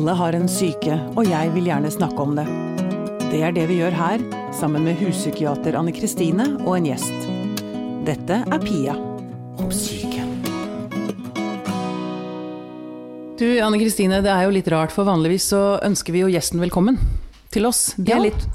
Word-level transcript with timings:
Alle 0.00 0.14
har 0.16 0.32
en 0.32 0.46
syke, 0.48 0.94
og 1.12 1.26
jeg 1.28 1.50
vil 1.52 1.66
gjerne 1.68 1.90
snakke 1.92 2.22
om 2.24 2.30
det. 2.38 2.46
Det 3.28 3.42
er 3.44 3.52
det 3.52 3.66
vi 3.68 3.74
gjør 3.82 3.92
her, 3.92 4.22
sammen 4.56 4.86
med 4.88 4.96
huspsykiater 4.96 5.76
Anne 5.76 5.92
Kristine 5.92 6.46
og 6.62 6.78
en 6.78 6.86
gjest. 6.88 7.26
Dette 8.08 8.38
er 8.40 8.64
Pia 8.64 8.94
om 9.60 9.68
syke. 9.76 10.24
Du, 13.36 13.44
Anne 13.60 13.82
Kristine, 13.82 14.22
det 14.24 14.32
er 14.32 14.48
jo 14.48 14.56
litt 14.56 14.72
rart, 14.72 14.96
for 14.96 15.04
vanligvis 15.04 15.50
så 15.52 15.62
ønsker 15.84 16.16
vi 16.16 16.24
jo 16.24 16.32
gjesten 16.32 16.64
velkommen 16.64 16.96
til 17.52 17.68
oss. 17.68 17.90
Det 18.00 18.16
er 18.16 18.24
litt 18.30 18.50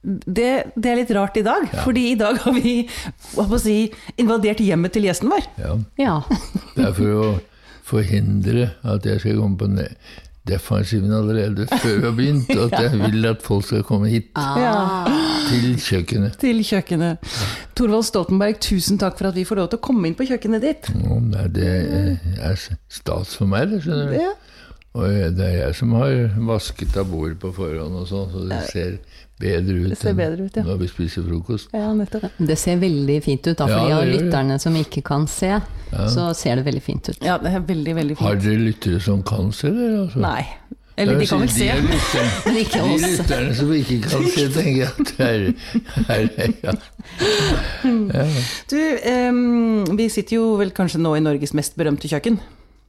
det, 0.00 0.50
det 0.80 0.94
er 0.94 1.02
litt 1.02 1.12
rart 1.12 1.36
i 1.36 1.44
dag, 1.44 1.68
fordi 1.84 2.06
i 2.14 2.20
dag 2.24 2.40
har 2.40 2.56
vi 2.56 2.78
hva 3.34 3.44
på 3.44 3.58
å 3.60 3.64
si, 3.68 3.82
invadert 4.16 4.64
hjemmet 4.64 4.96
til 4.96 5.10
gjesten 5.12 5.28
vår. 5.28 5.44
Ja. 5.60 5.76
Ja. 6.00 6.20
Det 6.72 6.88
er 6.88 6.96
for 6.96 7.18
å 7.20 7.34
forhindre 7.84 8.70
at 8.80 9.04
jeg 9.04 9.20
skal 9.20 9.42
komme 9.44 9.60
på 9.60 9.68
ne- 9.68 9.92
defensiven 10.48 11.12
allerede 11.16 11.64
før 11.70 11.94
vi 11.98 12.04
har 12.04 12.16
begynt, 12.18 12.50
og 12.56 12.72
at 12.72 12.82
jeg 12.84 12.98
vil 13.00 13.26
at 13.30 13.42
folk 13.44 13.64
skal 13.68 13.82
komme 13.88 14.10
hit 14.12 14.30
Ja. 14.36 14.74
til 15.48 15.76
kjøkkenet. 15.80 16.36
Til 16.42 16.60
kjøkkenet. 16.64 17.34
Torvald 17.78 18.04
Stoltenberg, 18.08 18.58
tusen 18.64 18.98
takk 19.00 19.16
for 19.18 19.30
at 19.30 19.38
vi 19.38 19.44
får 19.48 19.62
lov 19.62 19.70
til 19.72 19.80
å 19.80 19.84
komme 19.88 20.08
inn 20.10 20.16
på 20.18 20.26
kjøkkenet 20.28 20.64
ditt. 20.64 20.90
Nei, 20.94 21.46
det 21.54 21.70
er 22.44 22.58
stas 22.92 23.36
for 23.38 23.48
meg, 23.50 23.70
det, 23.72 23.82
skjønner 23.86 24.12
du. 24.12 24.18
Ja. 24.20 24.32
Og 24.94 25.08
det 25.34 25.42
er 25.48 25.56
jeg 25.64 25.74
som 25.80 25.96
har 25.98 26.12
vasket 26.46 26.94
av 27.00 27.08
bordet 27.10 27.40
på 27.42 27.50
forhånd 27.56 27.96
og 27.98 28.04
sånn, 28.06 28.28
så 28.30 28.44
det 28.52 28.60
ser 28.70 28.92
bedre 29.44 29.76
ut 29.84 29.92
Det 29.92 30.00
ser 30.00 30.12
enn 30.12 30.20
bedre 30.20 30.48
ut, 30.48 30.58
ja. 30.58 30.64
når 30.66 30.80
vi 30.82 30.90
spiser 30.90 31.26
frokost. 31.28 31.72
Ja, 31.76 31.92
nettopp. 31.96 32.26
Det 32.50 32.58
ser 32.60 32.80
veldig 32.82 33.18
fint 33.24 33.46
ut, 33.46 33.56
da, 33.60 33.68
for 33.68 33.76
Ja, 33.76 33.84
de 33.84 33.98
av 33.98 34.08
lytterne 34.10 34.58
som 34.62 34.76
ikke 34.80 35.04
kan 35.06 35.28
se, 35.30 35.52
så 36.14 36.30
ser 36.36 36.60
det 36.60 36.66
veldig 36.68 36.84
fint 36.84 37.12
ut. 37.12 37.20
Ja, 37.24 37.38
det 37.42 37.52
er 37.52 37.66
veldig, 37.68 37.98
veldig 38.00 38.18
Har 38.22 38.40
dere 38.40 38.62
lyttere 38.70 39.02
som 39.04 39.22
kan 39.26 39.52
se 39.54 39.70
det? 39.74 39.90
Altså? 40.06 40.24
Nei. 40.24 40.42
Eller 40.96 41.18
de 41.18 41.26
kan 41.26 41.40
vel 41.42 41.50
se. 41.50 41.66
De, 41.66 41.86
lytterne, 41.90 42.32
Men 42.46 42.58
ikke 42.62 42.82
de 42.82 42.98
lytterne 43.02 43.54
som 43.58 43.72
ikke 43.74 44.00
kan 44.04 44.26
se, 44.30 44.44
tenker 44.54 44.76
jeg 44.78 44.90
at 44.90 44.98
det 45.10 45.28
er, 45.28 45.40
er 46.14 46.52
ja. 46.62 46.74
Du, 48.70 48.78
um, 48.78 49.96
vi 49.98 50.08
sitter 50.12 50.38
jo 50.38 50.52
vel 50.60 50.70
kanskje 50.76 51.02
nå 51.02 51.16
i 51.18 51.24
Norges 51.24 51.54
mest 51.58 51.74
berømte 51.78 52.10
kjøkken. 52.10 52.38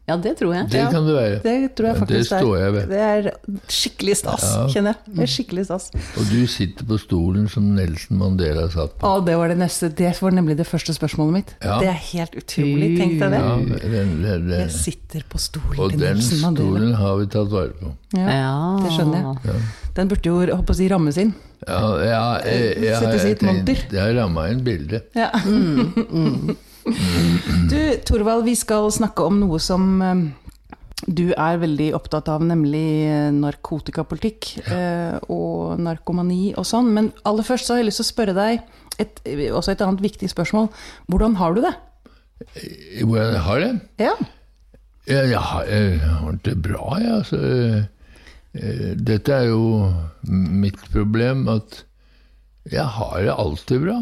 Ja, 0.06 0.16
det 0.22 0.36
tror 0.38 0.52
jeg. 0.54 0.68
Det 0.70 0.78
Ja. 0.78 0.90
kan 0.94 1.06
det 1.08 1.14
være. 1.16 1.38
Det 1.42 1.76
tror 1.76 1.88
jeg 1.88 1.96
Ja, 1.98 2.06
det 2.06 2.26
står 2.28 2.58
jeg 2.60 2.74
ved. 2.76 2.90
Det 2.90 3.00
er 3.02 3.32
skikkelig 3.74 4.16
stas, 4.20 4.44
Ja. 4.44 4.68
kjenner 4.70 4.94
jeg. 4.94 5.16
Det 5.16 5.24
er 5.24 5.32
skikkelig 5.34 5.64
stas. 5.66 5.88
Og 6.20 6.28
du 6.30 6.46
sitter 6.46 6.86
på 6.86 7.00
stolen 7.02 7.48
som 7.50 7.72
Nelson 7.74 8.18
Mandela 8.20 8.68
satt 8.70 9.00
på. 9.00 9.02
Å, 9.02 9.26
det 9.26 9.36
var 9.36 9.48
det 9.50 9.58
neste. 9.58 9.90
Det 9.96 10.12
var 10.22 10.30
nemlig 10.38 10.58
det 10.58 10.68
første 10.70 10.94
spørsmålet 10.94 11.34
mitt. 11.34 11.56
Ja. 11.64 11.80
Det 11.82 11.88
er 11.90 11.98
helt 12.14 12.36
utrolig. 12.38 12.92
Tenk 13.00 13.18
deg 13.20 13.32
det. 13.34 13.40
Ja, 13.42 13.56
det, 13.58 13.82
det. 13.82 14.22
den. 14.22 14.50
Jeg 14.60 14.72
sitter 14.72 15.24
på 15.28 15.42
stolen 15.42 15.80
Og 15.80 15.90
til 15.90 16.00
den 16.00 16.14
Nelson 16.22 16.40
Mandela. 16.46 16.70
stolen 16.70 16.94
har 17.02 17.18
vi 17.18 17.26
tatt 17.26 17.50
vare 17.50 17.74
på. 17.82 17.96
Ja, 18.14 18.28
Ja. 18.30 18.80
det 18.84 18.92
skjønner 18.94 19.20
jeg. 19.44 19.62
Den 19.96 20.08
burde 20.08 20.26
jo 20.30 20.40
jeg 20.46 20.56
håper 20.56 20.70
å 20.74 20.76
si, 20.76 20.88
rammes 20.88 21.18
inn. 21.18 21.34
Ja, 21.68 21.82
ja 22.04 22.38
jeg, 22.46 22.62
jeg, 22.62 22.78
jeg, 22.78 23.02
jeg, 23.02 23.38
jeg, 23.42 23.66
jeg, 23.66 23.78
jeg 23.92 24.00
har 24.02 24.14
ramma 24.22 24.50
inn 24.52 24.62
bildet. 24.64 25.02
Ja. 25.16 25.32
Du, 27.72 27.80
Torvald, 28.06 28.46
vi 28.46 28.56
skal 28.58 28.92
snakke 28.94 29.26
om 29.26 29.40
noe 29.42 29.60
som 29.64 30.02
eh, 30.06 30.24
du 31.06 31.28
er 31.34 31.60
veldig 31.62 31.90
opptatt 31.98 32.30
av, 32.32 32.46
nemlig 32.46 32.86
eh, 33.10 33.32
narkotikapolitikk 33.36 34.52
ja. 34.64 35.18
og 35.34 35.82
narkomani 35.82 36.54
og 36.56 36.68
sånn. 36.70 36.94
Men 36.96 37.12
aller 37.28 37.46
først 37.46 37.68
så 37.68 37.76
har 37.76 37.84
jeg 37.84 37.90
lyst 37.90 38.02
til 38.04 38.08
å 38.08 38.12
spørre 38.14 38.38
deg 38.38 39.02
et, 39.02 39.20
også 39.50 39.74
et 39.74 39.84
annet 39.84 40.06
viktig 40.06 40.30
spørsmål. 40.32 40.70
Hvordan 41.12 41.38
har 41.42 41.58
du 41.58 41.66
det? 41.66 41.76
Hvordan 43.02 43.34
jeg 43.34 43.46
har 43.50 43.64
det? 43.64 43.74
Ja. 44.06 44.16
Jeg, 45.06 45.30
jeg 45.34 45.44
har, 45.50 45.68
jeg 45.70 46.14
har 46.22 46.40
det 46.46 46.56
bra, 46.66 46.96
jeg. 47.02 47.18
Altså, 47.20 47.42
Eh, 48.56 48.70
eh, 48.70 48.94
dette 48.96 49.34
er 49.34 49.50
jo 49.50 49.92
mitt 50.30 50.80
problem, 50.94 51.48
at 51.52 51.84
jeg 52.72 52.86
har 52.98 53.22
det 53.22 53.36
alltid 53.36 53.84
bra. 53.86 53.98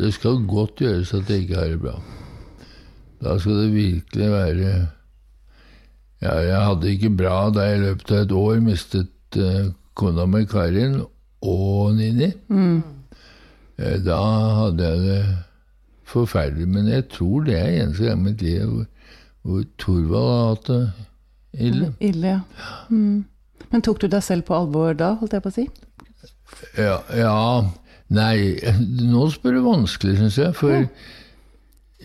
Det 0.00 0.14
skal 0.16 0.40
godt 0.48 0.80
gjøres 0.80 1.12
at 1.14 1.28
jeg 1.28 1.44
ikke 1.44 1.58
har 1.60 1.74
det 1.74 1.80
bra. 1.82 1.98
Da 3.20 3.36
skal 3.38 3.58
det 3.64 3.74
virkelig 3.74 4.30
være 4.32 4.70
Ja, 6.20 6.34
jeg 6.44 6.64
hadde 6.64 6.82
det 6.82 6.90
ikke 6.96 7.16
bra 7.16 7.50
da 7.52 7.66
jeg 7.68 7.78
i 7.78 7.82
løpet 7.82 8.10
av 8.12 8.22
et 8.24 8.32
år 8.36 8.58
mistet 8.60 9.38
uh, 9.40 9.70
kona 9.96 10.26
mi 10.28 10.44
Karin 10.44 10.98
og 11.40 11.94
Nini. 11.96 12.32
Mm. 12.48 12.82
da 14.04 14.18
hadde 14.58 14.88
jeg 14.88 14.98
det 15.04 15.36
forferdelig. 16.04 16.68
Men 16.68 16.88
jeg 16.88 17.08
tror 17.08 17.44
det 17.44 17.56
er 17.56 17.82
eneste 17.82 18.04
gang 18.04 18.20
i 18.20 18.28
mitt 18.28 18.42
liv 18.42 18.64
hvor, 18.68 18.86
hvor 19.42 19.64
Torvald 19.78 20.30
har 20.30 20.48
hatt 20.48 20.66
det 20.68 20.80
ille. 21.68 21.92
Ille, 22.00 22.28
ja. 22.28 22.40
Mm. 22.88 23.24
Men 23.70 23.82
tok 23.82 24.00
du 24.00 24.08
deg 24.08 24.22
selv 24.24 24.48
på 24.48 24.56
alvor 24.56 24.92
da, 24.96 25.14
holdt 25.20 25.36
jeg 25.36 25.44
på 25.44 25.52
å 25.52 25.56
si? 25.56 25.68
Ja, 26.76 26.98
ja 27.16 27.36
Nei, 28.10 28.58
nå 29.12 29.28
spør 29.30 29.58
du 29.58 29.62
vanskelig, 29.68 30.18
syns 30.18 30.38
jeg. 30.40 30.54
For 30.58 30.86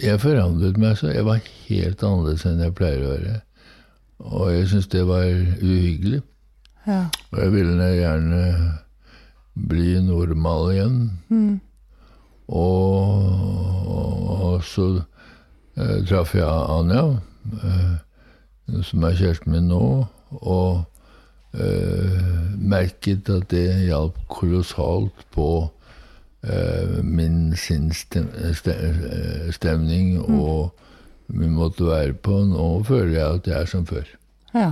jeg 0.01 0.21
forandret 0.21 0.79
meg 0.81 0.97
så. 0.99 1.11
Jeg 1.13 1.25
var 1.27 1.43
helt 1.67 2.05
annerledes 2.05 2.45
enn 2.47 2.63
jeg 2.63 2.77
pleier 2.77 3.03
å 3.03 3.11
være. 3.15 3.35
Og 4.25 4.49
jeg 4.53 4.71
syns 4.71 4.89
det 4.93 5.03
var 5.07 5.27
uhyggelig. 5.27 6.21
Ja. 6.85 7.05
Og 7.33 7.39
jeg 7.41 7.53
ville 7.55 7.91
gjerne 7.97 8.41
bli 9.55 9.95
normal 10.03 10.73
igjen. 10.73 10.97
Og, 12.45 13.29
og 14.35 14.65
så 14.67 14.89
eh, 15.79 16.01
traff 16.05 16.35
jeg 16.37 16.45
Anja, 16.45 17.05
eh, 17.63 17.95
som 18.85 19.07
er 19.07 19.17
kjæresten 19.17 19.55
min 19.55 19.71
nå, 19.71 19.81
og 20.41 20.83
eh, 21.57 22.51
merket 22.59 23.31
at 23.33 23.49
det 23.53 23.87
hjalp 23.87 24.19
kolossalt 24.29 25.25
på 25.33 25.49
min 27.03 27.55
sinnsstemning 27.57 30.19
og 30.21 30.71
min 31.27 31.51
måte 31.57 31.83
å 31.83 31.89
være 31.89 32.13
på. 32.13 32.43
Nå 32.51 32.83
føler 32.85 33.15
jeg 33.17 33.25
at 33.39 33.47
jeg 33.49 33.57
er 33.61 33.65
som 33.71 33.85
før. 33.89 34.05
ja. 34.53 34.71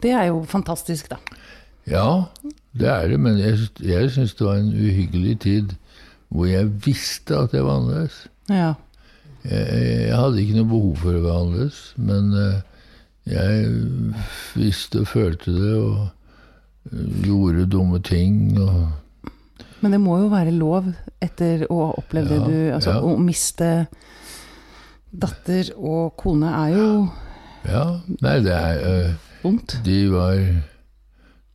Det 0.00 0.14
er 0.16 0.30
jo 0.30 0.38
fantastisk, 0.48 1.10
da. 1.10 1.16
Ja, 1.84 2.24
det 2.72 2.88
er 2.88 3.08
det, 3.08 3.18
men 3.20 3.36
jeg, 3.36 3.58
jeg 3.84 4.10
syns 4.14 4.32
det 4.38 4.46
var 4.46 4.56
en 4.56 4.72
uhyggelig 4.72 5.34
tid 5.44 5.74
hvor 6.30 6.46
jeg 6.46 6.70
visste 6.86 7.34
at 7.36 7.52
jeg 7.52 7.64
var 7.66 7.76
annerledes. 7.80 8.28
Ja. 8.48 8.72
Jeg, 9.44 10.06
jeg 10.06 10.16
hadde 10.16 10.40
ikke 10.42 10.54
noe 10.56 10.68
behov 10.70 10.96
for 11.02 11.12
å 11.18 11.22
være 11.24 11.40
annerledes, 11.42 11.80
men 11.98 12.32
eh, 12.38 12.60
jeg 13.30 13.52
visste 14.54 15.00
og 15.02 15.08
følte 15.10 15.50
det 15.56 15.74
og 15.74 16.08
eh, 16.92 17.06
gjorde 17.26 17.66
dumme 17.74 17.98
ting. 18.06 18.34
Og, 18.62 18.86
Men 19.80 19.96
det 19.96 20.00
må 20.02 20.18
jo 20.20 20.28
være 20.32 20.52
lov 20.52 20.90
etter 21.22 21.64
å 21.70 21.80
ha 21.86 21.90
opplevd 22.02 22.32
det 22.34 22.40
du 22.44 22.56
Altså 22.74 22.96
ja. 22.96 23.02
å 23.04 23.16
miste 23.20 23.70
datter 25.10 25.72
og 25.76 26.14
kone 26.20 26.50
er 26.54 26.76
jo 26.76 26.90
ja, 27.68 28.00
nei, 28.24 28.38
det 28.40 28.54
er 28.56 28.78
øh, 28.88 29.08
vondt. 29.42 29.74
De 29.84 29.98
var 30.12 30.38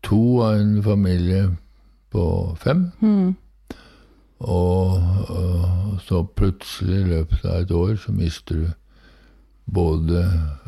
to 0.05 0.21
av 0.45 0.59
en 0.59 0.83
familie 0.85 1.47
på 2.13 2.25
fem. 2.61 2.83
Og, 4.45 5.01
og 5.33 6.01
så 6.05 6.21
plutselig 6.37 6.99
i 6.99 7.09
løpet 7.09 7.45
av 7.45 7.63
et 7.63 7.73
år 7.73 7.95
så 8.03 8.13
mister 8.13 8.59
du 8.59 8.67
både 9.65 10.21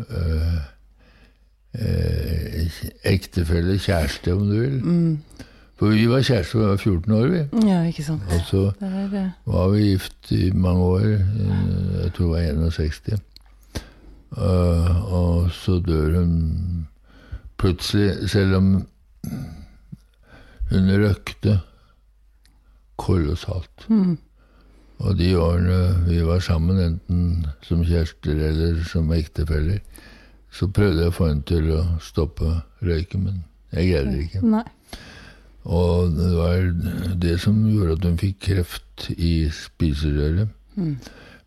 øh, 0.10 0.58
øh, 1.86 2.80
ektefelle, 3.04 3.78
kjæreste, 3.80 4.34
om 4.34 4.50
du 4.50 4.56
vil. 4.60 4.80
For 5.78 5.94
vi 5.94 6.08
var 6.10 6.24
kjærester 6.26 6.60
da 6.60 6.66
vi 6.66 6.70
var 6.72 6.78
14 6.82 7.14
år, 7.14 7.28
vi. 7.30 7.68
Ja, 7.70 7.80
ikke 7.86 8.04
sant. 8.04 8.24
Og 8.34 8.42
så 8.50 8.62
var 9.46 9.68
vi 9.76 9.84
gift 9.92 10.32
i 10.34 10.52
mange 10.52 10.82
år. 10.84 11.06
eh, 11.06 12.04
Jeg 12.04 12.14
tror 12.14 12.36
det 12.36 12.56
var 12.58 12.70
61. 12.72 13.22
Uh, 14.38 15.14
og 15.14 15.52
så 15.56 15.78
dør 15.80 16.18
hun 16.20 16.88
plutselig, 17.58 18.30
selv 18.30 18.56
om 18.58 18.68
hun 20.72 20.90
røkte 21.06 21.60
kolossalt. 22.98 23.88
Og 25.00 25.18
de 25.18 25.30
årene 25.40 25.80
vi 26.08 26.20
var 26.26 26.40
sammen, 26.44 26.80
enten 26.82 27.46
som 27.62 27.84
kjærester 27.86 28.40
eller 28.50 28.84
som 28.90 29.12
ektefeller, 29.14 29.80
så 30.52 30.68
prøvde 30.74 31.04
jeg 31.06 31.12
å 31.14 31.16
få 31.18 31.28
henne 31.30 31.46
til 31.48 31.70
å 31.78 31.84
stoppe 32.02 32.50
røyken, 32.82 33.24
men 33.28 33.44
jeg 33.74 33.92
greide 33.92 34.12
det 34.16 34.24
ikke. 34.28 34.42
Nei. 34.48 34.64
Og 35.68 36.12
det 36.16 36.30
var 36.38 36.62
det 37.20 37.34
som 37.44 37.58
gjorde 37.68 37.98
at 37.98 38.06
hun 38.08 38.18
fikk 38.22 38.38
kreft 38.46 39.10
i 39.18 39.50
spiserøret. 39.52 40.48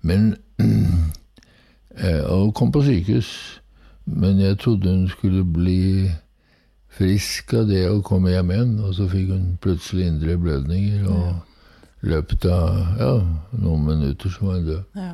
Men 0.03 0.35
eh, 2.03 2.21
Og 2.29 2.55
kom 2.55 2.73
på 2.73 2.83
sykehus. 2.85 3.31
Men 4.05 4.41
jeg 4.41 4.59
trodde 4.61 4.91
hun 4.91 5.07
skulle 5.09 5.45
bli 5.45 6.11
frisk 6.91 7.55
av 7.55 7.69
det 7.71 7.85
å 7.89 8.01
komme 8.05 8.33
hjem 8.35 8.51
igjen. 8.53 8.75
Og 8.85 8.95
så 8.99 9.07
fikk 9.09 9.31
hun 9.33 9.47
plutselig 9.63 10.09
indre 10.11 10.37
blødninger, 10.41 11.07
og 11.09 12.05
i 12.05 12.11
løpet 12.13 12.45
av 12.51 12.79
ja, 13.01 13.11
noen 13.61 13.85
minutter 13.87 14.33
så 14.33 14.47
var 14.49 14.59
hun 14.59 14.67
død. 14.67 14.83
Ja. 15.01 15.13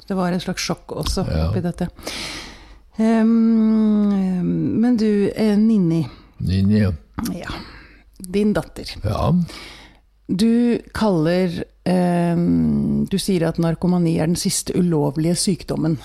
Så 0.00 0.08
det 0.10 0.16
var 0.18 0.32
et 0.36 0.42
slags 0.44 0.64
sjokk 0.66 0.92
også 1.00 1.24
Ja. 1.30 1.46
oppi 1.48 1.62
dette. 1.64 1.88
Um, 2.98 4.80
men 4.80 4.96
du, 5.00 5.30
eh, 5.34 5.56
Ninni. 5.58 6.04
Ninni, 6.40 6.78
ja. 6.82 6.90
Ja. 7.32 7.50
Din 8.30 8.52
datter. 8.56 8.84
Ja. 9.04 9.32
Du 10.28 10.78
kaller 10.94 11.64
eh, 11.84 12.36
Du 13.10 13.18
sier 13.20 13.48
at 13.48 13.58
narkomani 13.60 14.16
er 14.18 14.26
den 14.30 14.36
siste 14.40 14.72
ulovlige 14.78 15.34
sykdommen. 15.36 15.98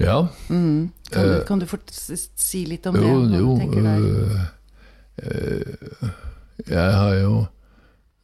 Ja. 0.00 0.26
Mm. 0.48 0.90
Kan, 1.12 1.24
du, 1.28 1.34
Eh, 1.36 1.44
kan 1.46 1.58
du 1.60 1.66
fort 1.66 1.90
si 1.92 2.64
litt 2.66 2.86
om 2.86 2.96
Jo, 2.96 3.02
det? 3.28 3.38
Jo, 3.38 3.44
jo. 3.44 3.58
tenker 3.58 3.84
øh, 3.86 4.40
øh, 5.22 6.10
jeg 6.68 6.92
har 6.94 7.14
jo 7.20 7.44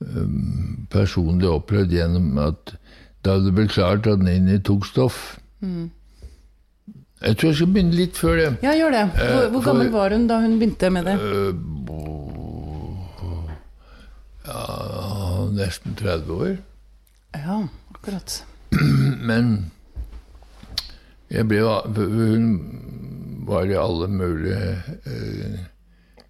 øhm, 0.03 0.87
personlig 0.91 1.49
opplevd 1.49 1.91
gjennom 1.93 2.39
at 2.39 2.75
da 3.25 3.37
det 3.43 3.53
ble 3.55 3.67
klart 3.69 4.07
at 4.07 4.19
Ninni 4.25 4.59
tok 4.63 4.87
stoff 4.87 5.39
Mm. 5.61 5.91
Jeg 7.19 7.35
tror 7.37 7.49
jeg 7.51 7.57
skal 7.59 7.67
begynne 7.75 7.97
litt 7.99 8.15
før 8.17 8.37
det. 8.39 8.51
Ja, 8.63 8.73
gjør 8.79 8.93
det. 8.95 9.01
Hvor, 9.11 9.25
Eh, 9.25 9.49
hvor 9.51 9.61
for- 9.61 9.65
gammel 9.73 9.89
var 9.91 10.13
hun 10.15 10.27
da 10.29 10.37
hun 10.41 10.53
begynte 10.61 10.91
med 10.95 11.05
det? 11.05 11.17
Bo- 11.87 12.18
ja, 14.49 15.49
nesten 15.53 15.95
30 15.99 16.33
år. 16.33 16.57
Ja, 17.37 17.69
akkurat. 17.95 18.45
Men 19.29 19.71
ble 21.29 21.61
Hun 21.97 22.47
var 23.49 23.69
i 23.69 23.77
alle 23.77 24.09
mulige 24.09 24.83
eh, 25.05 25.61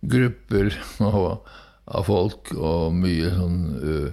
grupper 0.00 0.74
av, 1.10 1.46
av 1.86 2.06
folk, 2.06 2.52
og 2.54 2.94
mye 2.94 3.30
sånn 3.34 3.60
uh, 3.82 4.10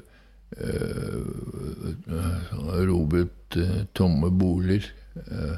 Robert 2.85 3.57
eh, 3.59 3.83
tomme 3.93 4.31
boliger. 4.31 4.87
Uh, 5.27 5.57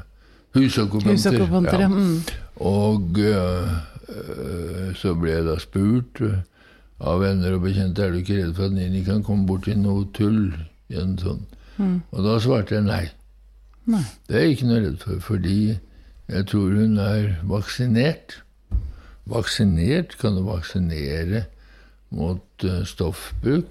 Husokkupanter. 0.56 1.38
Ja. 1.38 1.80
ja. 1.80 1.88
Mm. 1.88 2.20
Og 2.58 3.18
så 4.98 5.14
ble 5.18 5.34
jeg 5.34 5.46
da 5.46 5.56
spurt 5.62 6.22
eh, 6.24 6.40
av 6.98 7.20
venner 7.22 7.54
og 7.54 7.62
bekjente 7.66 8.02
er 8.02 8.12
du 8.12 8.18
ikke 8.22 8.40
redd 8.40 8.56
for 8.56 8.68
at 8.68 8.74
Nini 8.74 9.04
kan 9.06 9.22
komme 9.26 9.46
borti 9.46 9.76
noe 9.78 10.08
tull. 10.16 10.50
sånn. 10.90 11.44
Og 11.78 12.24
da 12.24 12.38
svarte 12.42 12.74
jeg 12.74 12.86
nei. 12.88 13.04
Nei. 13.88 14.04
Det 14.26 14.36
er 14.36 14.46
jeg 14.46 14.56
ikke 14.56 14.70
noe 14.70 14.80
redd 14.82 14.98
for, 15.04 15.20
fordi 15.22 15.60
jeg 16.28 16.46
tror 16.50 16.74
hun 16.76 16.98
er 17.00 17.38
vaksinert. 17.48 18.40
Vaksinert? 19.28 20.16
Kan 20.20 20.36
du 20.36 20.42
vaksinere 20.48 21.46
mot 22.10 22.64
eh, 22.64 22.84
stoffbruk? 22.84 23.70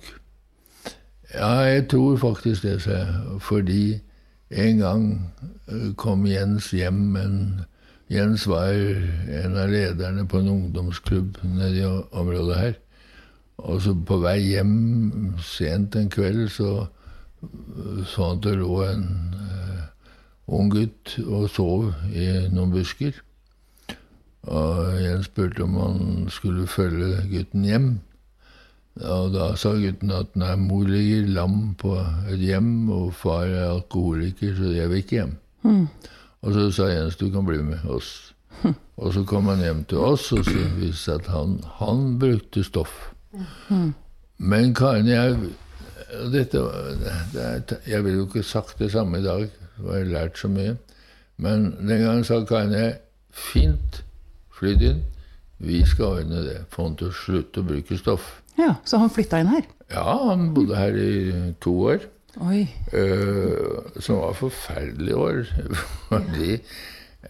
Ja, 1.34 1.68
jeg 1.68 1.88
tror 1.92 2.18
faktisk 2.18 2.64
det, 2.64 2.82
sa 2.86 3.02
jeg. 3.02 3.40
Fordi 3.44 4.00
en 4.50 4.78
gang 4.82 5.08
eh, 5.68 5.92
kom 6.00 6.26
Jens 6.26 6.72
hjem, 6.72 7.04
men 7.14 7.38
Jens 8.10 8.48
var 8.48 8.72
en 8.72 9.58
av 9.60 9.70
lederne 9.70 10.24
på 10.28 10.40
en 10.40 10.54
ungdomsklubb 10.54 11.42
nede 11.44 11.82
i 11.82 11.88
området 12.16 12.58
her. 12.58 12.78
Og 13.58 13.82
så 13.82 13.96
på 14.06 14.20
vei 14.22 14.38
hjem 14.52 15.36
sent 15.42 15.96
en 15.98 16.12
kveld 16.14 16.50
så 16.54 16.88
så 18.08 18.32
at 18.34 18.44
det 18.46 18.58
lå 18.58 18.82
en 18.88 19.08
uh, 19.38 19.82
ung 20.58 20.72
gutt 20.74 21.18
og 21.26 21.50
sov 21.54 21.90
i 22.10 22.28
noen 22.54 22.74
busker. 22.74 23.18
Og 24.48 25.02
Jens 25.04 25.28
spurte 25.28 25.66
om 25.66 25.76
han 25.78 26.30
skulle 26.32 26.68
følge 26.72 27.26
gutten 27.32 27.66
hjem. 27.68 27.90
Og 28.98 29.34
da 29.36 29.52
sa 29.60 29.76
gutten 29.78 30.14
at 30.16 30.34
nei, 30.40 30.56
mor 30.58 30.88
ligger 30.90 31.28
lam 31.36 31.76
på 31.78 31.94
et 32.32 32.40
hjem, 32.42 32.90
og 32.90 33.12
far 33.14 33.46
er 33.46 33.68
alkoholiker, 33.76 34.56
så 34.58 34.72
jeg 34.74 34.90
vil 34.90 35.04
ikke 35.04 35.20
hjem. 35.20 35.36
Og 36.42 36.56
så 36.56 36.70
sa 36.72 36.88
Jens 36.90 37.20
du 37.20 37.28
kan 37.34 37.46
bli 37.46 37.60
med 37.62 37.86
oss. 37.86 38.34
Og 38.98 39.14
så 39.14 39.22
kom 39.30 39.52
han 39.52 39.62
hjem 39.62 39.84
til 39.86 40.02
oss, 40.02 40.32
og 40.34 40.46
så 40.48 40.56
viste 40.58 40.88
det 40.88 40.96
seg 40.98 41.20
at 41.22 41.28
han, 41.30 41.60
han 41.78 42.18
brukte 42.22 42.64
stoff. 42.66 42.96
Men 44.38 44.74
Karen, 44.78 45.08
jeg 45.08 45.38
dette, 46.32 46.62
det 47.34 47.78
Jeg 47.88 48.04
ville 48.04 48.18
jo 48.22 48.26
ikke 48.28 48.44
sagt 48.44 48.80
det 48.80 48.92
samme 48.92 49.20
i 49.20 49.26
dag, 49.26 49.48
for 49.78 49.94
jeg 49.96 50.06
har 50.06 50.14
lært 50.14 50.40
så 50.40 50.48
mye. 50.52 50.78
Men 51.38 51.72
den 51.80 52.02
gangen 52.02 52.26
sa 52.26 52.40
Karen 52.46 52.74
jeg 52.74 52.98
fint, 53.32 54.04
flytt 54.58 54.82
inn. 54.82 55.02
Vi 55.58 55.82
skal 55.86 56.22
ordne 56.22 56.44
det. 56.46 56.60
Få 56.74 56.88
han 56.88 56.98
til 56.98 57.10
å 57.10 57.18
slutte 57.18 57.62
å 57.62 57.68
bruke 57.68 57.98
stoff. 57.98 58.28
Ja, 58.58 58.76
Så 58.86 58.98
han 58.98 59.14
flytta 59.14 59.42
inn 59.42 59.52
her? 59.52 59.66
Ja, 59.94 60.06
han 60.30 60.54
bodde 60.54 60.78
her 60.78 60.98
i 60.98 61.54
to 61.62 61.74
år. 61.94 62.06
Oi. 62.42 62.68
Uh, 62.94 63.86
som 64.00 64.22
var 64.22 64.38
forferdelige 64.38 65.18
år. 65.18 65.44
Fordi 66.10 66.58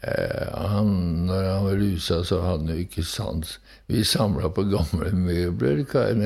han, 0.04 0.90
når 1.28 1.48
han 1.48 1.66
var 1.66 1.80
rusa, 1.82 2.22
så 2.28 2.42
hadde 2.44 2.68
han 2.68 2.74
jo 2.76 2.86
ikke 2.86 3.06
sans. 3.08 3.58
Vi 3.88 4.04
samla 4.06 4.52
på 4.54 4.68
gamle 4.72 5.14
møbler, 5.16 5.84
Karen 5.90 6.26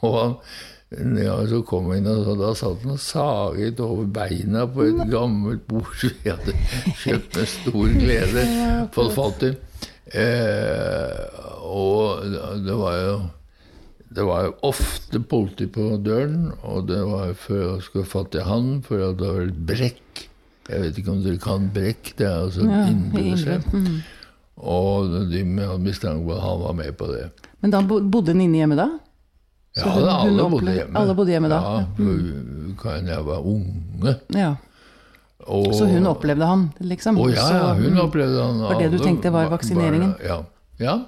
og 0.00 0.14
han, 0.16 0.36
ja, 1.20 1.36
så 1.46 1.60
kom 1.66 1.90
han 1.90 2.00
inn, 2.00 2.08
og 2.10 2.38
da 2.40 2.52
satt 2.58 2.84
han 2.84 2.96
og 2.96 3.02
saget 3.02 3.80
over 3.84 4.08
beina 4.10 4.64
på 4.70 4.88
et 4.88 5.02
gammelt 5.10 5.66
bord 5.70 5.90
som 6.00 6.14
vi 6.22 6.32
hadde 6.32 6.54
kjøpt 7.02 7.36
med 7.38 7.50
stor 7.52 7.92
glede. 7.98 8.46
Fått 8.96 9.12
fatt 9.14 9.44
i. 9.46 9.52
Eh, 10.20 11.44
og 11.62 12.24
det 12.64 12.78
var 12.80 12.96
jo 13.04 13.20
det 14.10 14.24
var 14.26 14.48
jo 14.48 14.54
ofte 14.66 15.20
politi 15.22 15.68
på 15.70 15.92
døren, 16.02 16.48
og 16.66 16.88
det 16.88 16.98
var 17.06 17.30
for 17.38 17.76
å 17.76 17.76
skulle 17.84 18.08
fatte 18.10 18.40
fatt 18.40 18.40
i 18.40 18.48
han, 18.48 18.72
for 18.82 18.98
det 18.98 19.12
hadde 19.12 19.34
vært 19.36 19.60
brekk. 19.68 20.24
Jeg 20.68 20.80
vet 20.82 20.98
ikke 20.98 21.10
om 21.10 21.22
dere 21.24 21.38
kan 21.38 21.70
brekk, 21.74 22.12
det 22.18 22.26
er 22.26 22.36
altså 22.44 22.66
Ja, 22.68 22.82
innbydelse. 22.90 23.62
mm. 23.72 24.00
Og 24.60 25.08
med 25.46 25.78
mistanke 25.80 26.26
på 26.26 26.34
at 26.36 26.42
han 26.42 26.60
var 26.60 26.72
med 26.76 26.96
på 26.98 27.06
det. 27.14 27.30
Men 27.62 27.70
da 27.70 27.80
bodde 27.80 28.10
bodde 28.10 28.34
inne 28.36 28.58
hjemme 28.60 28.76
da? 28.76 28.88
Så 29.76 29.86
Ja, 29.86 30.00
da, 30.04 30.16
alle 30.26 30.48
bodde 30.50 30.74
hjemme. 30.74 30.96
alle 30.98 31.14
bodde 31.14 31.30
hjemme 31.30 31.48
da? 31.48 31.60
Ja, 31.62 31.84
for 31.96 32.82
Karin 32.82 33.06
jeg 33.06 33.24
var 33.24 33.38
unge. 33.46 34.14
Ja. 34.34 34.54
Og, 35.46 35.72
Så 35.74 35.86
hun 35.88 36.06
opplevde 36.06 36.44
han, 36.46 36.72
liksom? 36.80 37.16
Å 37.16 37.30
ja, 37.32 37.46
ja, 37.50 37.74
hun 37.74 37.96
Så- 37.96 38.02
opplevde 38.04 38.42
han. 38.44 38.58
Var 38.60 38.78
det 38.82 38.90
du 38.92 38.98
tenkte 38.98 39.32
var 39.32 39.48
vaksineringen? 39.48 40.12
Var, 40.18 40.26
Ja. 40.26 40.42
ja. 40.78 40.98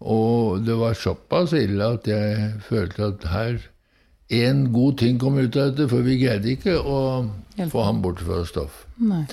Og 0.00 0.64
det 0.66 0.76
var 0.76 0.92
såpass 0.92 1.52
ille 1.54 1.80
at 1.94 2.04
jeg 2.06 2.60
følte 2.68 3.08
at 3.08 3.24
her 3.24 3.58
En 4.34 4.64
god 4.72 4.98
ting 4.98 5.18
kom 5.20 5.38
ut 5.38 5.56
av 5.56 5.70
dette, 5.72 5.88
for 5.90 6.02
vi 6.06 6.18
greide 6.20 6.54
ikke 6.56 6.74
å 6.80 6.98
Hjelp. 7.56 7.70
få 7.70 7.84
ham 7.86 8.00
bort 8.02 8.20
fra 8.24 8.40
stoff. 8.48 8.84
Nei. 8.98 9.24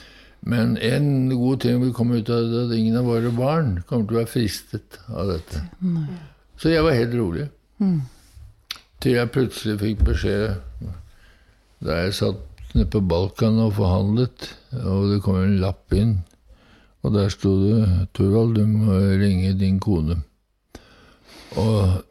Men 0.44 0.76
en 0.82 1.30
god 1.30 1.62
ting 1.62 1.82
vil 1.84 1.94
komme 1.94 2.18
ut 2.22 2.30
av 2.34 2.48
det, 2.50 2.64
at 2.68 2.76
ingen 2.78 2.98
av 2.98 3.06
våre 3.10 3.30
barn 3.34 3.84
kommer 3.90 4.08
til 4.10 4.18
å 4.18 4.22
være 4.22 4.32
fristet 4.34 4.98
av 5.10 5.28
dette. 5.30 5.62
Så 6.58 6.70
jeg 6.74 6.84
var 6.86 6.98
helt 6.98 7.14
rolig. 7.18 7.48
Til 9.02 9.16
jeg 9.18 9.32
plutselig 9.34 9.80
fikk 9.82 10.02
beskjed 10.06 10.58
da 11.82 11.96
jeg 12.04 12.14
satt 12.14 12.42
nede 12.76 12.90
på 12.94 13.02
Balkan 13.10 13.58
og 13.64 13.74
forhandlet, 13.78 14.50
og 14.86 15.08
det 15.12 15.22
kom 15.26 15.40
en 15.42 15.56
lapp 15.62 15.94
inn, 15.98 16.20
og 17.02 17.14
der 17.16 17.30
sto 17.34 17.56
det 17.62 18.08
'Torvald, 18.14 18.56
du 18.56 18.66
må 18.68 18.98
ringe 19.22 19.54
din 19.58 19.80
kone'. 19.80 20.22
Og 21.58 22.04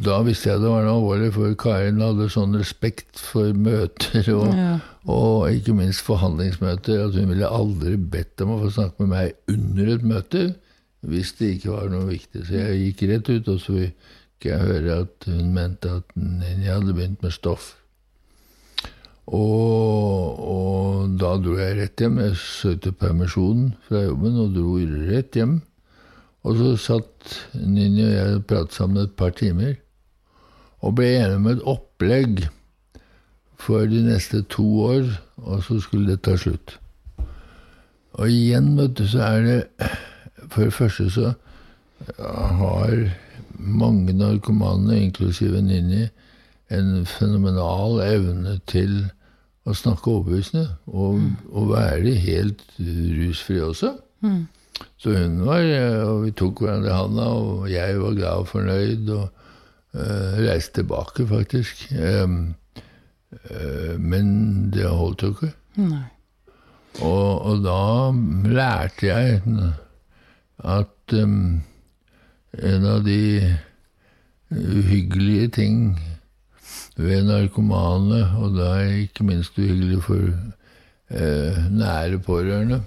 da 0.00 0.20
visste 0.24 0.48
jeg 0.50 0.62
det 0.62 0.70
var 0.72 0.84
noe 0.86 0.96
alvorlig, 0.98 1.32
for 1.34 1.54
Karin 1.60 2.00
hadde 2.00 2.28
sånn 2.32 2.54
respekt 2.56 3.20
for 3.20 3.52
møter 3.56 4.30
og, 4.34 4.48
Ja. 4.56 4.78
og 5.04 5.50
ikke 5.52 5.74
minst 5.76 6.04
forhandlingsmøter 6.06 7.06
at 7.08 7.18
hun 7.18 7.28
ville 7.32 7.48
aldri 7.48 7.96
bedt 7.96 8.40
om 8.44 8.54
å 8.56 8.60
få 8.62 8.70
snakke 8.78 9.04
med 9.04 9.12
meg 9.14 9.34
under 9.52 9.92
et 9.96 10.06
møte 10.06 10.44
hvis 11.06 11.32
det 11.38 11.54
ikke 11.56 11.72
var 11.72 11.88
noe 11.92 12.06
viktig. 12.10 12.42
Så 12.46 12.58
jeg 12.60 12.80
gikk 12.84 13.04
rett 13.08 13.28
ut, 13.32 13.48
og 13.48 13.60
så 13.62 13.76
fikk 13.80 14.48
jeg 14.50 14.60
høre 14.68 14.98
at 15.06 15.28
hun 15.28 15.52
mente 15.56 15.88
at 16.00 16.10
jeg 16.16 16.68
hadde 16.68 16.92
begynt 16.96 17.22
med 17.24 17.32
stoff. 17.32 17.70
Og, 19.30 20.40
og 20.44 21.16
da 21.20 21.36
dro 21.40 21.54
jeg 21.60 21.76
rett 21.78 22.02
hjem. 22.02 22.18
Jeg 22.24 22.36
søkte 22.40 22.92
permisjon 22.96 23.70
fra 23.86 24.02
jobben 24.08 24.38
og 24.42 24.54
dro 24.56 24.76
rett 25.10 25.38
hjem. 25.38 25.60
Og 26.42 26.56
så 26.56 26.70
satt 26.80 27.34
Nini 27.54 28.04
og 28.06 28.12
jeg 28.14 28.36
og 28.38 28.46
pratet 28.48 28.76
sammen 28.76 29.02
et 29.02 29.16
par 29.16 29.34
timer. 29.36 29.74
Og 30.80 30.96
ble 30.96 31.10
enige 31.18 31.36
om 31.36 31.48
et 31.50 31.66
opplegg 31.68 32.46
for 33.60 33.84
de 33.84 34.00
neste 34.06 34.40
to 34.48 34.64
år, 34.86 35.10
og 35.36 35.64
så 35.66 35.80
skulle 35.84 36.08
det 36.08 36.22
ta 36.24 36.36
slutt. 36.40 36.78
Og 38.16 38.30
igjen, 38.32 38.72
vet 38.78 38.96
du, 38.98 39.04
så 39.08 39.22
er 39.26 39.42
det 39.46 39.88
For 40.50 40.64
det 40.64 40.72
første 40.72 41.10
så 41.10 41.32
har 42.26 42.94
mange 43.54 44.12
narkomane, 44.16 44.96
inklusive 45.04 45.60
Nini, 45.62 46.08
en 46.72 47.04
fenomenal 47.06 48.00
evne 48.00 48.56
til 48.66 49.10
å 49.68 49.74
snakke 49.76 50.10
overbevisende. 50.10 50.64
Og, 50.86 51.20
og 51.52 51.68
være 51.74 52.14
helt 52.24 52.64
rusfri 52.80 53.60
også. 53.60 53.92
Så 55.00 55.14
hun 55.16 55.40
var 55.46 55.64
Og 56.10 56.24
vi 56.26 56.32
tok 56.36 56.62
hverandre 56.64 56.90
i 56.90 56.96
handa, 56.96 57.26
og 57.28 57.70
jeg 57.72 58.00
var 58.00 58.16
glad 58.16 58.44
og 58.44 58.48
fornøyd. 58.48 59.12
Og 59.16 59.28
uh, 59.94 60.38
reiste 60.40 60.80
tilbake, 60.80 61.26
faktisk. 61.28 61.86
Um, 61.96 62.54
uh, 63.32 63.96
men 63.98 64.70
det 64.74 64.88
holdt 64.88 65.24
jo 65.24 65.34
ikke. 65.34 65.52
Nei. 65.80 66.04
Og, 67.06 67.42
og 67.46 67.60
da 67.64 67.80
lærte 68.50 69.06
jeg 69.06 69.42
at 70.58 71.14
um, 71.14 71.60
en 72.58 72.86
av 72.90 73.04
de 73.06 73.20
uhyggelige 74.50 75.48
ting 75.54 76.00
ved 76.98 77.24
narkomane, 77.28 78.24
og 78.40 78.56
da 78.58 78.72
ikke 79.04 79.24
minst 79.24 79.58
uhyggelig 79.58 80.02
for 80.04 80.24
eh, 81.10 81.60
nære 81.70 82.18
pårørende, 82.26 82.82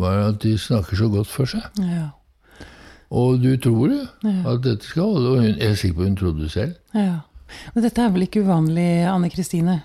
var 0.00 0.18
at 0.28 0.40
de 0.42 0.54
snakker 0.58 0.96
så 0.96 1.08
godt 1.12 1.28
for 1.30 1.46
seg. 1.50 1.62
Ja. 1.78 2.08
Og 3.10 3.40
du 3.42 3.56
tror 3.58 3.88
det, 3.90 4.02
at 4.46 4.60
dette 4.62 4.86
skal 4.86 5.02
holde. 5.14 5.30
Og 5.34 5.40
hun, 5.42 5.54
jeg 5.58 5.70
er 5.72 5.78
sikker 5.78 5.96
på 5.98 6.06
hun 6.06 6.16
trodde 6.20 6.44
det 6.46 6.52
selv. 6.54 6.74
ja. 6.94 7.18
Men 7.74 7.82
dette 7.82 7.98
er 7.98 8.12
vel 8.14 8.22
ikke 8.28 8.44
uvanlig, 8.46 8.84
Anne 9.10 9.26
Kristine? 9.32 9.80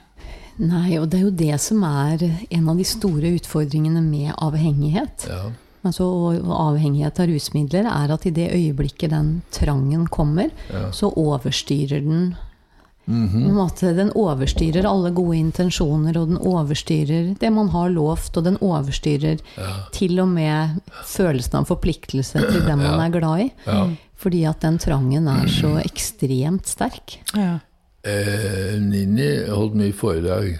Nei, 0.61 0.99
og 1.01 1.07
det 1.09 1.17
er 1.17 1.23
jo 1.25 1.31
det 1.33 1.55
som 1.59 1.81
er 1.83 2.21
en 2.53 2.67
av 2.69 2.77
de 2.77 2.85
store 2.85 3.31
utfordringene 3.39 4.03
med 4.05 4.35
avhengighet. 4.37 5.25
Ja. 5.27 5.47
Altså 5.85 6.05
og 6.05 6.45
avhengighet 6.53 7.19
av 7.23 7.27
rusmidler 7.31 7.89
er 7.89 8.13
at 8.13 8.27
i 8.29 8.31
det 8.37 8.51
øyeblikket 8.53 9.09
den 9.15 9.31
trangen 9.53 10.05
kommer, 10.13 10.53
Ja. 10.69 10.91
så 10.93 11.09
overstyrer 11.09 12.05
den 12.05 12.35
på 13.05 13.11
en 13.11 13.53
måte, 13.53 13.93
Den 13.93 14.11
overstyrer 14.17 14.87
alle 14.89 15.11
gode 15.13 15.37
intensjoner, 15.37 16.17
og 16.17 16.31
den 16.31 16.39
overstyrer 16.41 17.35
det 17.39 17.51
man 17.53 17.69
har 17.69 17.89
lovt, 17.93 18.37
og 18.37 18.43
den 18.47 18.57
overstyrer 18.57 19.43
til 19.93 20.19
og 20.23 20.31
med 20.33 20.81
følelsen 21.05 21.59
av 21.61 21.69
forpliktelse 21.69 22.41
til 22.49 22.65
den 22.65 22.81
man 22.81 22.99
er 23.05 23.13
glad 23.13 23.45
i. 23.45 23.51
Ja. 23.67 23.85
Fordi 24.15 24.43
at 24.49 24.61
den 24.63 24.77
trangen 24.81 25.27
er 25.27 25.47
så 25.51 25.75
ekstremt 25.83 26.67
sterk. 26.71 27.19
Ja. 27.35 27.59
Eh, 28.05 28.77
Nini 28.81 29.45
holdt 29.49 29.75
mye 29.75 29.93
foredrag 29.93 30.59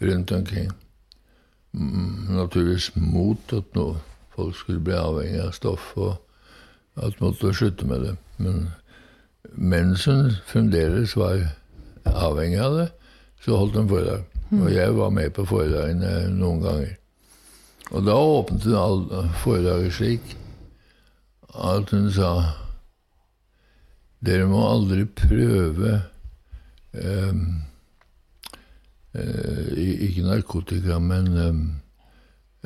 rundt 0.00 0.32
omkring. 0.32 0.70
Mm, 1.72 2.28
Naturligvis 2.36 2.90
mot 2.96 3.52
at 3.52 3.74
nå 3.76 3.96
folk 4.36 4.56
skulle 4.56 4.80
bli 4.80 4.94
avhengig 4.94 5.40
av 5.42 5.52
stoff, 5.56 5.92
og 5.96 6.16
at 6.96 7.20
måtte 7.20 7.52
slutte 7.54 7.86
med 7.86 8.06
det. 8.06 8.16
Men 8.38 8.68
mens 9.54 10.04
hun 10.04 10.36
fremdeles 10.46 11.16
var 11.18 11.48
avhengig 12.14 12.60
av 12.62 12.78
det, 12.78 12.88
så 13.44 13.58
holdt 13.58 13.76
hun 13.78 13.90
foredrag. 13.90 14.24
Og 14.58 14.70
jeg 14.72 14.94
var 14.96 15.10
med 15.12 15.34
på 15.36 15.44
foredragene 15.48 16.12
noen 16.32 16.62
ganger. 16.64 16.94
Og 17.92 18.04
da 18.04 18.14
åpnet 18.16 18.64
hun 18.68 19.34
foredraget 19.42 19.94
slik 19.96 20.34
at 21.58 21.92
hun 21.92 22.08
sa 22.12 22.32
dere 24.24 24.48
må 24.50 24.64
aldri 24.66 25.04
prøve 25.06 25.92
ehm, 26.98 27.42
eh, 29.14 29.76
Ikke 30.08 30.24
narkotika, 30.26 30.98
men 30.98 31.28
ehm, 31.38 31.62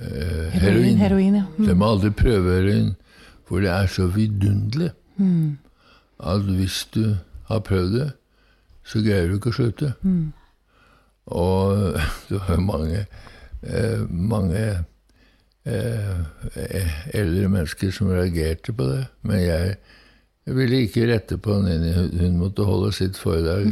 eh, 0.01 0.49
heroin. 0.57 0.97
Heroin, 1.03 1.37
ja. 1.43 1.45
Dere 1.59 1.77
må 1.77 1.91
aldri 1.93 2.13
prøve 2.17 2.57
heroin, 2.57 2.95
for 3.49 3.61
det 3.61 3.73
er 3.75 3.93
så 3.93 4.09
vidunderlig 4.15 4.93
at 6.23 6.49
hvis 6.49 6.87
du 6.95 7.17
har 7.51 7.61
prøvd 7.67 7.93
det, 7.99 8.09
så 8.85 9.03
greier 9.05 9.29
du 9.31 9.37
ikke 9.39 9.53
å 9.53 9.57
slutte. 9.59 9.93
Og 11.33 11.95
det 12.29 12.39
var 12.41 12.55
jo 12.57 12.65
mange, 12.67 13.05
eh, 13.62 14.03
mange 14.11 14.62
eh, 15.65 16.93
eldre 17.15 17.49
mennesker 17.53 17.93
som 17.95 18.11
reagerte 18.11 18.75
på 18.75 18.89
det. 18.91 19.05
Men 19.23 19.41
jeg 19.45 19.77
ville 20.59 20.83
ikke 20.87 21.07
rette 21.12 21.39
på 21.39 21.61
Nini. 21.62 21.93
Hun- 22.19 22.39
måtte 22.43 22.65
holde 22.67 22.93
sitt 22.97 23.17
foredrag 23.21 23.69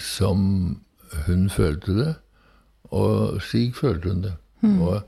som 0.00 0.80
hun 1.26 1.48
følte 1.50 1.94
det, 1.94 2.14
og 2.90 3.40
slik 3.44 3.74
følte 3.76 4.08
hun 4.10 4.22
det. 4.22 4.32
Og 4.80 5.02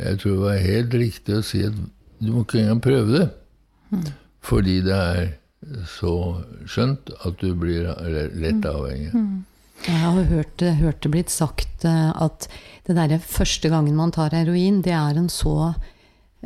jeg 0.00 0.18
tror 0.18 0.30
det 0.32 0.40
var 0.40 0.56
helt 0.64 0.94
riktig 0.94 1.34
å 1.38 1.42
si 1.44 1.62
at 1.64 1.72
du 2.20 2.32
må 2.32 2.42
ikke 2.44 2.60
engang 2.62 2.80
prøve 2.84 3.18
det. 3.18 3.28
Fordi 4.42 4.80
det 4.84 4.94
er 4.96 5.28
så 5.88 6.14
skjønt 6.68 7.12
at 7.20 7.40
du 7.42 7.52
blir 7.58 7.88
lett 8.32 8.66
avhengig. 8.66 9.12
Jeg 9.80 9.96
har 9.96 10.26
hørt, 10.28 10.60
hørt 10.60 11.00
det 11.00 11.10
blitt 11.12 11.32
sagt 11.32 11.86
eh, 11.88 12.10
at 12.12 12.48
det 12.84 12.96
derre 12.98 13.16
første 13.22 13.70
gangen 13.72 13.96
man 13.96 14.12
tar 14.12 14.34
heroin, 14.36 14.82
det 14.84 14.92
er 14.92 15.16
en 15.16 15.30
så 15.32 15.72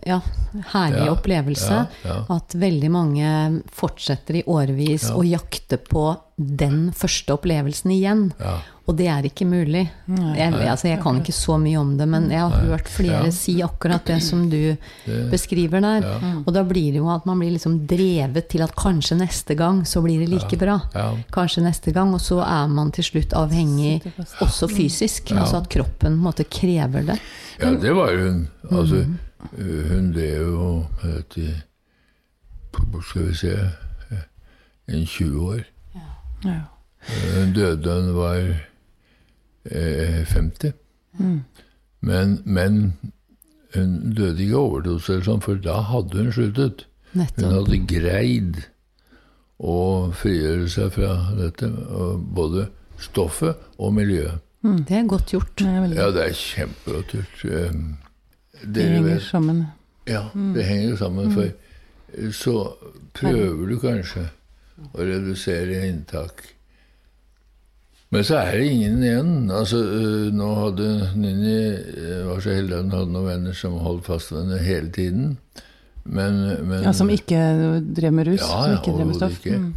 ja, 0.06 0.20
herlig 0.72 1.04
Ja, 1.06 1.12
opplevelse 1.12 1.72
ja, 1.76 1.86
ja. 2.04 2.16
at 2.34 2.54
veldig 2.58 2.90
mange 2.90 3.62
fortsetter 3.72 4.40
i 4.40 4.44
årevis 4.46 5.08
Ja. 5.10 5.14
å 5.14 5.22
jakte 5.24 5.78
på 5.78 6.16
den 6.36 6.88
første 6.92 7.30
opplevelsen 7.36 7.92
igjen. 7.94 8.32
Ja. 8.40 8.56
Og 8.88 8.96
det 8.98 9.06
er 9.08 9.22
ikke 9.24 9.46
mulig. 9.46 9.84
Jeg, 10.10 10.52
altså, 10.52 10.88
jeg 10.90 10.98
kan 11.00 11.20
ikke 11.22 11.32
så 11.32 11.54
mye 11.62 11.78
om 11.80 11.92
det, 11.96 12.08
men 12.10 12.26
jeg 12.28 12.40
har 12.42 12.50
hørt 12.66 12.88
flere 12.90 13.24
Ja. 13.24 13.30
si 13.32 13.54
akkurat 13.62 14.04
det 14.04 14.20
som 14.22 14.50
du 14.50 14.76
beskriver 15.30 15.80
der. 15.80 16.04
Og 16.44 16.52
da 16.52 16.64
blir 16.66 16.90
det 16.92 16.98
jo 16.98 17.08
at 17.08 17.24
man 17.24 17.38
blir 17.40 17.52
liksom 17.54 17.86
drevet 17.86 18.48
til 18.50 18.62
at 18.66 18.74
kanskje 18.76 19.16
neste 19.22 19.54
gang 19.56 19.84
så 19.86 20.02
blir 20.02 20.18
det 20.20 20.28
like 20.28 20.58
bra. 20.58 20.80
Ja. 20.92 21.14
Kanskje 21.32 21.62
neste 21.64 21.92
gang, 21.94 22.12
og 22.12 22.20
så 22.20 22.42
er 22.44 22.66
man 22.68 22.90
til 22.90 23.04
slutt 23.04 23.32
avhengig 23.32 24.02
også 24.42 24.68
fysisk. 24.68 25.30
Altså 25.32 25.62
at 25.62 25.68
kroppen 25.70 25.94
på 26.00 26.06
en 26.10 26.18
måte 26.20 26.44
krever 26.44 27.06
det. 27.06 27.18
Ja, 27.62 27.70
det 27.70 27.94
var 27.94 28.10
hun. 28.18 28.48
Altså, 28.70 29.06
hun 29.52 30.12
ble 30.14 30.28
jo 30.36 30.86
med 31.02 31.14
dette 31.18 31.62
på- 32.72 33.02
Skal 33.02 33.26
vi 33.28 33.34
se 33.34 33.56
en 34.88 35.06
20 35.06 35.40
år. 35.48 35.64
Ja. 36.44 36.60
Hun 37.34 37.52
døde 37.52 37.82
da 37.84 37.94
hun 38.00 38.14
var 38.16 38.40
eh, 39.70 40.24
50. 40.26 40.72
Men, 42.00 42.42
men 42.44 42.78
hun 43.74 44.12
døde 44.14 44.42
ikke 44.44 44.54
av 44.58 44.64
overdose, 44.70 45.12
eller 45.12 45.24
sånn, 45.28 45.42
for 45.44 45.54
da 45.64 45.78
hadde 45.88 46.18
hun 46.18 46.32
sluttet. 46.32 46.86
Hun 47.14 47.52
hadde 47.54 47.78
greid 47.88 48.62
å 49.58 50.10
frigjøre 50.12 50.68
seg 50.68 50.90
fra 50.96 51.12
dette, 51.38 51.68
både 52.34 52.66
stoffet 53.00 53.56
og 53.78 53.94
miljøet. 53.94 54.40
Det 54.64 54.96
er 54.98 55.06
godt 55.08 55.32
gjort. 55.34 55.54
Det 55.60 55.66
er 55.68 55.94
Ja, 55.94 56.10
det 56.10 56.22
er 56.28 56.32
kjempegodt 56.40 57.14
gjort. 57.14 57.44
Det 58.66 58.87
henger 58.88 59.18
sammen. 59.21 59.64
Ja, 60.09 60.23
det 60.54 60.64
henger 60.68 60.90
jo 60.90 60.97
sammen. 60.97 61.30
For 61.33 61.42
eh, 61.50 62.30
så 62.33 62.56
prøver 63.14 63.68
du 63.71 63.78
kanskje 63.83 64.26
å 64.92 65.04
redusere 65.06 65.85
inntak. 65.88 66.42
Men 68.14 68.23
så 68.25 68.37
er 68.38 68.59
det 68.59 68.66
ingen 68.71 69.00
igjen. 69.02 69.30
Altså, 69.50 69.80
øh, 69.83 70.28
nå 70.35 70.49
hadde 70.54 70.88
Nini 71.18 71.54
øh, 71.75 72.26
var 72.28 72.40
så 72.44 72.52
heldig 72.54 72.76
at 72.76 72.85
hun 72.85 72.92
hadde 72.94 73.12
noen 73.16 73.26
venner 73.26 73.56
som 73.59 73.78
holdt 73.83 74.06
fast 74.06 74.30
ved 74.33 74.44
henne 74.44 74.59
hele 74.62 74.90
tiden. 74.94 75.33
Men, 76.04 76.37
men 76.68 76.83
Ja, 76.85 76.92
Som 76.92 77.11
ikke 77.11 77.40
drev 77.97 78.12
med 78.12 78.28
rus? 78.28 78.40
Ja, 78.44 78.61
som 78.66 78.76
ikke 78.76 78.92
drev 78.99 79.06
med 79.09 79.14
stoff? 79.18 79.38
ikke. 79.40 79.59
Mm. 79.59 79.75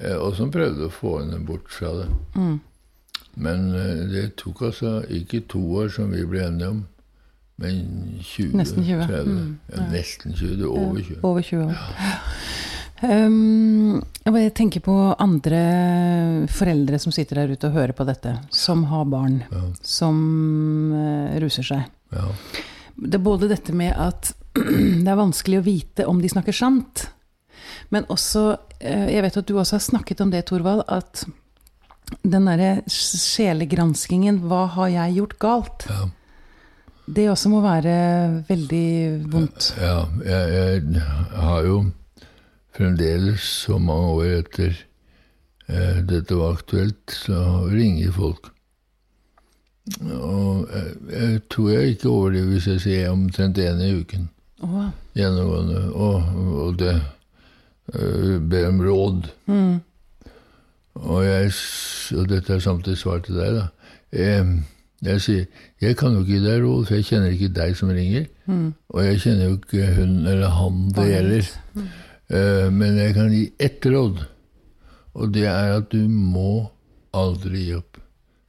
Eh, 0.00 0.16
Og 0.16 0.36
som 0.36 0.50
prøvde 0.52 0.86
å 0.86 0.92
få 0.94 1.16
henne 1.22 1.40
bort 1.46 1.72
fra 1.72 1.90
det. 2.02 2.06
Men 3.34 3.74
eh, 3.74 4.02
det 4.12 4.26
tok 4.36 4.62
altså 4.68 4.98
ikke 5.08 5.40
to 5.48 5.62
år, 5.80 5.88
som 5.88 6.12
vi 6.12 6.22
ble 6.28 6.44
enige 6.46 6.68
om, 6.68 6.82
men 7.62 8.18
20. 8.20 8.52
Nesten 8.58 8.84
20. 8.84 9.06
30. 9.08 9.32
Mm, 9.32 9.58
Ja, 9.72 9.86
nesten 9.92 10.34
20. 10.36 10.56
Det 10.58 10.66
er 10.66 10.74
over 10.82 11.00
20. 11.00 11.18
Over 11.22 11.42
20 11.42 11.64
år. 11.64 11.80
Um, 13.02 14.02
jeg 14.22 14.52
tenker 14.54 14.82
på 14.84 14.94
andre 15.18 15.62
foreldre 16.54 17.00
som 17.02 17.10
sitter 17.14 17.40
der 17.40 17.50
ute 17.56 17.66
og 17.66 17.74
hører 17.74 17.94
på 17.98 18.06
dette, 18.06 18.36
som 18.54 18.84
har 18.92 19.08
barn 19.10 19.40
Ja. 19.50 19.62
som 19.82 20.20
uh, 20.94 21.32
ruser 21.42 21.66
seg. 21.66 21.88
Ja. 22.14 22.28
Det 22.94 23.18
er 23.18 23.24
både 23.24 23.48
dette 23.50 23.74
med 23.74 23.90
at 23.98 24.30
det 24.54 25.08
er 25.08 25.18
vanskelig 25.18 25.58
å 25.58 25.66
vite 25.66 26.06
om 26.06 26.20
de 26.22 26.30
snakker 26.30 26.54
sant, 26.54 27.08
men 27.90 28.06
også 28.12 28.44
uh, 28.54 29.08
Jeg 29.10 29.22
vet 29.26 29.36
at 29.40 29.48
du 29.50 29.56
også 29.58 29.78
har 29.80 29.86
snakket 29.88 30.20
om 30.22 30.30
det, 30.30 30.44
Thorvald, 30.46 30.84
at 30.86 31.24
den 32.22 32.44
derre 32.46 32.82
sjelegranskingen 32.92 34.42
Hva 34.46 34.66
har 34.76 34.90
jeg 34.92 35.14
gjort 35.16 35.38
galt? 35.42 35.86
Ja. 35.90 36.06
Det 37.06 37.26
også 37.30 37.50
må 37.50 37.60
være 37.64 38.44
veldig 38.48 38.86
vondt. 39.32 39.72
Ja, 39.80 40.04
jeg, 40.24 40.82
jeg 40.94 41.02
har 41.42 41.66
jo 41.66 41.80
fremdeles 42.76 43.40
så 43.66 43.78
mange 43.82 44.12
år 44.16 44.30
etter 44.38 44.76
eh, 45.68 45.98
dette 46.08 46.38
var 46.38 46.54
aktuelt, 46.56 47.02
så 47.10 47.66
ringer 47.72 48.12
folk. 48.14 48.52
Og 50.14 50.68
jeg, 50.70 50.92
jeg 51.10 51.40
tror 51.50 51.70
jeg 51.74 51.96
ikke 51.96 52.08
overdriver 52.08 52.52
hvis 52.54 52.68
jeg 52.70 52.80
sier 52.84 53.10
omtrent 53.10 53.58
én 53.58 53.82
i 53.82 53.90
uken. 53.98 54.28
Oh. 54.62 54.86
Gjennomgående. 55.18 55.80
Og, 55.92 56.22
og 56.66 56.76
det 56.78 56.94
uh, 57.98 58.36
ber 58.46 58.68
om 58.68 58.78
råd. 58.86 59.26
mm, 59.50 59.80
Og, 60.94 61.24
jeg, 61.26 61.50
og 62.14 62.28
dette 62.30 62.54
er 62.54 62.62
samtidig 62.62 62.98
svar 63.00 63.18
til 63.26 63.40
deg, 63.40 63.58
da. 63.58 63.66
Eh, 64.12 64.52
jeg 65.02 65.22
sier 65.22 65.46
jeg 65.82 65.96
kan 65.98 66.14
jo 66.14 66.22
ikke 66.22 66.36
gi 66.36 66.44
deg 66.44 66.62
råd, 66.62 66.84
for 66.86 66.98
jeg 66.98 67.08
kjenner 67.08 67.34
ikke 67.34 67.54
deg 67.56 67.74
som 67.78 67.90
ringer. 67.90 68.28
mm. 68.46 68.68
Og 68.94 69.04
jeg 69.06 69.22
kjenner 69.24 69.48
jo 69.48 69.56
ikke 69.58 69.88
hun 69.96 70.14
eller 70.30 70.54
han 70.58 70.84
det 70.94 71.08
gjelder. 71.08 71.50
Mm. 71.74 71.88
Uh, 72.32 72.68
men 72.72 73.00
jeg 73.00 73.14
kan 73.16 73.32
gi 73.32 73.42
ett 73.60 73.86
råd, 73.92 74.22
og 75.12 75.34
det 75.34 75.44
er 75.50 75.74
at 75.80 75.90
du 75.92 76.06
må 76.08 76.70
aldri 77.12 77.66
gi 77.66 77.74
opp. 77.76 77.98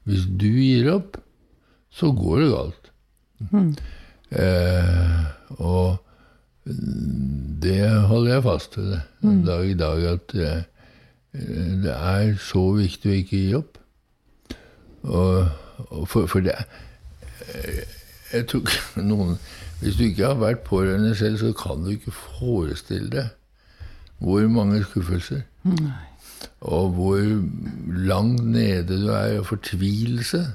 Hvis 0.07 0.27
du 0.27 0.47
gir 0.51 0.91
opp, 0.93 1.17
så 1.93 2.11
går 2.15 2.43
det 2.43 2.51
galt. 2.53 2.91
Mm. 3.51 3.73
Uh, 4.33 5.25
og 5.59 5.97
det 7.63 7.81
holder 8.07 8.37
jeg 8.37 8.45
fast 8.45 8.77
ved 8.77 8.93
en 8.95 9.41
mm. 9.41 9.43
dag 9.49 9.67
i 9.67 9.75
dag, 9.81 10.05
at 10.13 10.37
uh, 10.37 10.61
det 11.83 11.97
er 11.97 12.31
så 12.39 12.63
viktig 12.77 13.09
å 13.09 13.19
ikke 13.19 13.41
gi 13.41 13.53
opp. 13.57 13.81
Og 15.03 15.62
for, 16.05 16.25
for, 16.25 16.39
det 16.39 16.55
eh, 17.53 17.83
Jeg 18.33 18.47
tror 18.47 18.69
noen 19.11 19.37
Hvis 19.81 19.97
du 19.99 20.03
ikke 20.07 20.25
har 20.31 20.39
vært 20.41 20.65
pårørende 20.67 21.15
selv, 21.15 21.37
så 21.41 21.53
kan 21.57 21.83
du 21.83 21.93
ikke 21.95 22.11
forestille 22.11 23.09
deg 23.11 23.31
hvor 24.23 24.45
mange 24.47 24.77
skuffelser. 24.85 25.41
Nei. 25.67 25.97
Og 26.63 26.93
hvor 26.95 27.17
langt 28.07 28.45
nede 28.45 29.01
du 29.01 29.09
er 29.11 29.33
i 29.41 29.43
fortvilelse 29.43 30.45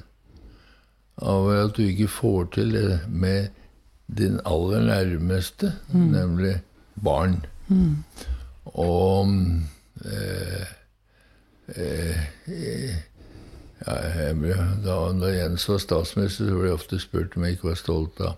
over 1.17 1.65
at 1.67 1.75
du 1.77 1.81
ikke 1.81 2.07
får 2.07 2.49
til 2.55 2.73
det 2.73 2.99
med 3.09 3.47
din 4.17 4.39
aller 4.45 4.81
nærmeste, 4.85 5.73
mm. 5.93 5.99
nemlig 5.99 6.55
barn. 7.03 7.45
Mm. 7.67 8.03
Og 8.65 9.29
eh, 10.05 10.65
eh, 11.75 12.95
ja, 13.87 14.33
ble, 14.35 14.55
da, 14.83 14.97
da, 15.15 15.31
Jens 15.33 15.69
var 15.69 15.79
statsminister, 15.83 16.49
så 16.49 16.57
ble 16.57 16.67
jeg 16.67 16.75
ofte 16.75 16.99
spurt 16.99 17.37
om 17.37 17.45
jeg 17.45 17.57
ikke 17.57 17.69
var 17.69 17.79
stolt 17.79 18.21
av, 18.25 18.35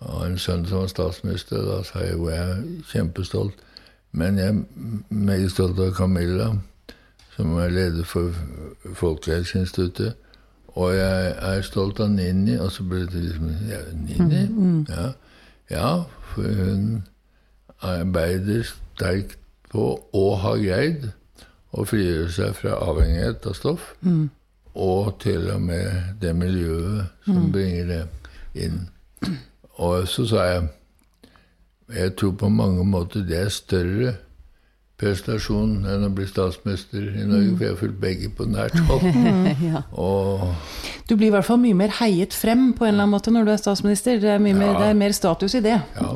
av 0.00 0.24
en 0.26 0.38
sønn 0.40 0.64
som 0.68 0.84
var 0.84 0.90
statsminister. 0.92 1.62
Da 1.66 1.82
sa 1.86 2.06
jeg 2.06 2.16
jo 2.16 2.30
jeg 2.32 2.54
er 2.54 2.64
kjempestolt. 2.92 3.60
Men 4.12 4.40
jeg 4.40 4.48
er 4.52 4.64
meget 5.08 5.52
stolt 5.52 5.80
av 5.80 5.94
Camilla, 5.96 6.50
som 7.36 7.54
er 7.60 7.72
leder 7.72 8.04
for 8.08 8.34
Folkehelseinstituttet. 8.98 10.18
Og 10.74 10.94
jeg 10.96 11.32
er 11.36 11.62
stolt 11.64 12.00
av 12.00 12.10
Ninni. 12.12 12.56
Og 12.60 12.72
så 12.72 12.84
ble 12.88 13.06
det 13.06 13.24
liksom 13.28 13.48
ja, 13.68 13.80
Ninni? 13.92 14.44
Mm, 14.48 14.58
mm. 14.58 14.86
Ja. 14.88 15.08
ja, 15.70 15.94
for 16.32 16.60
hun 16.64 17.02
arbeider 17.82 18.64
sterkt 18.68 19.38
på 19.72 19.86
og 20.12 20.38
har 20.44 20.60
greid 20.60 21.10
å 21.72 21.84
frigjøre 21.88 22.28
seg 22.32 22.56
fra 22.56 22.76
avhengighet 22.84 23.48
av 23.48 23.56
stoff. 23.56 23.92
Mm. 24.04 24.28
Og 24.74 25.16
til 25.20 25.50
og 25.52 25.60
med 25.60 26.16
det 26.22 26.32
miljøet 26.36 27.06
som 27.24 27.42
mm. 27.42 27.52
bringer 27.52 27.90
det 27.90 28.02
inn. 28.64 28.78
Og 29.82 30.08
så 30.08 30.26
sa 30.28 30.46
jeg 30.48 30.68
jeg 31.92 32.14
tror 32.16 32.30
på 32.40 32.48
mange 32.48 32.84
måter 32.88 33.24
det 33.26 33.36
er 33.36 33.48
større 33.52 34.14
prestasjon 35.02 35.82
enn 35.88 36.06
å 36.06 36.10
bli 36.14 36.24
statsminister 36.28 37.02
i 37.02 37.24
Norge, 37.26 37.56
for 37.56 37.64
jeg 37.64 37.72
har 37.72 37.78
fulgt 37.80 37.98
begge 38.02 38.30
på 38.38 38.46
nært 38.50 38.78
hold. 38.86 39.04
ja. 39.72 39.82
Du 41.08 41.16
blir 41.18 41.28
i 41.28 41.32
hvert 41.34 41.46
fall 41.46 41.58
mye 41.62 41.76
mer 41.76 41.94
heiet 41.98 42.34
frem 42.36 42.70
på 42.76 42.86
en 42.86 42.92
eller 42.92 43.06
annen 43.06 43.14
måte 43.16 43.32
når 43.34 43.48
du 43.48 43.52
er 43.54 43.60
statsminister. 43.60 44.20
Det 44.22 44.30
er, 44.30 44.38
ja. 44.38 44.54
mer, 44.56 44.74
det 44.78 44.88
er 44.92 44.98
mer, 44.98 45.14
status 45.16 45.56
i 45.58 45.62
det. 45.64 45.76
ja, 45.76 46.10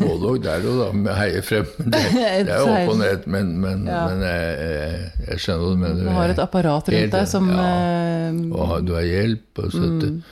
både 0.00 0.32
og 0.32 0.42
der 0.44 0.68
og 0.70 0.80
da, 0.80 0.90
med 0.96 1.12
heie 1.18 1.42
frem. 1.44 1.68
Det, 1.90 2.00
det 2.46 2.54
er 2.54 2.64
opp 2.64 2.92
og 2.94 3.00
ned, 3.00 3.26
men, 3.30 3.50
men, 3.60 3.82
ja. 3.88 4.02
men 4.08 4.22
jeg, 4.24 4.52
jeg, 4.60 5.00
jeg, 5.26 5.40
skjønner 5.44 5.64
hva 5.64 5.72
du 5.72 5.82
mener. 5.82 6.04
Du 6.06 6.12
har 6.16 6.32
et 6.32 6.42
apparat 6.42 6.92
rundt 6.94 7.16
deg 7.16 7.26
som 7.30 7.50
ja. 7.50 7.66
Eh, 7.66 8.38
og 8.50 8.86
du 8.86 8.94
har 8.96 9.06
hjelp. 9.06 9.50
Og 9.60 9.74
så, 9.74 9.82
mm. 9.90 10.22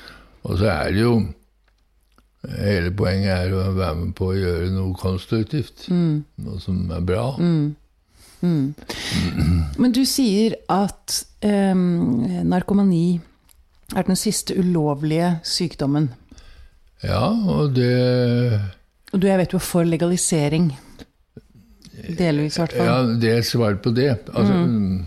og 0.49 0.61
så 0.61 0.71
er 0.77 0.95
det 0.95 1.05
jo 1.05 1.19
Hele 2.49 2.93
poenget 2.95 3.33
er 3.35 3.51
å 3.51 3.65
være 3.75 3.97
med 3.99 4.13
på 4.17 4.29
å 4.31 4.37
gjøre 4.37 4.69
noe 4.71 4.95
konstruktivt. 4.97 5.89
Mm. 5.91 6.23
Noe 6.47 6.61
som 6.63 6.85
er 6.95 7.03
bra. 7.05 7.25
Mm. 7.35 7.75
Mm. 8.41 8.75
Men 9.79 9.95
du 9.95 10.05
sier 10.07 10.55
at 10.71 11.23
eh, 11.45 11.75
narkomani 11.75 13.21
er 13.97 14.05
den 14.07 14.19
siste 14.19 14.57
ulovlige 14.59 15.39
sykdommen. 15.49 16.11
Ja, 17.03 17.31
og 17.31 17.77
det 17.77 18.61
Og 19.13 19.23
du, 19.23 19.27
jeg 19.27 19.39
vet 19.39 19.53
jo 19.53 19.59
for 19.59 19.87
legalisering. 19.89 20.73
Delvis, 22.19 22.57
i 22.57 22.61
hvert 22.61 22.73
fall. 22.73 22.87
Ja, 22.87 23.21
det 23.21 23.31
er 23.37 23.43
svar 23.43 23.79
på 23.83 23.91
det. 23.91 24.11
Altså, 24.35 24.53
mm. 24.53 25.07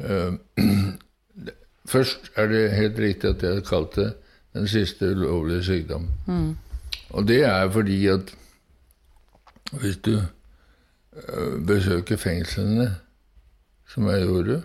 uh, 0.00 0.64
først 1.92 2.30
er 2.36 2.48
det 2.48 2.62
helt 2.72 2.98
riktig 2.98 3.30
at 3.30 3.42
jeg 3.42 3.60
har 3.60 3.66
kalt 3.68 3.96
det 3.96 4.08
den 4.56 4.68
siste 4.68 5.10
ulovlige 5.10 5.64
sykdom. 5.64 6.08
Mm. 6.26 6.56
Og 7.10 7.28
det 7.28 7.42
er 7.44 7.70
fordi 7.70 8.06
at 8.06 8.34
hvis 9.72 9.96
du 9.96 10.20
Eh, 11.26 11.66
besøke 11.66 12.16
fengslene, 12.16 12.92
som 13.88 14.06
jeg 14.06 14.22
gjorde 14.22 14.62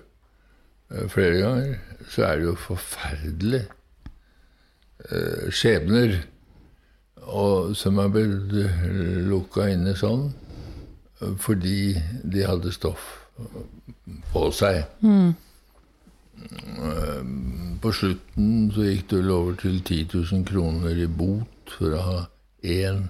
eh, 0.92 1.10
flere 1.10 1.40
ganger, 1.42 1.80
så 2.10 2.26
er 2.28 2.36
det 2.36 2.46
jo 2.46 2.56
forferdelig 2.56 3.62
eh, 5.10 5.50
skjebner 5.50 6.20
og, 7.24 7.74
som 7.80 7.98
er 8.04 8.12
blitt 8.14 8.54
lukka 9.32 9.70
inne 9.72 9.96
sånn 9.98 10.30
fordi 11.40 11.96
de 12.28 12.42
hadde 12.44 12.74
stoff 12.76 13.04
på 14.34 14.42
seg. 14.52 14.82
Mm. 15.00 15.32
På 17.80 17.94
slutten 17.96 18.68
så 18.76 18.90
gikk 18.90 19.06
det 19.14 19.22
vel 19.22 19.32
over 19.32 19.56
til 19.62 19.78
10 19.80 20.18
000 20.20 20.44
kroner 20.50 21.00
i 21.00 21.08
bot 21.08 21.78
for 21.78 21.96
å 21.96 22.02
ha 22.10 22.18
én 22.60 23.06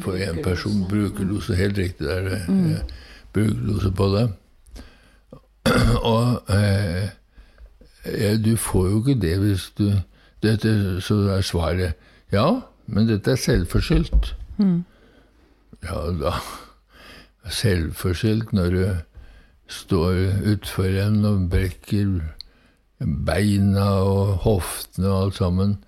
for 0.00 0.16
én 0.16 0.42
person. 0.42 0.84
Brukerlose, 0.88 1.54
helt 1.54 1.78
riktig. 1.78 2.06
der 2.06 2.12
er 2.12 2.46
mm. 2.48 2.74
brukerlose 3.32 3.90
på 3.90 4.06
det. 4.16 4.32
Og 6.14 6.42
eh, 6.50 8.44
du 8.44 8.56
får 8.56 8.88
jo 8.88 9.02
ikke 9.04 9.20
det 9.20 9.38
hvis 9.38 9.72
du 9.78 9.92
dette, 10.42 11.00
Så 11.00 11.14
er 11.14 11.40
svaret 11.40 11.92
ja, 12.32 12.60
men 12.86 13.08
dette 13.08 13.30
er 13.30 13.36
selvforskyldt. 13.36 14.36
Mm. 14.58 14.84
Ja 15.82 16.10
da 16.20 16.32
Selvforskyldt 17.50 18.52
når 18.52 18.70
du 18.70 18.84
står 19.66 20.18
utfor 20.52 20.84
en 20.84 21.24
og 21.24 21.48
brekker 21.50 22.20
beina 23.26 23.86
og 24.04 24.34
hoftene 24.44 25.08
og 25.08 25.24
alt 25.24 25.38
sammen. 25.40 25.78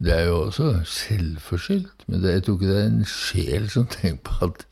Det 0.00 0.14
er 0.16 0.24
jo 0.30 0.40
også 0.46 0.80
selvforskyldt. 0.84 2.04
Men 2.06 2.22
det, 2.22 2.32
jeg 2.32 2.42
tror 2.42 2.54
ikke 2.54 2.72
det 2.72 2.80
er 2.80 2.88
en 2.88 3.04
sjel 3.04 3.70
som 3.70 3.86
tenker 3.86 4.22
på 4.24 4.44
at 4.48 4.66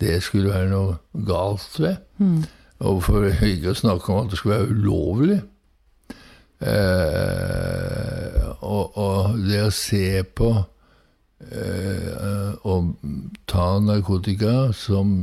det 0.00 0.22
skulle 0.22 0.52
være 0.54 0.70
noe 0.70 0.96
galt 1.26 1.80
ved. 1.80 1.96
Mm. 2.18 2.44
Og 2.80 3.02
for 3.04 3.26
ikke 3.44 3.74
å 3.74 3.76
snakke 3.76 4.12
om 4.12 4.24
at 4.24 4.30
det 4.30 4.38
skulle 4.40 4.60
være 4.60 4.76
ulovlig. 4.76 5.40
Eh, 6.60 8.46
og, 8.60 8.96
og, 8.96 9.38
det 9.48 9.62
å 9.64 9.72
se 9.72 10.20
på 10.36 10.50
eh, 11.40 12.50
og 12.68 12.90
ta 13.48 13.68
narkotika 13.80 14.68
som 14.76 15.22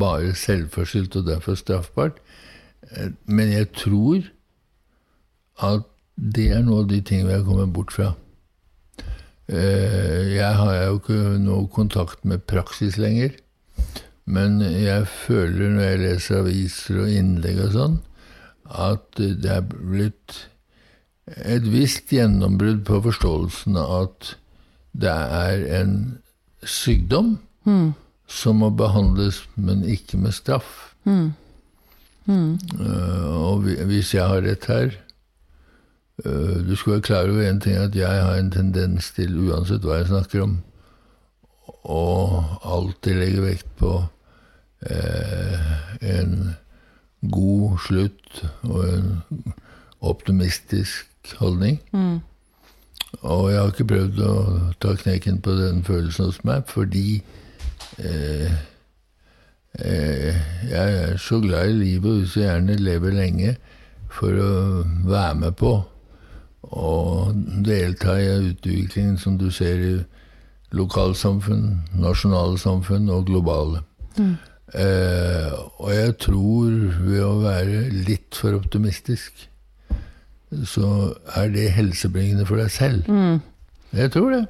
bare 0.00 0.34
selvforskyldt 0.36 1.16
og 1.16 1.30
derfor 1.30 1.56
straffbart 1.56 2.18
eh, 2.90 3.08
Men 3.24 3.54
jeg 3.54 3.70
tror 3.72 4.28
at 5.64 5.88
det 6.16 6.50
er 6.52 6.60
noe 6.64 6.84
av 6.84 6.92
de 6.92 7.00
tingene 7.00 7.30
vi 7.30 7.38
har 7.38 7.48
kommet 7.48 7.72
bort 7.72 7.92
fra. 7.96 8.12
Eh, 9.46 10.34
jeg 10.34 10.54
har 10.58 10.74
jo 10.74 10.98
ikke 10.98 11.20
noe 11.42 11.68
kontakt 11.70 12.24
med 12.26 12.46
praksis 12.50 12.98
lenger. 12.98 13.36
Men 14.26 14.58
jeg 14.60 15.06
føler 15.06 15.70
når 15.70 15.84
jeg 15.86 16.02
leser 16.02 16.40
aviser 16.40 17.00
og 17.04 17.12
innlegg 17.14 17.62
og 17.68 17.74
sånn, 17.76 17.96
at 18.66 19.20
det 19.20 19.52
er 19.52 19.62
blitt 19.70 20.40
et 21.26 21.66
visst 21.70 22.10
gjennombrudd 22.14 22.82
på 22.86 22.98
forståelsen 23.06 23.78
av 23.78 23.94
at 24.00 24.32
det 24.96 25.12
er 25.12 25.64
en 25.78 25.94
sykdom 26.66 27.36
mm. 27.66 27.88
som 28.26 28.62
må 28.62 28.72
behandles, 28.74 29.44
men 29.54 29.84
ikke 29.86 30.18
med 30.22 30.34
straff. 30.34 30.94
Mm. 31.06 31.34
Mm. 32.26 32.58
Og 33.38 33.66
hvis 33.86 34.14
jeg 34.16 34.26
har 34.26 34.42
rett 34.42 34.66
her, 34.70 34.96
du 36.24 36.72
skal 36.76 36.92
være 36.92 37.04
klar 37.04 37.28
over 37.28 37.44
én 37.44 37.60
ting, 37.60 37.76
at 37.76 37.96
jeg 37.96 38.22
har 38.22 38.38
en 38.40 38.50
tendens 38.50 39.10
til, 39.12 39.34
uansett 39.50 39.84
hva 39.84 39.98
jeg 40.00 40.08
snakker 40.08 40.46
om, 40.46 40.54
å 41.86 42.04
alltid 42.66 43.18
legge 43.20 43.42
vekt 43.44 43.68
på 43.78 43.92
eh, 44.88 45.74
en 46.00 46.54
god 47.32 47.76
slutt 47.86 48.42
og 48.66 48.80
en 48.88 49.12
optimistisk 50.06 51.36
holdning. 51.40 51.78
Mm. 51.92 52.20
Og 53.22 53.50
jeg 53.50 53.60
har 53.60 53.72
ikke 53.72 53.90
prøvd 53.92 54.22
å 54.26 54.34
ta 54.82 54.94
knekken 54.98 55.40
på 55.44 55.56
den 55.58 55.82
følelsen 55.86 56.28
hos 56.28 56.40
meg, 56.46 56.66
fordi 56.70 57.20
eh, 58.02 58.50
eh, 59.80 60.40
jeg 60.70 60.98
er 61.06 61.20
så 61.22 61.40
glad 61.44 61.70
i 61.70 61.78
livet 61.80 62.10
og 62.10 62.22
vil 62.22 62.30
så 62.32 62.44
gjerne 62.44 62.78
leve 62.80 63.14
lenge 63.14 63.56
for 64.12 64.32
å 64.32 64.50
være 65.06 65.36
med 65.44 65.56
på 65.58 65.76
og 66.74 67.34
delta 67.66 68.16
i 68.20 68.30
utviklingen 68.50 69.18
som 69.18 69.38
du 69.38 69.50
ser 69.54 69.82
i 69.82 69.94
lokalsamfunn, 70.76 71.66
nasjonale 71.94 72.58
samfunn 72.58 73.10
og 73.14 73.26
globale. 73.30 73.82
Mm. 74.18 74.36
Eh, 74.74 75.52
og 75.78 75.92
jeg 75.94 76.16
tror 76.26 76.72
ved 77.06 77.22
å 77.22 77.36
være 77.44 77.84
litt 78.08 78.34
for 78.34 78.56
optimistisk, 78.58 79.46
så 80.66 80.88
er 81.38 81.50
det 81.54 81.70
helsebringende 81.76 82.46
for 82.48 82.60
deg 82.60 82.72
selv. 82.74 83.08
Mm. 83.10 83.40
Jeg 83.96 84.12
tror 84.14 84.34
det. 84.34 84.44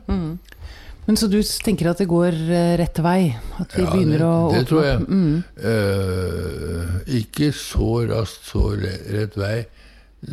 Men 1.07 1.19
så 1.19 1.29
du 1.31 1.39
tenker 1.63 1.93
at 1.93 2.01
det 2.03 2.09
går 2.11 2.35
eh, 2.35 2.73
rett 2.81 2.99
vei? 3.05 3.21
At 3.63 3.77
vi 3.77 3.85
Ja, 3.85 3.93
begynner 3.93 4.23
det, 4.25 4.27
å 4.27 4.51
det 4.51 4.65
tror 4.71 4.87
jeg. 4.87 5.05
Mm. 5.07 5.37
Eh, 5.73 6.97
ikke 7.21 7.53
så 7.55 7.91
raskt, 8.11 8.49
så 8.51 8.73
rett 8.75 9.37
vei 9.39 9.57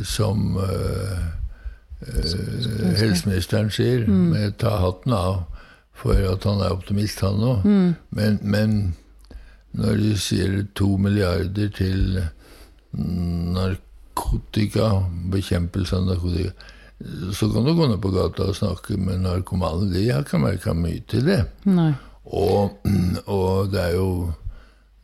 som 0.08 0.58
eh, 0.64 1.43
helseministeren 3.00 3.72
sier. 3.74 4.08
Men 4.08 4.42
jeg 4.42 4.58
tar 4.64 4.82
hatten 4.84 5.16
av 5.18 5.44
for 5.94 6.18
at 6.18 6.44
han 6.50 6.62
er 6.64 6.74
optimist, 6.74 7.22
han 7.24 7.44
òg. 7.46 7.66
Men, 8.18 8.40
men 8.42 8.78
når 9.78 9.98
de 10.02 10.14
sier 10.20 10.68
to 10.78 10.98
milliarder 11.02 11.70
til 11.74 12.22
narkotika, 12.94 14.90
bekjempelse 15.34 15.98
av 15.98 16.08
narkotika, 16.12 16.54
så 17.36 17.50
kan 17.52 17.66
du 17.66 17.74
gå 17.76 17.88
ned 17.90 18.00
på 18.02 18.14
gata 18.14 18.48
og 18.48 18.56
snakke 18.56 18.98
med 19.02 19.24
narkomane. 19.26 19.90
De 19.92 20.06
har 20.10 20.24
ikke 20.24 20.40
merka 20.40 20.74
mye 20.78 21.02
til 21.10 21.26
det. 21.28 21.42
Og, 22.24 22.78
og 23.26 23.72
det 23.74 23.82
er 23.82 23.96
jo 23.98 24.32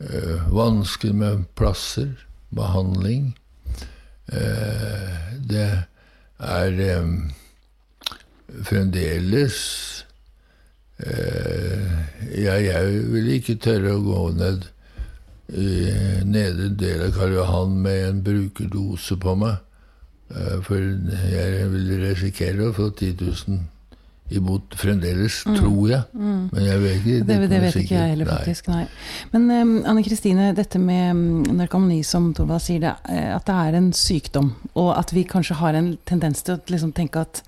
eh, 0.00 0.46
vanskelig 0.54 1.14
med 1.14 1.44
plasser, 1.58 2.14
behandling. 2.56 3.34
Eh, 4.32 5.36
det 5.50 5.66
er 6.40 6.80
eh, 6.80 7.08
fremdeles 8.66 9.56
eh, 10.98 11.88
ja, 12.40 12.54
Jeg 12.60 13.00
vil 13.12 13.32
ikke 13.36 13.58
tørre 13.60 13.96
å 13.96 14.04
gå 14.04 14.22
ned 14.38 14.68
i 15.50 15.72
nedre 16.30 16.68
del 16.78 17.08
av 17.08 17.16
Karl 17.16 17.34
Johan 17.34 17.74
med 17.82 18.04
en 18.06 18.22
brukerdose 18.22 19.16
på 19.18 19.34
meg. 19.40 19.58
Eh, 20.30 20.56
for 20.62 20.78
jeg 20.78 21.68
vil 21.72 21.92
risikere 22.04 22.68
å 22.68 22.76
få 22.76 22.90
10 22.94 23.16
000 23.20 23.60
i 24.30 24.38
fremdeles, 24.38 24.78
fremdeles, 24.78 25.38
tror 25.58 25.90
jeg. 25.90 26.02
Men 26.14 26.64
jeg 26.64 26.82
vet 26.82 26.98
ikke. 27.00 27.14
Det, 27.18 27.26
Det, 27.26 27.48
det 27.50 27.60
vet 27.64 27.78
ikke 27.82 27.96
jeg 27.96 28.12
heller, 28.14 28.30
faktisk. 28.30 28.68
Nei. 28.70 28.84
Men 29.32 29.48
um, 29.50 29.72
Anne 29.90 30.04
Kristine, 30.06 30.50
dette 30.54 30.78
med 30.82 31.48
narkomani, 31.58 32.02
som 32.06 32.30
Torvald 32.36 32.62
sier, 32.62 32.84
det, 32.84 32.94
eh, 33.10 33.32
at 33.34 33.48
det 33.48 33.56
er 33.56 33.78
en 33.80 33.90
sykdom, 33.96 34.52
og 34.78 34.92
at 34.98 35.10
vi 35.16 35.26
kanskje 35.26 35.58
har 35.58 35.78
en 35.78 35.96
tendens 36.06 36.44
til 36.46 36.56
å 36.56 36.62
liksom, 36.70 36.94
tenke 36.96 37.26
at 37.26 37.42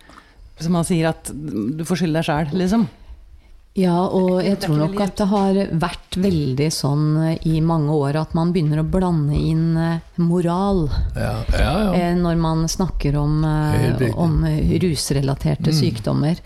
Som 0.62 0.76
han 0.76 0.84
sier, 0.86 1.08
at 1.08 1.30
du 1.32 1.80
får 1.82 2.02
skylde 2.02 2.20
deg 2.20 2.26
sjæl, 2.28 2.50
liksom. 2.54 2.84
Ja, 3.74 4.04
og 4.04 4.42
jeg 4.44 4.58
tror 4.60 4.76
nok 4.82 4.98
at 5.00 5.16
det 5.16 5.26
har 5.30 5.58
vært 5.80 6.18
veldig 6.20 6.66
sånn 6.76 7.06
eh, 7.24 7.46
i 7.48 7.62
mange 7.64 7.94
år 7.96 8.18
at 8.20 8.34
man 8.36 8.52
begynner 8.52 8.82
å 8.82 8.84
blande 8.84 9.38
inn 9.38 9.78
eh, 9.80 10.18
moral 10.20 10.84
Ja, 11.16 11.38
ja. 11.56 11.72
ja. 11.96 12.10
når 12.18 12.36
man 12.42 12.66
snakker 12.68 13.16
om, 13.16 13.40
om 13.46 14.36
rusrelaterte 14.44 14.82
rusrelaterte 14.84 15.72
sykdommer. 15.72 16.42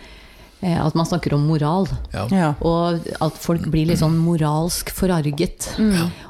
Eh, 0.62 0.86
At 0.86 0.94
man 0.94 1.04
snakker 1.06 1.34
om 1.34 1.46
moral. 1.46 1.86
ja. 2.14 2.26
Ja. 2.32 2.54
Og 2.64 3.00
at 3.20 3.32
folk 3.36 3.66
blir 3.70 3.86
litt 3.86 3.98
sånn 4.00 4.16
moralsk 4.16 4.88
forarget 4.90 5.66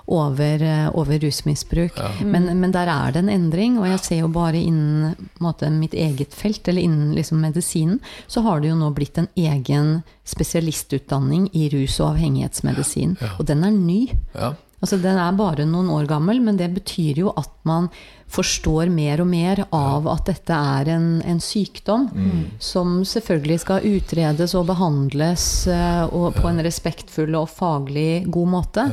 over, 0.06 0.62
eh, 0.62 0.88
over 0.98 1.18
rusmisbruk. 1.22 1.92
Men, 2.24 2.48
men 2.60 2.72
der 2.72 2.88
er 2.90 3.12
det 3.12 3.22
en 3.22 3.28
endring, 3.30 3.78
og 3.78 3.86
jeg 3.86 4.00
ser 4.00 4.18
jo 4.24 4.28
bare 4.28 4.58
innen 4.58 5.14
måte, 5.40 5.70
mitt 5.70 5.94
eget 5.94 6.34
felt, 6.34 6.66
eller 6.68 6.82
innen 6.82 7.14
liksom, 7.14 7.38
medisinen, 7.40 8.00
så 8.26 8.42
har 8.42 8.60
det 8.60 8.70
jo 8.70 8.76
nå 8.76 8.90
blitt 8.94 9.18
en 9.18 9.28
egen 9.36 10.02
spesialistutdanning 10.26 11.48
i 11.54 11.68
rus- 11.70 12.00
og 12.00 12.16
avhengighetsmedisin. 12.16 13.16
Og 13.38 13.46
den 13.46 13.64
er 13.64 13.70
ny. 13.70 14.08
Altså 14.82 14.98
Den 15.00 15.16
er 15.16 15.32
bare 15.32 15.64
noen 15.64 15.88
år 15.88 16.06
gammel, 16.06 16.40
men 16.44 16.58
det 16.58 16.68
betyr 16.74 17.22
jo 17.22 17.30
at 17.36 17.48
man 17.64 17.88
forstår 18.28 18.90
mer 18.92 19.22
og 19.22 19.28
mer 19.30 19.62
av 19.72 20.06
at 20.12 20.26
dette 20.28 20.52
er 20.52 20.90
en, 20.96 21.06
en 21.24 21.40
sykdom 21.40 22.08
som 22.58 22.98
selvfølgelig 23.06 23.60
skal 23.62 23.86
utredes 23.88 24.54
og 24.54 24.66
behandles 24.68 25.66
eh, 25.70 26.04
og 26.12 26.34
på 26.36 26.48
en 26.50 26.60
respektfull 26.66 27.34
og 27.38 27.48
faglig 27.48 28.26
god 28.28 28.48
måte. 28.52 28.84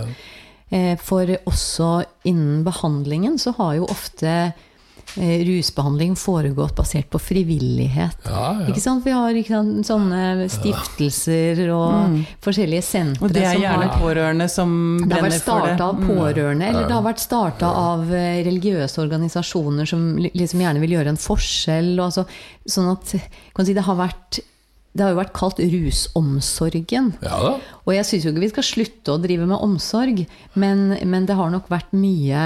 Eh, 0.71 0.95
For 0.97 1.25
også 1.45 1.89
innen 2.25 2.63
behandlingen 2.63 3.37
så 3.37 3.51
har 3.57 3.75
jo 3.81 3.89
ofte 3.91 4.53
rusbehandling 5.15 6.15
foregått 6.17 6.75
basert 6.77 7.09
på 7.13 7.19
frivillighet. 7.21 8.25
Ja, 8.25 8.45
ja. 8.59 8.67
Ikke 8.71 8.81
sant? 8.81 9.03
Vi 9.05 9.13
har 9.13 9.35
ikke 9.37 9.53
sant, 9.53 9.85
sånne 9.87 10.47
stiftelser 10.51 11.61
og 11.75 12.21
forskjellige 12.43 12.85
sentre 12.85 13.27
Og 13.27 13.35
det 13.35 13.43
er 13.45 13.59
gjerne 13.61 13.89
har 13.91 14.01
pårørende 14.01 14.47
som 14.51 14.71
det 15.03 15.13
har 15.13 15.21
brenner 15.21 15.35
vært 15.35 15.45
for 15.45 15.67
det. 15.67 15.75
starta 15.75 15.89
av 15.89 16.01
pårørende, 16.07 16.71
eller 16.71 16.87
det 16.89 16.97
har 16.97 17.05
vært 17.05 17.21
starta 17.23 17.73
av 17.83 18.07
eh, 18.09 18.39
religiøse 18.47 19.03
organisasjoner 19.03 19.89
som 19.89 20.07
liksom 20.23 20.65
gjerne 20.65 20.81
vil 20.83 20.97
gjøre 20.97 21.13
en 21.13 21.21
forskjell. 21.21 21.93
Og 21.99 22.07
altså, 22.09 22.25
sånn 22.65 22.89
at 22.95 23.13
kan 23.53 23.69
si, 23.69 23.77
det, 23.77 23.85
har 23.85 23.99
vært, 23.99 24.41
det 24.93 25.05
har 25.05 25.13
jo 25.13 25.21
vært 25.21 25.35
kalt 25.37 25.61
rusomsorgen. 25.61 27.13
Ja 27.21 27.37
da. 27.45 27.53
Og 27.83 27.93
jeg 27.97 28.09
syns 28.09 28.25
jo 28.25 28.33
ikke 28.33 28.47
vi 28.47 28.51
skal 28.55 28.69
slutte 28.71 29.13
å 29.13 29.21
drive 29.21 29.45
med 29.49 29.61
omsorg, 29.61 30.25
men, 30.57 30.91
men 31.05 31.29
det 31.29 31.37
har 31.37 31.53
nok 31.53 31.69
vært 31.71 31.93
mye 31.93 32.43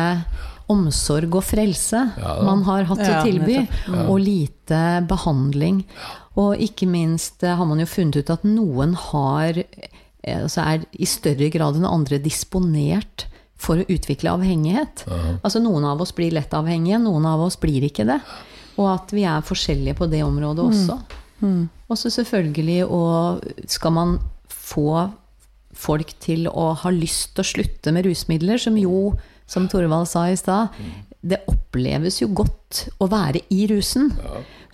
omsorg 0.70 1.36
og 1.36 1.44
frelse 1.48 2.02
Ja. 2.18 2.34
man 2.44 2.64
har 2.68 2.84
hatt 2.90 3.00
å 3.00 3.22
tilby, 3.24 3.68
og 4.08 4.20
lite 4.20 4.82
behandling. 5.08 5.84
Og 6.38 6.58
ikke 6.62 6.88
minst 6.88 7.44
eh, 7.44 7.56
har 7.56 7.66
man 7.66 7.80
jo 7.80 7.86
funnet 7.90 8.18
ut 8.20 8.30
at 8.30 8.44
noen 8.44 8.94
har 8.94 9.58
eh, 9.58 10.42
altså 10.44 10.62
er 10.66 10.84
i 10.92 11.06
større 11.06 11.50
grad 11.50 11.76
enn 11.80 11.86
andre 11.88 12.20
disponert 12.20 13.26
for 13.58 13.80
å 13.82 13.86
utvikle 13.90 14.30
avhengighet. 14.36 15.06
Altså 15.42 15.60
Noen 15.64 15.86
av 15.90 16.02
oss 16.04 16.12
blir 16.14 16.32
lett 16.36 16.52
avhengige, 16.54 17.00
noen 17.02 17.26
av 17.26 17.42
oss 17.42 17.56
blir 17.58 17.82
ikke 17.88 18.06
det. 18.06 18.20
Og 18.78 18.92
at 18.92 19.10
vi 19.16 19.24
er 19.26 19.42
forskjellige 19.42 19.96
på 19.98 20.06
det 20.12 20.20
området 20.24 20.62
også. 20.68 21.00
Og 21.90 21.98
så 21.98 22.12
selvfølgelig 22.14 22.84
og 22.86 23.42
skal 23.72 23.92
man 23.96 24.20
få 24.52 25.08
folk 25.78 26.14
til 26.20 26.48
å 26.50 26.74
ha 26.84 26.90
lyst 26.94 27.34
til 27.38 27.42
å 27.42 27.48
slutte 27.48 27.92
med 27.94 28.06
rusmidler, 28.06 28.58
som 28.62 28.78
jo, 28.78 29.14
som 29.48 29.68
Torvald 29.72 30.10
sa 30.12 30.28
i 30.30 30.38
stad, 30.40 30.76
det 31.28 31.42
oppleves 31.50 32.22
jo 32.22 32.30
godt 32.36 32.86
å 33.02 33.08
være 33.12 33.42
i 33.54 33.66
rusen. 33.72 34.12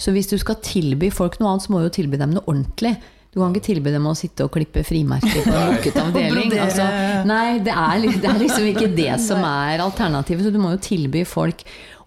Så 0.02 0.12
hvis 0.14 0.30
du 0.32 0.38
skal 0.42 0.60
tilby 0.66 1.12
folk 1.14 1.40
noe 1.40 1.54
annet, 1.54 1.66
så 1.66 1.74
må 1.74 1.82
du 1.82 1.88
jo 1.88 1.98
tilby 2.02 2.20
dem 2.20 2.34
noe 2.36 2.46
ordentlig. 2.50 2.98
Du 3.34 3.40
kan 3.42 3.50
ikke 3.50 3.66
tilby 3.66 3.90
dem 3.90 4.06
å 4.06 4.14
sitte 4.14 4.46
og 4.46 4.52
klippe 4.54 4.84
frimerker 4.86 5.40
på 5.42 5.54
en 5.58 5.72
lukket 5.72 5.96
avdeling. 5.98 6.52
Altså, 6.62 6.86
nei, 7.26 7.58
det 7.66 7.74
er, 7.74 8.04
det 8.22 8.30
er 8.30 8.42
liksom 8.44 8.68
ikke 8.70 8.92
det 8.94 9.16
som 9.24 9.42
er 9.48 9.82
alternativet. 9.82 10.46
Så 10.46 10.52
du 10.54 10.60
må 10.62 10.76
jo 10.76 10.82
tilby 10.84 11.24
folk 11.26 11.64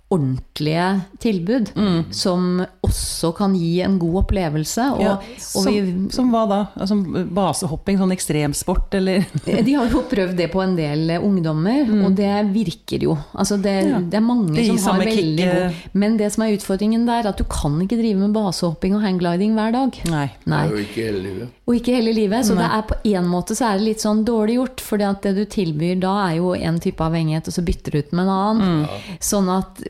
ordentlige 0.08 1.00
tilbud, 1.18 1.72
som 2.14 2.60
også 2.86 3.32
kan 3.34 3.56
gi 3.58 3.80
en 3.82 3.96
god 3.98 4.20
opplevelse. 4.22 4.84
Og, 4.94 5.00
Ja, 5.02 5.14
og 5.18 5.40
som, 5.42 5.66
vi, 5.66 5.94
som 6.14 6.28
hva 6.30 6.44
da? 6.46 6.58
Altså, 6.78 6.94
basehopping, 7.34 7.98
sånn 7.98 8.14
ekstremsport, 8.14 8.94
eller? 9.00 9.24
de 9.66 9.74
har 9.74 9.90
jo 9.90 10.04
prøvd 10.06 10.36
det 10.38 10.46
på 10.52 10.62
en 10.62 10.76
del 10.78 11.10
ungdommer, 11.18 11.82
ungdommer, 11.90 12.06
og 12.06 12.14
det 12.18 12.30
virker 12.54 13.02
jo. 13.08 13.16
Altså 13.34 13.58
det, 13.62 13.74
Mm. 13.76 13.90
Ja. 13.90 13.98
det 14.10 14.16
er 14.16 14.22
mange 14.24 14.54
Det 14.54 14.66
som 14.66 14.78
har 14.94 15.00
veldig 15.02 15.36
kick, 15.36 15.50
god 15.52 15.98
Men 16.00 16.16
det 16.16 16.30
som 16.32 16.42
er 16.46 16.54
utfordringen 16.56 17.04
der, 17.06 17.20
er 17.26 17.28
at 17.28 17.36
du 17.38 17.44
kan 17.44 17.74
ikke 17.82 17.98
drive 17.98 18.16
med 18.22 18.32
basehopping 18.32 18.94
og 18.96 19.02
hanggliding 19.02 19.52
hver 19.58 19.72
dag. 19.74 19.98
Nei. 20.08 20.30
Nei. 20.46 20.62
Og 20.70 20.78
ikke 20.80 21.02
hele 21.10 21.20
livet. 21.26 21.48
Og 21.66 21.74
ikke 21.76 21.94
hele 21.98 22.14
livet. 22.14 22.46
Så 22.46 22.54
det 22.56 22.64
er 22.66 22.82
på 22.88 22.94
en 23.10 23.26
måte 23.28 23.54
så 23.58 23.72
er 23.72 23.78
det 23.78 23.88
litt 23.90 24.02
sånn 24.04 24.24
dårlig 24.24 24.56
gjort. 24.60 24.80
For 24.86 24.96
det 25.02 25.34
du 25.36 25.44
tilbyr 25.44 26.00
da, 26.00 26.14
er 26.30 26.36
jo 26.38 26.54
en 26.54 26.78
type 26.80 27.02
avhengighet, 27.04 27.48
og 27.50 27.54
så 27.58 27.64
bytter 27.66 27.90
du 27.92 27.98
ut 27.98 28.12
med 28.16 28.24
en 28.26 28.32
annen. 28.36 28.88
Sånn 29.20 29.50
at 29.50 29.82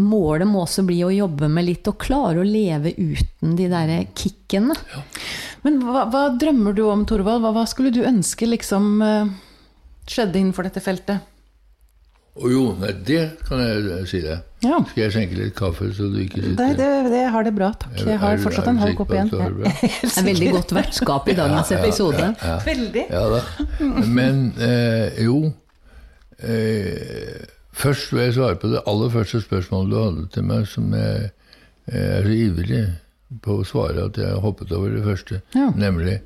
målet 0.00 0.48
må 0.48 0.62
også 0.64 0.84
bli 0.88 1.00
å 1.04 1.10
jobbe 1.12 1.48
med 1.52 1.66
litt 1.68 1.88
og 1.90 1.98
klare 2.00 2.40
å 2.40 2.46
leve 2.46 2.94
uten 2.96 3.56
de 3.58 3.66
derre 3.72 3.98
kickene. 4.16 4.76
Men 5.66 5.80
hva, 5.86 6.06
hva 6.10 6.22
drømmer 6.38 6.74
du 6.76 6.84
om, 6.88 7.04
Torvald? 7.06 7.42
Hva, 7.44 7.52
hva 7.56 7.66
skulle 7.70 7.92
du 7.94 8.00
ønske 8.08 8.48
liksom 8.48 9.02
eh, 9.04 9.34
skjedde 10.08 10.40
innenfor 10.40 10.66
dette 10.70 10.80
feltet? 10.82 11.28
Å 12.32 12.48
jo, 12.48 12.62
nei, 12.80 12.94
det 13.04 13.18
kan 13.44 13.60
jeg 13.60 14.06
si 14.08 14.22
deg. 14.24 14.40
Ja. 14.64 14.78
Skal 14.88 15.02
jeg 15.02 15.12
skjenke 15.12 15.36
litt 15.36 15.52
kaffe, 15.58 15.90
så 15.92 16.06
du 16.08 16.16
ikke 16.22 16.40
sitter 16.40 16.62
Nei, 16.62 16.70
det, 16.78 16.86
det 17.12 17.24
har 17.34 17.44
det 17.44 17.52
bra, 17.52 17.68
takk. 17.76 17.92
Jeg 18.00 18.14
Er 18.14 18.22
har 18.22 18.38
du- 18.38 18.44
fortsatt 18.46 18.70
en 18.72 18.78
halv 18.80 18.96
kopp 18.96 19.12
igjen. 19.12 19.28
det 19.28 19.72
er 20.08 20.24
veldig 20.30 20.48
godt 20.54 20.72
vertskap 20.78 21.28
i 21.28 21.34
dagens 21.36 21.72
episode. 21.76 22.30
Veldig. 22.64 23.04
Ja 23.12 23.24
da. 23.34 23.42
Men 24.08 24.40
eh, 24.64 25.20
jo 25.26 25.42
eh, 26.40 27.44
Først 27.72 28.12
vil 28.12 28.22
jeg 28.22 28.34
svare 28.36 28.56
på 28.60 28.68
det 28.68 28.82
aller 28.86 29.08
første 29.10 29.40
spørsmålet 29.40 29.90
du 29.90 29.98
hadde 29.98 30.26
til 30.34 30.44
meg, 30.44 30.66
som 30.68 30.92
jeg, 30.94 31.30
jeg 31.88 32.04
er 32.18 32.26
så 32.26 32.36
ivrig 32.36 32.82
på 33.42 33.58
å 33.58 33.64
svare 33.66 34.06
at 34.10 34.18
jeg 34.20 34.42
hoppet 34.44 34.72
over 34.76 34.92
det 34.92 35.04
første. 35.06 35.40
Ja. 35.56 35.70
Nemlig 35.76 36.20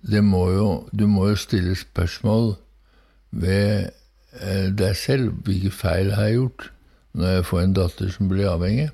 det 0.00 0.24
må 0.24 0.50
jo, 0.50 0.88
Du 0.92 1.06
må 1.06 1.28
jo 1.28 1.36
stille 1.36 1.76
spørsmål 1.76 2.54
ved 3.30 3.90
eh, 4.40 4.68
deg 4.72 4.96
selv. 4.96 5.32
Hvilke 5.44 5.70
feil 5.70 6.14
har 6.16 6.30
jeg 6.30 6.40
gjort 6.40 6.70
når 7.12 7.34
jeg 7.34 7.44
får 7.44 7.60
en 7.60 7.74
datter 7.76 8.12
som 8.14 8.28
blir 8.30 8.48
avhengig? 8.48 8.90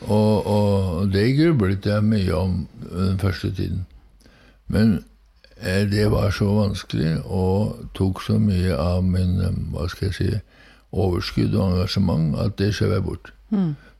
Og, 0.00 0.46
og 0.46 1.12
det 1.12 1.36
grublet 1.38 1.86
jeg 1.86 2.04
mye 2.04 2.34
om 2.34 2.66
den 2.90 3.18
første 3.18 3.52
tiden. 3.54 3.86
Men 4.68 5.04
eh, 5.56 5.86
det 5.88 6.10
var 6.12 6.30
så 6.30 6.50
vanskelig 6.52 7.22
og 7.24 7.88
tok 7.94 8.22
så 8.22 8.38
mye 8.38 8.76
av 8.76 9.04
min 9.04 9.40
eh, 9.40 9.56
hva 9.72 9.88
skal 9.88 10.10
jeg 10.10 10.18
si, 10.18 10.30
overskudd 10.96 11.54
og 11.54 11.72
engasjement 11.72 12.36
at 12.42 12.56
det 12.60 12.72
skjøv 12.76 12.96
jeg 12.96 13.04
bort. 13.06 13.32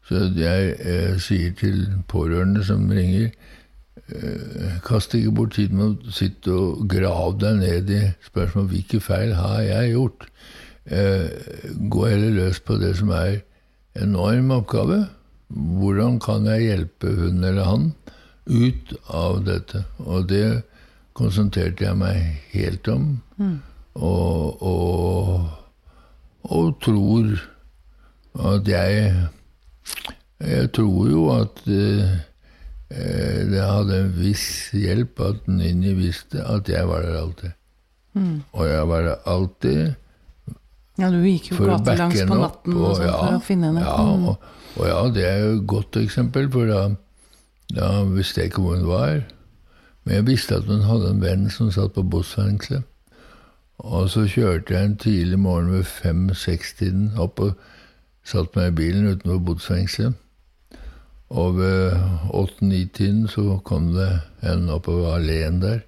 Så 0.07 0.29
jeg 0.39 0.77
eh, 0.79 1.17
sier 1.19 1.55
til 1.59 1.81
pårørende 2.09 2.63
som 2.65 2.85
ringer 2.91 3.33
eh, 4.07 4.77
Kast 4.87 5.17
ikke 5.19 5.35
bort 5.35 5.57
tiden 5.57 5.81
med 5.81 6.07
å 6.07 6.15
sitte 6.15 6.53
og 6.55 6.87
grave 6.91 7.35
deg 7.43 7.59
ned 7.59 7.91
i 7.91 8.03
spørsmål 8.29 8.69
hvilke 8.71 9.01
feil 9.03 9.35
har 9.35 9.65
jeg 9.67 9.97
gjort. 9.97 10.29
Eh, 10.87 11.27
gå 11.91 12.07
heller 12.07 12.37
løs 12.39 12.63
på 12.63 12.79
det 12.79 12.95
som 13.01 13.11
er 13.11 13.41
en 13.97 14.13
enorm 14.13 14.53
oppgave. 14.61 15.01
Hvordan 15.51 16.21
kan 16.23 16.47
jeg 16.53 16.69
hjelpe 16.69 17.11
hun 17.17 17.43
eller 17.43 17.67
han 17.67 17.93
ut 18.47 18.95
av 19.11 19.43
dette? 19.47 19.83
Og 20.07 20.29
det 20.31 20.63
konsentrerte 21.19 21.87
jeg 21.87 21.99
meg 21.99 22.43
helt 22.53 22.89
om. 22.93 23.09
Og, 23.97 24.63
og, 24.63 25.47
og 26.51 26.79
tror 26.85 27.37
at 28.53 28.69
jeg 28.69 29.29
Jeg 30.41 30.73
tror 30.77 31.07
jo 31.09 31.23
at 31.33 31.63
eh, 31.73 32.17
det 33.51 33.63
hadde 33.65 34.01
en 34.03 34.11
viss 34.19 34.71
hjelp 34.77 35.21
at 35.25 35.47
Ninni 35.49 35.95
visste 35.97 36.43
at 36.45 36.69
jeg 36.69 36.87
var 36.89 37.01
der 37.07 37.17
alltid. 37.23 37.55
Og 38.53 38.67
jeg 38.69 38.89
var 38.89 39.03
der 39.03 39.17
alltid 39.27 39.95
Ja, 40.99 41.09
du 41.13 41.19
gikk 41.25 41.51
jo 41.51 41.57
for 41.59 41.73
å 41.75 41.79
backe 41.85 42.07
på 42.09 42.19
henne 42.21 42.37
opp. 42.37 42.45
natten 42.67 42.77
og 42.77 42.93
sånn 42.97 43.07
ja, 43.09 43.17
for 43.21 43.39
å 43.39 43.41
finne 43.45 43.67
henne. 43.73 43.81
Ja, 43.85 43.97
Mm. 44.05 44.29
og, 44.29 44.39
og 44.77 44.87
ja, 44.89 45.01
det 45.13 45.25
er 45.29 45.39
jo 45.43 45.51
et 45.59 45.67
godt 45.67 45.97
eksempel, 46.01 46.51
for 46.53 46.67
da, 46.71 46.83
da 47.77 47.89
visste 48.05 48.41
jeg 48.41 48.51
ikke 48.53 48.63
hvor 48.65 48.77
hun 48.77 48.87
var. 48.89 49.25
Men 50.05 50.15
jeg 50.21 50.27
visste 50.31 50.57
at 50.61 50.65
hun 50.71 50.85
hadde 50.87 51.11
en 51.11 51.21
venn 51.25 51.51
som 51.51 51.71
satt 51.75 51.93
på 51.97 52.05
bossfengselet. 52.09 52.85
Og 53.79 54.11
så 54.11 54.25
kjørte 54.29 54.75
jeg 54.75 54.85
en 54.85 54.97
tidlig 54.97 55.39
morgen 55.39 55.73
ved 55.73 55.85
fem-seks-tiden 55.85 57.11
opp 57.21 57.41
og 57.41 57.53
satte 58.25 58.59
meg 58.59 58.73
i 58.73 58.77
bilen 58.81 59.11
utenfor 59.11 59.39
botsfengselet. 59.39 60.15
Og 61.29 61.57
ved 61.59 61.97
åtte-ni-tiden 62.31 63.27
så 63.29 63.59
kom 63.65 63.93
det 63.95 64.21
en 64.47 64.69
oppover 64.71 65.17
alleen 65.17 65.61
der, 65.63 65.81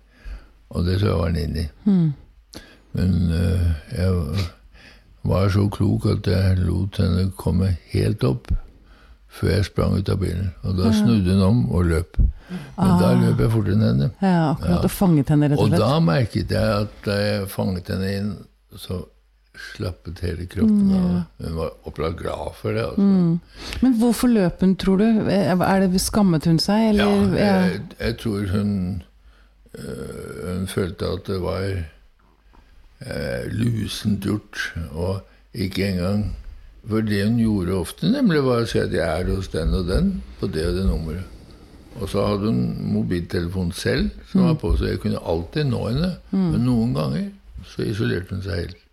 og 0.70 0.85
det 0.85 1.01
så 1.01 1.07
jeg 1.07 1.18
var 1.18 1.29
Mm. 1.85 2.12
Men 2.92 3.14
uh, 3.31 3.70
jeg 3.96 4.12
var 5.22 5.48
så 5.48 5.68
klok 5.68 6.07
at 6.07 6.27
jeg 6.27 6.59
lot 6.59 6.96
henne 6.98 7.31
komme 7.37 7.77
helt 7.92 8.24
opp 8.24 8.51
før 9.38 9.53
jeg 9.53 9.68
sprang 9.68 9.98
ut 9.98 10.09
av 10.11 10.18
bilen. 10.22 10.51
Og 10.66 10.79
da 10.79 10.90
snudde 10.94 11.37
hun 11.37 11.44
om 11.46 11.61
og 11.70 11.87
løp. 11.92 12.18
Men 12.48 12.94
da 13.03 13.12
løp 13.18 13.42
jeg 13.44 13.53
fortere 13.53 13.77
enn 13.77 13.85
henne. 13.85 14.09
Ja, 14.22 14.55
akkurat. 14.55 14.87
Og 14.88 14.92
fanget 14.94 15.31
henne, 15.35 15.51
rett 15.53 15.61
og 15.61 15.68
Og 15.68 15.79
da 15.85 15.92
merket 16.03 16.55
jeg 16.55 16.74
at 16.83 16.98
da 17.07 17.18
jeg 17.20 17.48
fanget 17.53 17.92
henne 17.92 18.12
inn, 18.16 18.33
så 18.79 19.03
slappet 19.59 20.20
hele 20.22 20.46
kroppen 20.51 20.90
av. 20.94 21.07
Hun 21.42 21.57
var 21.59 21.70
opplagt 21.88 22.20
glad 22.22 22.55
for 22.61 22.77
det. 22.77 22.85
Altså. 22.87 23.79
Men 23.83 23.96
hvorfor 24.01 24.31
løp 24.31 24.62
hun, 24.62 24.74
tror 24.79 25.03
du? 25.03 25.07
Er 25.35 25.85
det 25.85 26.03
Skammet 26.03 26.46
hun 26.46 26.61
seg, 26.62 26.94
Ja, 26.98 27.09
jeg, 27.35 27.81
jeg 27.98 28.18
tror 28.22 28.46
hun 28.53 28.70
øh, 29.74 30.59
Hun 30.59 30.66
følte 30.70 31.11
at 31.11 31.27
det 31.27 31.40
var 31.42 31.64
øh, 33.07 33.42
lusent 33.51 34.22
gjort, 34.22 34.62
og 34.92 35.20
ikke 35.55 35.88
engang 35.88 36.37
For 36.88 37.05
det 37.05 37.25
hun 37.25 37.41
gjorde 37.43 37.81
ofte, 37.81 38.09
nemlig 38.12 38.45
var 38.47 38.62
å 38.64 38.69
si 38.71 38.79
at 38.81 38.95
jeg 38.95 39.05
er 39.05 39.33
hos 39.35 39.51
den 39.53 39.75
og 39.77 39.88
den 39.91 40.12
på 40.38 40.49
det 40.53 40.64
og 40.71 40.79
det 40.79 40.87
nummeret. 40.88 41.35
Og 41.99 42.07
så 42.12 42.23
hadde 42.29 42.53
hun 42.53 42.61
mobiltelefon 42.95 43.73
selv, 43.75 44.12
som 44.31 44.45
var 44.47 44.55
på, 44.62 44.71
så 44.79 44.93
jeg 44.93 45.01
kunne 45.03 45.19
alltid 45.19 45.67
nå 45.67 45.81
henne. 45.88 46.11
Men 46.31 46.62
noen 46.62 46.95
ganger 46.95 47.27
så 47.67 47.83
isolerte 47.83 48.37
hun 48.37 48.45
seg 48.45 48.62
helt. 48.62 48.85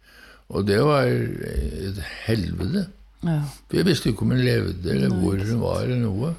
Og 0.50 0.66
det 0.66 0.80
var 0.86 1.06
et 1.10 2.00
helvete. 2.26 2.88
Ja. 3.26 3.40
For 3.66 3.80
jeg 3.80 3.88
visste 3.88 4.12
ikke 4.12 4.26
om 4.26 4.34
hun 4.34 4.42
levde, 4.46 4.90
eller 4.94 5.14
hvor 5.22 5.38
hun 5.38 5.62
var, 5.62 5.84
eller 5.86 6.02
noe. 6.02 6.34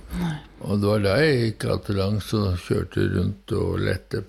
Og 0.67 0.81
det 0.83 0.91
var 0.91 1.05
da 1.05 1.15
jeg 1.23 1.39
gikk 1.45 1.61
gatelangs 1.67 2.33
og 2.39 2.59
kjørte 2.67 3.07
rundt 3.15 3.55
og 3.59 3.79
lette. 3.87 4.25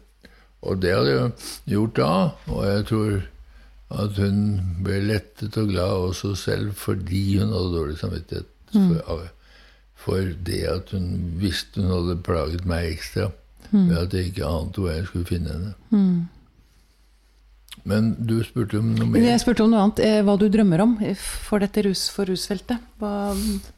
Og 0.67 0.79
det 0.81 0.93
hadde 0.93 1.13
jeg 1.13 1.33
gjort 1.73 1.97
da, 1.99 2.13
og 2.53 2.63
jeg 2.65 2.85
tror 2.91 3.17
at 3.89 4.17
hun 4.19 4.39
ble 4.83 4.97
lettet 5.07 5.55
og 5.57 5.69
glad 5.71 5.93
også 6.09 6.33
selv 6.35 6.73
fordi 6.75 7.37
hun 7.39 7.53
hadde 7.55 7.75
dårlig 7.77 7.97
samvittighet. 8.01 8.47
For, 8.73 9.21
for 9.95 10.31
det 10.45 10.63
at 10.67 10.89
hun 10.91 11.05
visste 11.39 11.81
hun 11.81 11.93
hadde 11.93 12.17
plaget 12.25 12.65
meg 12.67 12.89
ekstra. 12.91 13.29
Ved 13.71 13.97
at 13.97 14.13
jeg 14.15 14.31
ikke 14.33 14.45
ante 14.47 14.79
hvor 14.83 14.91
jeg 14.91 15.05
skulle 15.07 15.25
finne 15.29 15.53
henne. 15.55 16.27
Men 17.87 18.09
du 18.27 18.39
spurte 18.43 18.79
om 18.81 18.89
noe 18.97 19.07
mer? 19.07 19.23
Jeg 19.23 19.39
spurte 19.43 19.63
om 19.63 19.71
noe 19.71 19.85
annet. 19.85 19.99
eh, 20.03 20.21
Hva 20.27 20.35
du 20.39 20.47
drømmer 20.51 20.81
om 20.83 20.97
for 21.23 21.63
dette 21.63 21.83
rus 21.87 22.07
for 22.11 22.27
rusfeltet. 22.27 22.81
Hva, 22.99 23.11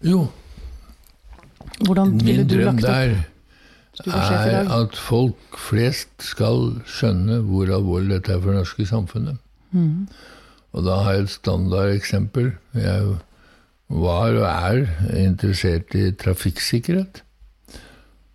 Jo, 0.02 0.24
hvordan 1.86 2.16
ville 2.22 2.42
Min 2.44 2.48
du 2.50 2.56
drøm 2.56 2.80
lagt 2.80 2.86
opp? 2.86 3.28
der 4.00 4.16
er 4.16 4.72
at 4.80 4.96
folk 4.96 5.58
flest 5.60 6.10
skal 6.24 6.80
skjønne 6.88 7.42
hvor 7.46 7.70
alvorlig 7.76 8.16
dette 8.18 8.34
er 8.34 8.40
for 8.42 8.54
det 8.54 8.62
norske 8.64 8.86
samfunnet. 8.90 9.38
Og 10.72 10.86
da 10.86 11.00
har 11.04 11.18
jeg 11.18 11.26
et 11.28 11.34
standardeksempel. 11.34 12.52
Jeg 12.74 13.16
var 13.90 14.36
og 14.38 14.46
er 14.46 14.86
interessert 15.18 15.96
i 15.98 16.12
trafikksikkerhet. 16.12 17.24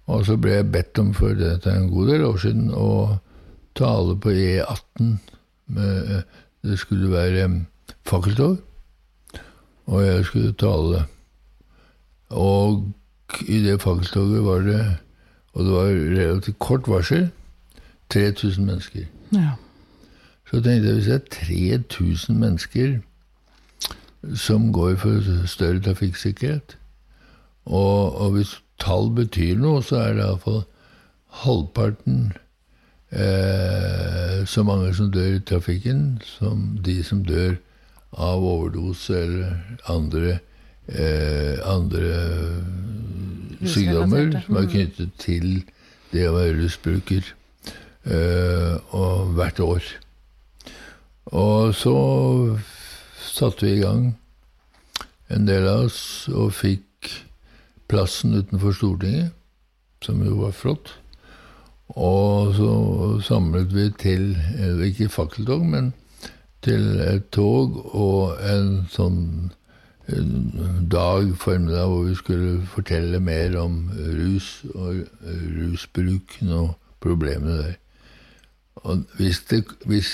Og 0.07 0.27
så 0.27 0.37
ble 0.37 0.59
jeg 0.59 0.73
bedt 0.73 0.99
om 1.01 1.15
for 1.17 1.37
dette 1.39 1.71
en 1.71 1.89
god 1.93 2.11
del 2.13 2.25
år 2.27 2.41
siden 2.43 2.73
å 2.77 3.21
tale 3.79 4.17
på 4.21 4.35
E18. 4.35 5.15
Med, 5.75 6.11
det 6.65 6.79
skulle 6.79 7.09
være 7.09 7.47
fakkeltog, 8.05 8.59
og 9.87 10.03
jeg 10.05 10.25
skulle 10.29 10.53
tale. 10.61 11.05
Og 12.29 12.85
i 13.49 13.63
det 13.65 13.79
fakkeltoget 13.81 14.45
var 14.45 14.67
det, 14.67 14.83
og 15.55 15.65
det 15.65 15.73
var 15.73 15.89
relativt 16.19 16.59
kort 16.59 16.89
varsel, 16.89 17.31
3000 18.13 18.67
mennesker. 18.67 19.07
Ja. 19.33 19.55
Så 20.55 20.61
tenkte 20.63 20.87
jeg 20.87 20.95
hvis 20.95 21.07
det 21.11 21.15
er 21.15 21.19
3000 21.75 22.37
mennesker 22.39 22.99
som 24.39 24.73
går 24.73 24.95
for 24.97 25.47
større 25.51 25.81
trafikksikkerhet, 25.83 26.77
og, 27.65 28.21
og 28.21 28.31
hvis 28.31 28.53
tall 28.79 29.11
betyr 29.17 29.59
noe, 29.59 29.83
så 29.83 29.97
er 29.99 30.15
det 30.15 30.23
iallfall 30.23 30.61
halvparten 31.43 32.21
eh, 33.11 34.45
så 34.47 34.63
mange 34.63 34.93
som 34.95 35.11
dør 35.11 35.41
i 35.41 35.43
trafikken, 35.43 36.23
som 36.23 36.79
de 36.87 37.01
som 37.03 37.25
dør 37.27 37.59
av 38.15 38.47
overdose 38.47 39.19
eller 39.25 39.59
andre, 39.91 40.39
eh, 40.87 41.59
andre 41.67 42.15
sykdommer 43.75 44.39
som 44.47 44.63
er 44.63 44.71
knyttet 44.71 45.19
til 45.19 45.51
det 46.15 46.31
å 46.31 46.39
være 46.39 46.57
rusbruker, 46.63 47.35
eh, 48.07 48.79
og 48.95 49.35
hvert 49.35 49.67
år. 49.67 49.95
Og 51.33 51.75
så 51.75 51.95
satte 53.21 53.67
vi 53.67 53.79
i 53.79 53.85
gang, 53.85 54.13
en 55.33 55.49
del 55.49 55.67
av 55.69 55.87
oss, 55.87 56.29
og 56.29 56.53
fikk 56.53 57.11
plassen 57.89 58.37
utenfor 58.37 58.77
Stortinget, 58.77 59.33
som 60.05 60.21
jo 60.25 60.37
var 60.43 60.53
flott. 60.57 60.93
Og 61.95 62.55
så 62.57 62.73
samlet 63.25 63.73
vi 63.73 63.91
til, 64.01 64.37
eh, 64.37 64.85
ikke 64.89 65.09
fakkeltog, 65.09 65.65
men 65.67 65.93
til 66.63 67.01
et 67.01 67.31
tog 67.31 67.77
og 67.95 68.41
en 68.41 68.87
sånn 68.91 69.53
dag 70.05 71.31
formiddag 71.41 71.89
hvor 71.89 72.03
vi 72.05 72.15
skulle 72.15 72.67
fortelle 72.69 73.21
mer 73.21 73.57
om 73.57 73.91
rus 73.97 74.65
og 74.75 75.07
rusbruken 75.25 76.53
og 76.53 76.75
problemene 77.01 77.57
der. 77.63 77.79
Og 78.85 79.05
hvis 79.17 79.41
det 79.49 79.65
hvis, 79.89 80.11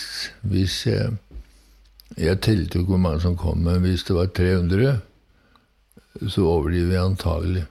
hvis 0.46 0.86
jeg, 0.86 1.16
jeg 2.16 2.40
telte 2.40 2.78
jo 2.78 2.84
ikke 2.84 2.94
hvor 2.94 3.02
mange 3.02 3.20
som 3.20 3.36
kom, 3.36 3.58
men 3.66 3.82
hvis 3.82 4.06
det 4.06 4.16
var 4.16 4.30
300, 4.36 5.00
så 6.28 6.46
overdriver 6.46 6.94
jeg 6.94 7.04
antagelig. 7.04 7.64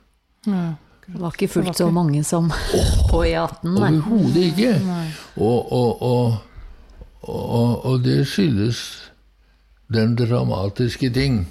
Ja. 0.47 0.67
Det 1.09 1.21
var 1.21 1.33
ikke 1.33 1.47
fullt 1.49 1.77
så 1.77 1.87
mange 1.89 2.23
som 2.23 2.51
på 3.09 3.23
E18, 3.25 3.63
nei. 3.65 3.93
Overhodet 3.97 4.43
ikke. 4.51 4.73
Og, 5.41 5.71
og, 5.73 6.01
og, 6.01 6.35
og, 7.21 7.85
og 7.85 8.03
det 8.05 8.27
skyldes 8.29 8.81
den 9.89 10.13
dramatiske 10.19 11.09
ting 11.09 11.47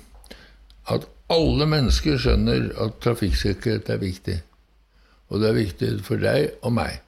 at 0.86 1.08
alle 1.32 1.66
mennesker 1.66 2.20
skjønner 2.22 2.70
at 2.84 3.00
trafikksikkerhet 3.02 3.90
er 3.90 4.00
viktig. 4.00 4.38
Og 5.28 5.42
det 5.42 5.50
er 5.50 5.58
viktig 5.58 5.90
for 6.06 6.22
deg 6.22 6.54
og 6.62 6.72
meg. 6.78 7.02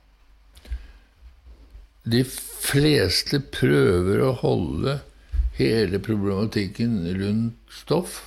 De 2.11 2.25
fleste 2.27 3.41
prøver 3.55 4.23
å 4.27 4.33
holde 4.41 4.99
hele 5.61 6.01
problematikken 6.03 6.99
rundt 7.21 7.75
stoff 7.83 8.19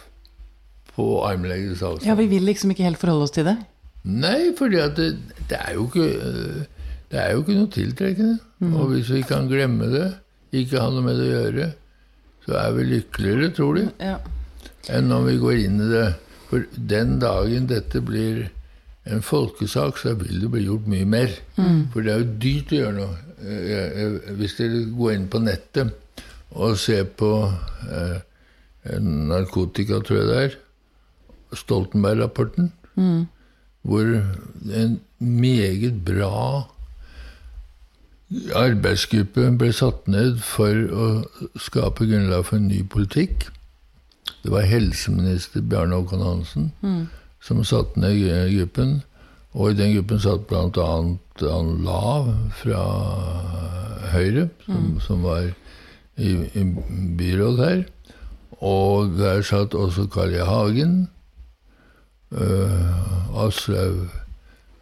på 0.93 1.07
armlegges 1.25 1.81
avstand. 1.81 2.07
ja, 2.07 2.15
vi 2.15 2.27
vil 2.29 2.45
liksom 2.45 2.71
ikke 2.73 2.85
helt 2.85 3.01
forholde 3.01 3.27
oss 3.27 3.33
til 3.33 3.47
det. 3.49 3.57
Nei, 4.03 4.51
at 4.53 4.97
det, 4.99 5.07
det 5.49 5.57
er 5.57 5.77
jo 5.77 5.85
ikke 5.87 6.67
Det 7.13 7.19
er 7.21 7.31
jo 7.31 7.43
ikke 7.43 7.55
noe 7.55 7.71
tiltrekkende. 7.71 8.37
Og 8.73 8.89
hvis 8.91 9.09
vi 9.13 9.21
kan 9.27 9.45
glemme 9.47 9.85
det, 9.91 10.07
ikke 10.53 10.81
ha 10.81 10.89
noe 10.89 11.03
med 11.05 11.19
det 11.19 11.27
å 11.27 11.33
gjøre, 11.33 11.67
så 12.45 12.55
er 12.59 12.71
vi 12.77 12.85
lykkeligere, 12.89 13.49
tror 13.55 13.77
de, 13.77 13.83
Ja. 14.01 14.17
enn 14.89 15.11
om 15.13 15.25
vi 15.27 15.37
går 15.37 15.59
inn 15.65 15.77
i 15.81 15.89
det. 15.91 16.07
For 16.49 16.65
den 16.75 17.19
dagen 17.21 17.67
dette 17.69 18.01
blir 18.01 18.49
en 19.05 19.21
folkesak, 19.21 19.97
så 20.01 20.15
vil 20.17 20.41
det 20.41 20.49
bli 20.51 20.65
gjort 20.65 20.89
mye 20.89 21.05
mer. 21.05 21.29
For 21.93 22.01
det 22.01 22.13
er 22.13 22.23
jo 22.23 22.33
dyrt 22.43 22.73
å 22.73 22.79
gjøre 22.81 22.97
noe. 22.97 23.17
Eh, 23.43 24.03
eh, 24.03 24.33
Hvis 24.37 24.55
dere 24.59 24.85
går 24.95 25.17
inn 25.17 25.29
på 25.31 25.41
nettet 25.43 25.91
og 26.53 26.77
ser 26.79 27.07
på 27.17 27.31
eh, 27.89 28.19
narkotika, 29.03 29.99
tror 29.99 30.19
jeg 30.19 30.29
det 30.29 30.37
er, 30.43 30.59
Stoltenberg-rapporten, 31.53 32.71
hvor 33.83 34.07
en 34.73 34.93
meget 35.19 35.99
bra 36.05 36.63
arbeidsgruppe 38.57 39.51
ble 39.61 39.69
satt 39.75 40.07
ned 40.09 40.39
for 40.41 40.73
å 40.73 41.07
skape 41.61 42.07
grunnlag 42.09 42.47
for 42.47 42.57
en 42.57 42.71
ny 42.71 42.81
politikk. 42.89 43.47
Det 44.41 44.53
var 44.53 44.65
helseminister 44.65 45.61
Bjarne 45.61 45.99
Håkon 45.99 46.25
Hansen 46.25 46.71
som 47.43 47.61
satte 47.67 48.01
ned 48.01 48.17
gruppen. 48.55 49.01
Og 49.53 49.71
i 49.71 49.77
den 49.77 49.93
gruppen 49.97 50.21
satt 50.21 50.47
bl.a. 50.49 50.85
han 51.43 51.73
Lav 51.85 52.29
fra 52.57 52.83
Høyre, 54.13 54.47
som, 54.65 54.87
som 55.01 55.25
var 55.25 55.51
i, 56.17 56.31
i 56.57 56.63
byråd 57.19 57.61
her. 57.61 57.83
Og 58.63 59.13
der 59.19 59.43
satt 59.45 59.75
også 59.77 60.07
Carl 60.13 60.33
I. 60.33 60.43
Hagen. 60.47 60.95
Uh, 62.33 63.45
Aslaug 63.45 64.07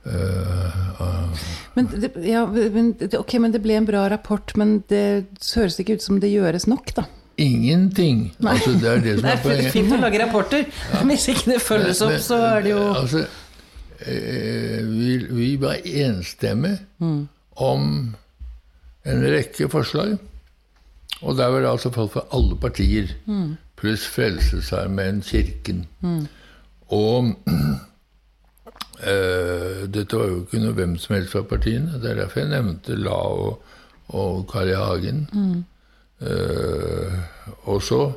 uh, 0.08 1.40
Men, 1.76 1.90
det, 2.00 2.14
ja, 2.24 2.46
men, 2.48 2.94
okay, 2.96 3.18
ok, 3.20 3.34
men 3.44 3.52
det 3.52 3.60
ble 3.64 3.76
en 3.76 3.88
bra 3.90 4.06
rapport, 4.12 4.54
men 4.56 4.78
det 4.88 5.26
høres 5.58 5.76
ikke 5.84 5.98
ut 6.00 6.06
som 6.06 6.22
det 6.24 6.32
gjøres 6.32 6.70
nok, 6.72 6.94
da. 6.96 7.10
Ingenting. 7.42 8.30
Altså, 8.40 8.72
det 8.80 8.88
er 8.88 9.04
det 9.04 9.18
som 9.18 9.24
Det 9.28 9.34
er 9.34 9.38
er 9.38 9.44
poenget. 9.44 9.72
fint 9.76 9.92
å 9.96 10.00
lage 10.00 10.24
rapporter, 10.24 10.66
men 10.94 11.12
hvis 11.12 11.28
ikke 11.34 11.54
det 11.54 11.60
følges 11.64 12.02
opp, 12.06 12.18
så 12.24 12.40
er 12.54 12.66
det 12.66 12.74
jo 12.74 12.82
Altså, 12.94 13.26
vi, 14.02 15.18
vi 15.30 15.50
var 15.62 15.82
enstemmige 15.86 16.80
om 17.56 18.16
en 19.06 19.24
rekke 19.34 19.70
forslag. 19.70 20.18
Og 21.22 21.38
der 21.38 21.48
var 21.54 21.62
det 21.62 21.70
altså 21.70 21.92
folk 21.94 22.12
fra 22.16 22.26
alle 22.34 22.58
partier, 22.58 23.08
pluss 23.78 24.08
Frelsesarmeen, 24.08 25.22
Kirken. 25.22 25.88
Og 26.90 27.36
øh, 29.08 29.88
dette 29.94 30.18
var 30.18 30.28
jo 30.28 30.42
ikke 30.42 30.64
noe 30.64 30.78
hvem 30.78 30.98
som 30.98 31.16
helst 31.16 31.36
fra 31.36 31.42
partiene. 31.42 32.00
Det 32.02 32.12
er 32.12 32.24
derfor 32.24 32.44
jeg 32.44 32.50
nevnte 32.50 32.98
La 33.00 33.18
og, 33.18 33.62
og 34.08 34.48
Kari 34.52 34.74
Hagen. 34.76 35.28
Mm. 35.34 35.64
Uh, 36.22 37.14
og 37.64 37.82
så 37.82 38.12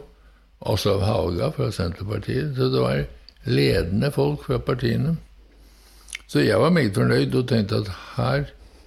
Aslav 0.66 1.01
Haga 1.01 1.49
fra 1.57 1.70
Senterpartiet. 1.73 2.53
Så 2.57 2.68
det 2.73 2.81
var 2.81 3.05
ledende 3.44 4.11
folk 4.12 4.44
fra 4.44 4.59
partiene. 4.59 5.16
Så 6.27 6.41
jeg 6.41 6.61
var 6.61 6.73
meget 6.75 6.95
fornøyd 6.95 7.35
og 7.35 7.49
tenkte 7.49 7.83
at 7.83 7.91
her 8.17 8.45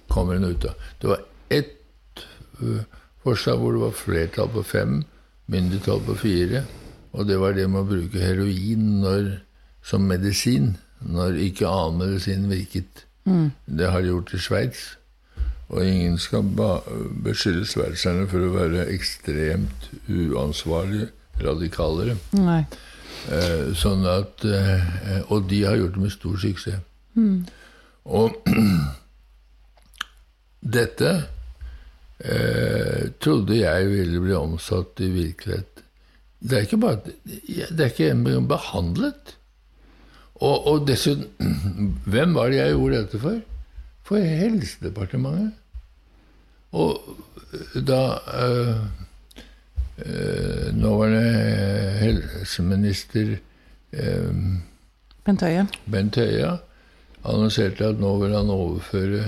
kommer 0.08 0.38
hun 0.38 0.50
ut 0.50 0.64
av. 0.64 0.74
Det 1.00 1.10
var 1.10 1.22
ett 1.50 2.24
øh, 2.62 2.82
forslag 3.22 3.58
hvor 3.58 3.72
det 3.72 3.80
var 3.80 3.96
flertall 3.96 4.48
på 4.52 4.62
fem, 4.62 5.02
mindretall 5.46 6.00
på 6.06 6.14
fire. 6.14 6.64
Og 7.12 7.26
det 7.28 7.38
var 7.40 7.52
det 7.56 7.68
med 7.70 7.84
å 7.84 7.88
bruke 7.88 8.20
heroin 8.20 9.00
når, 9.02 9.30
som 9.82 10.08
medisin 10.08 10.76
når 11.00 11.38
ikke 11.48 11.68
annen 11.68 12.00
medisin 12.02 12.48
virket. 12.50 13.04
Det 13.66 13.90
har 13.90 14.02
de 14.02 14.10
gjort 14.12 14.34
i 14.34 14.38
Sveits. 14.42 14.98
Og 15.68 15.84
ingen 15.84 16.18
skal 16.18 16.42
ba 16.56 16.78
beskylde 17.24 17.66
sveitserne 17.68 18.26
for 18.30 18.40
å 18.40 18.54
være 18.54 18.86
ekstremt 18.94 19.90
uansvarlige 20.08 21.10
radikalere. 21.44 22.16
Eh, 23.28 23.74
sånn 23.76 24.06
at, 24.08 24.44
eh, 24.44 25.20
og 25.28 25.48
de 25.50 25.64
har 25.66 25.76
gjort 25.76 25.94
det 25.98 26.02
med 26.06 26.14
stor 26.14 26.38
suksess. 26.40 26.80
Og 28.08 28.48
dette 30.78 31.10
eh, 32.18 33.10
trodde 33.20 33.58
jeg 33.60 33.90
ville 33.92 34.22
bli 34.24 34.36
omsatt 34.38 35.02
i 35.04 35.10
virkelighet. 35.12 35.84
Det 36.38 36.54
er 36.54 36.66
ikke 36.66 36.78
bare 36.78 37.00
Det 37.02 37.80
er 37.80 37.90
ikke 37.90 38.46
behandlet. 38.48 39.34
Og, 40.38 40.66
og 40.66 40.86
dessuten 40.86 41.26
Hvem 42.12 42.34
var 42.34 42.50
det 42.50 42.60
jeg 42.60 42.76
gjorde 42.76 43.02
dette 43.02 43.18
for? 43.22 43.40
For 44.06 44.22
Helsedepartementet. 44.22 45.52
Og 46.72 47.00
da 47.88 48.02
eh, 48.38 48.80
eh, 50.04 50.68
nåværende 50.76 51.98
helseminister 51.98 53.38
eh, 53.92 54.32
Bent 55.24 55.44
Høie. 55.44 55.66
Bent 55.90 56.16
Høie 56.16 56.58
annonserte 57.24 57.86
at 57.92 58.00
nå 58.00 58.12
vil 58.22 58.34
han 58.36 58.50
overføre 58.50 59.24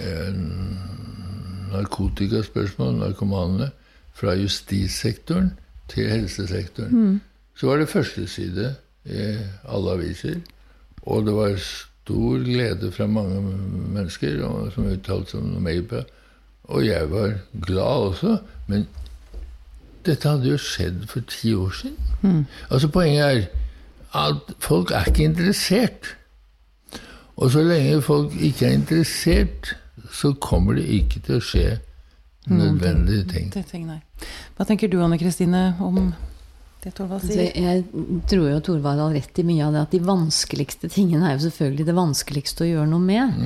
eh, 0.00 0.32
narkotikaspørsmål, 1.72 2.94
narkomanene, 3.00 3.70
fra 4.12 4.34
justissektoren 4.36 5.52
til 5.88 6.10
helsesektoren. 6.10 7.20
Så 7.56 7.66
var 7.66 7.80
det 7.80 7.88
førsteside 7.88 8.74
i 9.04 9.28
alle 9.64 9.96
aviser. 9.96 10.40
Og 11.02 11.26
det 11.26 11.34
var 11.34 11.56
stor 11.58 12.44
glede 12.44 12.92
fra 12.92 13.06
mange 13.06 13.40
mennesker 13.94 14.44
og, 14.46 14.72
som 14.74 14.90
uttalte 14.90 15.30
seg 15.30 15.40
om 15.40 15.70
på. 15.88 16.02
Og 16.64 16.86
jeg 16.86 17.10
var 17.10 17.38
glad 17.66 18.08
også. 18.12 18.36
Men 18.66 18.86
dette 20.06 20.28
hadde 20.28 20.50
jo 20.50 20.58
skjedd 20.58 21.06
for 21.10 21.20
ti 21.30 21.54
år 21.54 21.70
siden. 21.70 21.98
Altså 22.70 22.88
Poenget 22.88 23.24
er 23.24 23.46
at 24.14 24.54
folk 24.58 24.90
er 24.90 25.08
ikke 25.08 25.24
interessert. 25.24 26.16
Og 27.42 27.50
så 27.50 27.62
lenge 27.66 28.02
folk 28.06 28.34
ikke 28.38 28.68
er 28.68 28.76
interessert, 28.78 29.72
så 30.12 30.32
kommer 30.38 30.78
det 30.78 30.86
ikke 30.94 31.22
til 31.26 31.40
å 31.40 31.42
skje 31.42 31.70
nødvendige 32.50 33.24
ting. 33.30 33.48
Det 33.54 33.64
ting, 33.70 33.86
nei. 33.88 33.98
Hva 34.56 34.66
tenker 34.68 34.90
du, 34.90 35.00
Anne 35.02 35.18
Kristine, 35.18 35.72
om 35.82 36.12
det 36.82 36.90
Torvald 36.96 37.22
sier? 37.22 37.52
jeg 37.54 37.82
tror 38.30 38.48
jo 38.48 38.60
Torvald 38.66 38.98
har 38.98 39.12
rett 39.14 39.38
i 39.38 39.44
mye 39.46 39.66
av 39.66 39.74
det, 39.74 39.82
at 39.86 39.92
de 39.94 40.00
vanskeligste 40.02 40.90
tingene 40.90 41.28
er 41.28 41.36
jo 41.36 41.44
selvfølgelig 41.44 41.86
det 41.86 41.94
vanskeligste 41.94 42.64
å 42.64 42.70
gjøre 42.70 42.90
noe 42.90 43.04
med. 43.06 43.36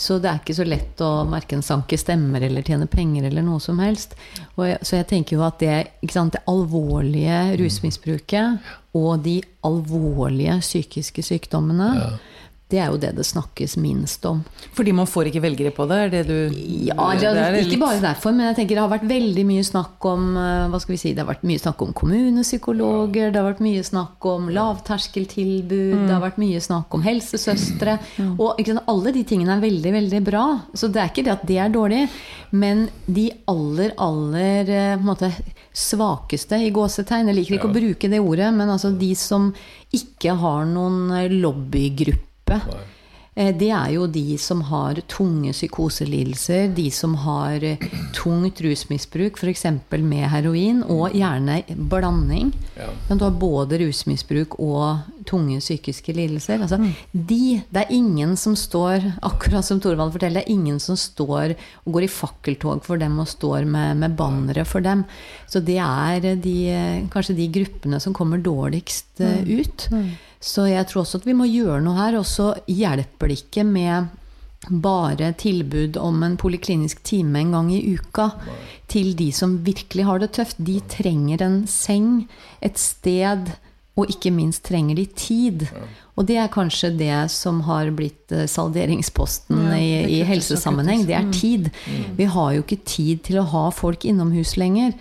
Så 0.00 0.16
det 0.20 0.30
er 0.30 0.40
ikke 0.40 0.56
så 0.56 0.64
lett 0.68 1.02
å 1.04 1.10
verken 1.28 1.64
sanke 1.64 1.98
stemmer 2.00 2.44
eller 2.48 2.64
tjene 2.64 2.88
penger 2.88 3.28
eller 3.28 3.44
noe 3.44 3.60
som 3.60 3.80
helst. 3.84 4.16
Og 4.56 4.64
jeg, 4.70 4.80
så 4.80 5.00
jeg 5.00 5.08
tenker 5.12 5.36
jo 5.36 5.44
at 5.44 5.60
det, 5.60 5.74
ikke 6.00 6.16
sant, 6.16 6.36
det 6.36 6.44
alvorlige 6.48 7.42
rusmisbruket 7.60 8.72
og 8.96 9.20
de 9.24 9.38
alvorlige 9.68 10.56
psykiske 10.64 11.24
sykdommene, 11.24 11.90
det 12.66 12.80
er 12.82 12.90
jo 12.90 12.98
det 12.98 13.12
det 13.14 13.22
snakkes 13.22 13.76
minst 13.78 14.24
om. 14.26 14.40
Fordi 14.74 14.90
man 14.96 15.06
får 15.06 15.28
ikke 15.30 15.42
velgere 15.44 15.70
på 15.74 15.84
det? 15.86 15.98
Er 16.06 16.08
det 16.10 16.22
du 16.26 16.56
Ja, 16.88 17.12
det, 17.14 17.30
det 17.36 17.44
er 17.44 17.58
ikke 17.60 17.78
bare 17.78 18.00
derfor, 18.02 18.34
men 18.34 18.48
jeg 18.48 18.56
tenker 18.58 18.74
det 18.74 18.82
har 18.82 18.90
vært 18.90 19.06
veldig 19.06 19.44
mye 19.46 19.66
snakk 19.66 20.08
om 20.10 20.24
eh, 20.40 20.64
hva 20.72 20.80
skal 20.82 20.96
vi 20.96 20.98
si, 20.98 21.12
Det 21.14 21.22
har 21.22 21.30
vært 21.30 21.46
mye 21.46 21.62
snakk 21.62 21.84
om 21.86 21.94
kommunepsykologer, 22.00 23.30
det 23.30 23.38
har 23.38 23.46
vært 23.46 23.62
mye 23.62 23.84
snakk 23.86 24.26
om 24.32 24.50
lavterskeltilbud, 24.56 25.94
det 26.08 26.10
har 26.10 26.24
vært 26.24 26.42
mye 26.42 26.64
snakk 26.66 26.98
om 26.98 27.06
helsesøstre. 27.06 27.98
Og 28.34 28.58
ikke 28.58 28.74
sant, 28.74 28.90
alle 28.90 29.14
de 29.14 29.22
tingene 29.30 29.54
er 29.54 29.62
veldig, 29.62 29.94
veldig 30.00 30.24
bra. 30.26 30.44
Så 30.74 30.90
det 30.90 31.04
er 31.04 31.14
ikke 31.14 31.26
det 31.28 31.36
at 31.36 31.46
det 31.46 31.62
er 31.62 31.70
dårlig, 31.70 32.02
men 32.50 32.88
de 33.06 33.28
aller, 33.46 33.94
aller 33.94 34.66
eh, 34.66 34.94
på 34.96 35.04
en 35.04 35.10
måte, 35.12 35.30
svakeste 35.76 36.56
i 36.64 36.70
gåsetegn 36.72 37.28
Jeg 37.28 37.36
liker 37.36 37.58
ikke 37.58 37.68
å 37.68 37.74
bruke 37.74 38.08
det 38.08 38.22
ordet, 38.22 38.48
men 38.56 38.70
altså 38.72 38.94
de 38.96 39.10
som 39.18 39.50
ikke 39.94 40.34
har 40.40 40.64
noen 40.70 41.12
eh, 41.14 41.28
lobbygruppe. 42.46 42.60
Nei. 42.72 42.92
Det 43.36 43.68
er 43.68 43.90
jo 43.92 44.06
de 44.08 44.38
som 44.40 44.62
har 44.64 44.96
tunge 45.12 45.50
psykoselidelser, 45.52 46.70
de 46.72 46.86
som 46.90 47.18
har 47.20 47.60
eh, 47.60 47.76
tungt 48.16 48.62
rusmisbruk, 48.64 49.36
f.eks. 49.36 49.66
med 50.00 50.24
heroin, 50.32 50.78
og 50.88 51.12
gjerne 51.12 51.58
blanding. 51.68 52.54
Ja. 52.78 52.88
Men 53.10 53.18
du 53.20 53.26
har 53.26 53.36
både 53.36 53.76
rusmisbruk 53.82 54.56
og 54.56 55.04
tunge 55.28 55.60
psykiske 55.60 56.14
lidelser. 56.16 56.64
Altså, 56.64 56.80
de, 57.12 57.60
det 57.68 57.82
er 57.82 57.92
ingen 57.92 58.38
som 58.40 58.56
står, 58.56 59.04
akkurat 59.30 59.68
som 59.68 59.84
Thorvald 59.84 60.16
forteller, 60.16 60.40
det 60.40 60.48
er 60.48 60.56
ingen 60.56 60.80
som 60.80 60.96
står 60.96 61.52
og 61.84 61.92
går 61.92 62.06
i 62.06 62.12
fakkeltog 62.16 62.86
for 62.88 62.96
dem 62.96 63.20
og 63.20 63.28
står 63.28 63.68
med, 63.68 64.00
med 64.00 64.16
bannere 64.16 64.64
for 64.64 64.80
dem. 64.80 65.04
Så 65.44 65.60
det 65.60 65.76
er 65.76 66.32
de, 66.40 66.56
kanskje 67.12 67.36
de 67.36 67.52
gruppene 67.52 68.00
som 68.00 68.16
kommer 68.16 68.40
dårligst 68.40 69.20
ut. 69.20 69.90
ut. 69.92 70.24
Så 70.40 70.66
jeg 70.70 70.86
tror 70.90 71.02
også 71.04 71.18
at 71.22 71.26
vi 71.26 71.34
må 71.34 71.44
gjøre 71.48 71.80
noe 71.82 71.96
her. 71.98 72.18
Og 72.20 72.26
så 72.28 72.52
hjelper 72.70 73.28
det 73.32 73.40
ikke 73.44 73.64
med 73.66 74.08
bare 74.70 75.28
tilbud 75.38 75.96
om 76.00 76.22
en 76.26 76.36
poliklinisk 76.40 77.02
time 77.06 77.38
en 77.38 77.52
gang 77.54 77.68
i 77.76 77.82
uka 78.00 78.30
til 78.90 79.12
de 79.18 79.28
som 79.32 79.58
virkelig 79.66 80.04
har 80.08 80.18
det 80.22 80.32
tøft. 80.38 80.56
De 80.58 80.80
trenger 80.90 81.42
en 81.44 81.60
seng, 81.70 82.26
et 82.64 82.78
sted, 82.80 83.52
og 83.96 84.10
ikke 84.12 84.28
minst 84.34 84.64
trenger 84.68 84.96
de 84.98 85.06
tid. 85.16 85.62
Og 86.18 86.26
det 86.28 86.36
er 86.36 86.50
kanskje 86.52 86.90
det 86.98 87.30
som 87.32 87.62
har 87.64 87.88
blitt 87.96 88.32
eh, 88.32 88.44
salderingsposten 88.48 89.70
i, 89.76 90.18
i 90.18 90.22
helsesammenheng. 90.28 91.06
Det 91.08 91.14
er 91.16 91.24
Mm. 91.24 91.32
tid. 91.32 91.70
Vi 92.18 92.24
har 92.24 92.52
jo 92.52 92.62
ikke 92.64 92.84
tid 92.84 93.22
til 93.24 93.38
å 93.40 93.46
ha 93.54 93.70
folk 93.70 94.04
innomhus 94.04 94.56
lenger. 94.60 94.92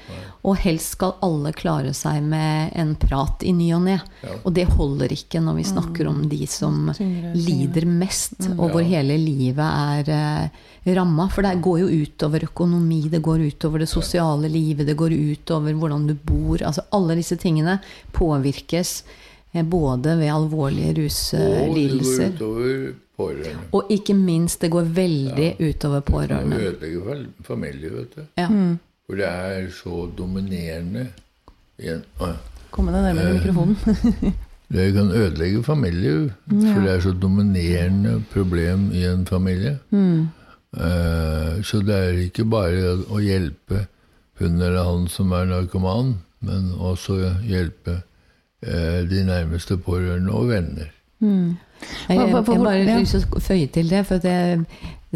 Og 0.45 0.59
helst 0.61 0.93
skal 0.93 1.15
alle 1.25 1.49
klare 1.57 1.89
seg 1.97 2.21
med 2.21 2.75
en 2.77 2.93
prat 3.01 3.41
i 3.41 3.53
ny 3.55 3.71
og 3.73 3.81
ne. 3.87 3.95
Ja. 4.21 4.35
Og 4.43 4.53
det 4.53 4.67
holder 4.75 5.13
ikke 5.15 5.41
når 5.41 5.57
vi 5.57 5.65
snakker 5.65 6.09
om 6.11 6.19
de 6.29 6.45
som 6.49 6.91
Tyngre, 6.93 7.31
lider 7.33 7.87
mest, 7.89 8.37
og 8.53 8.75
hvor 8.75 8.85
hele 8.85 9.17
livet 9.17 9.65
er 9.65 10.11
eh, 10.13 10.93
ramma. 10.93 11.27
For 11.33 11.45
det 11.45 11.55
går 11.65 11.81
jo 11.81 12.03
utover 12.05 12.45
økonomi, 12.45 13.01
det 13.09 13.23
går 13.25 13.47
utover 13.47 13.81
det 13.81 13.89
sosiale 13.89 14.51
livet, 14.51 14.85
det 14.85 14.97
går 14.99 15.17
utover 15.17 15.73
hvordan 15.73 16.05
du 16.11 16.13
bor. 16.13 16.61
Altså 16.61 16.85
alle 16.93 17.17
disse 17.17 17.39
tingene 17.41 17.79
påvirkes 18.13 18.99
eh, 19.51 19.65
både 19.65 20.13
ved 20.21 20.29
alvorlige 20.29 20.93
Og 20.93 20.95
det 20.95 21.07
ruslidelser, 21.09 22.37
går 22.37 22.37
utover 22.37 22.93
pårørende. 23.17 23.69
og 23.71 23.91
ikke 23.97 24.13
minst, 24.13 24.61
det 24.61 24.69
går 24.71 24.93
veldig 24.93 25.55
utover 25.59 26.01
pårørende. 26.05 26.57
Det 26.57 26.73
ødelegger 26.75 27.25
familie, 27.43 27.89
vet 27.89 28.15
du. 28.15 28.27
Ja. 28.37 28.49
For 29.05 29.19
det 29.19 29.27
er 29.29 29.67
så 29.75 30.05
dominerende 30.17 31.07
i 31.83 31.91
en, 31.93 32.01
Å, 32.19 32.31
ja. 32.31 32.37
Komme 32.73 32.91
deg 32.95 33.05
nærmere 33.05 33.35
mikrofonen. 33.37 34.35
Det 34.75 34.87
kan 34.95 35.11
ødelegge 35.13 35.59
familier, 35.63 36.23
for 36.49 36.79
det 36.81 36.93
er 36.95 37.01
så 37.03 37.11
dominerende 37.21 38.15
problem 38.33 38.87
i 38.97 39.03
en 39.05 39.21
familie. 39.29 39.75
Eh, 40.75 41.61
så 41.63 41.79
det 41.85 41.95
er 41.95 42.17
ikke 42.25 42.47
bare 42.49 42.95
å 43.13 43.19
hjelpe 43.21 43.83
hun 44.41 44.57
eller 44.57 44.81
han 44.83 45.05
som 45.11 45.31
er 45.37 45.45
narkoman, 45.53 46.15
men 46.43 46.71
også 46.81 47.19
hjelpe 47.45 47.99
eh, 48.65 49.05
de 49.07 49.21
nærmeste 49.29 49.77
pårørende 49.85 50.33
og 50.35 50.49
venner. 50.49 50.89
Jeg, 51.21 51.55
Hva- 52.09 52.25
hva- 52.25 52.41
jeg, 52.41 52.57
jeg 52.57 52.65
bare 52.65 52.99
lyst 53.05 53.15
til 53.15 53.23
å 53.37 53.45
føye 53.45 53.69
til 53.77 53.93
det, 53.93 54.01
for 54.09 54.17
det, 54.25 54.35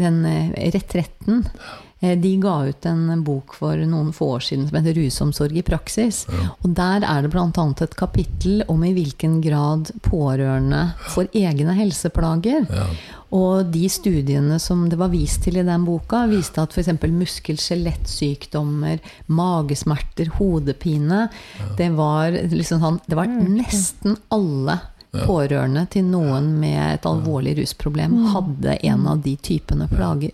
den 0.00 0.22
eh, 0.30 0.54
Retretten 0.78 1.42
eh, 1.42 1.78
de 2.00 2.32
ga 2.40 2.54
ut 2.70 2.86
en 2.88 3.22
bok 3.24 3.54
for 3.58 3.76
noen 3.84 4.12
få 4.16 4.30
år 4.38 4.44
siden 4.46 4.68
som 4.68 4.78
heter 4.78 4.94
'Rusomsorg 4.96 5.56
i 5.56 5.62
praksis'. 5.62 6.24
Og 6.64 6.74
Der 6.74 7.04
er 7.04 7.22
det 7.22 7.30
bl.a. 7.30 7.46
et 7.80 7.96
kapittel 7.96 8.64
om 8.68 8.84
i 8.84 8.92
hvilken 8.92 9.40
grad 9.42 9.90
pårørende 10.02 10.94
får 11.12 11.28
egne 11.34 11.74
helseplager. 11.76 12.66
Ja. 12.70 12.86
Og 13.30 13.70
de 13.70 13.88
studiene 13.88 14.58
som 14.58 14.88
det 14.90 14.98
var 14.98 15.08
vist 15.12 15.42
til 15.44 15.56
i 15.60 15.62
den 15.62 15.84
boka, 15.84 16.26
viste 16.26 16.62
at 16.62 16.72
f.eks. 16.72 16.88
muskel-skjelettsykdommer, 17.04 18.98
magesmerter, 19.28 20.32
hodepine 20.38 21.28
Det 21.76 21.90
var 21.94 22.30
liksom 22.32 22.80
sånn 22.80 23.00
Det 23.06 23.16
var 23.16 23.26
nesten 23.26 24.16
alle 24.30 24.80
pårørende 25.10 25.86
til 25.90 26.04
noen 26.06 26.52
med 26.60 26.94
et 26.94 27.06
alvorlig 27.06 27.56
rusproblem 27.58 28.26
hadde 28.34 28.76
en 28.86 29.06
av 29.10 29.18
de 29.24 29.36
typene 29.36 29.88
plager. 29.90 30.30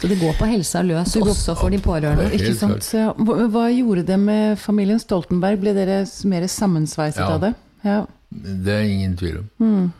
Så 0.00 0.08
det 0.10 0.16
går 0.20 0.32
på 0.38 0.46
helsa 0.50 0.82
løs 0.82 1.12
også 1.16 1.54
for 1.56 1.70
de 1.70 1.78
pårørende. 1.78 2.26
Ikke 2.34 2.54
sant? 2.58 2.82
Så, 2.84 3.12
hva, 3.14 3.36
hva 3.48 3.68
gjorde 3.70 4.02
det 4.08 4.16
med 4.18 4.58
familien 4.58 4.98
Stoltenberg? 4.98 5.60
Ble 5.62 5.74
dere 5.76 6.00
mer 6.28 6.46
sammensveiset 6.50 7.20
Ja. 7.22 7.28
av 7.36 7.40
det? 7.44 7.52
Ja. 7.84 8.00
Det 8.34 8.74
er 8.74 8.88
ingen 8.90 9.16
tvil 9.16 9.38
om. 9.60 9.92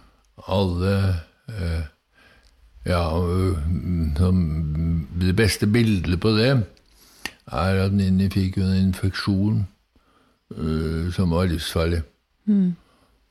Alle 0.51 0.95
eh, 1.49 1.85
Ja, 2.85 3.05
det 5.21 5.37
beste 5.39 5.67
bildet 5.71 6.19
på 6.21 6.35
det 6.37 6.51
er 7.53 7.79
at 7.85 7.93
Ninni 7.97 8.27
fikk 8.33 8.59
en 8.61 8.75
infeksjon 8.77 9.63
øh, 10.59 11.13
som 11.15 11.31
var 11.31 11.47
livsfarlig. 11.49 12.03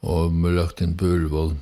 Og 0.03 0.32
ble 0.34 0.55
lagt 0.57 0.82
inn 0.82 0.95
på 0.97 1.05
Ullevål 1.05 1.53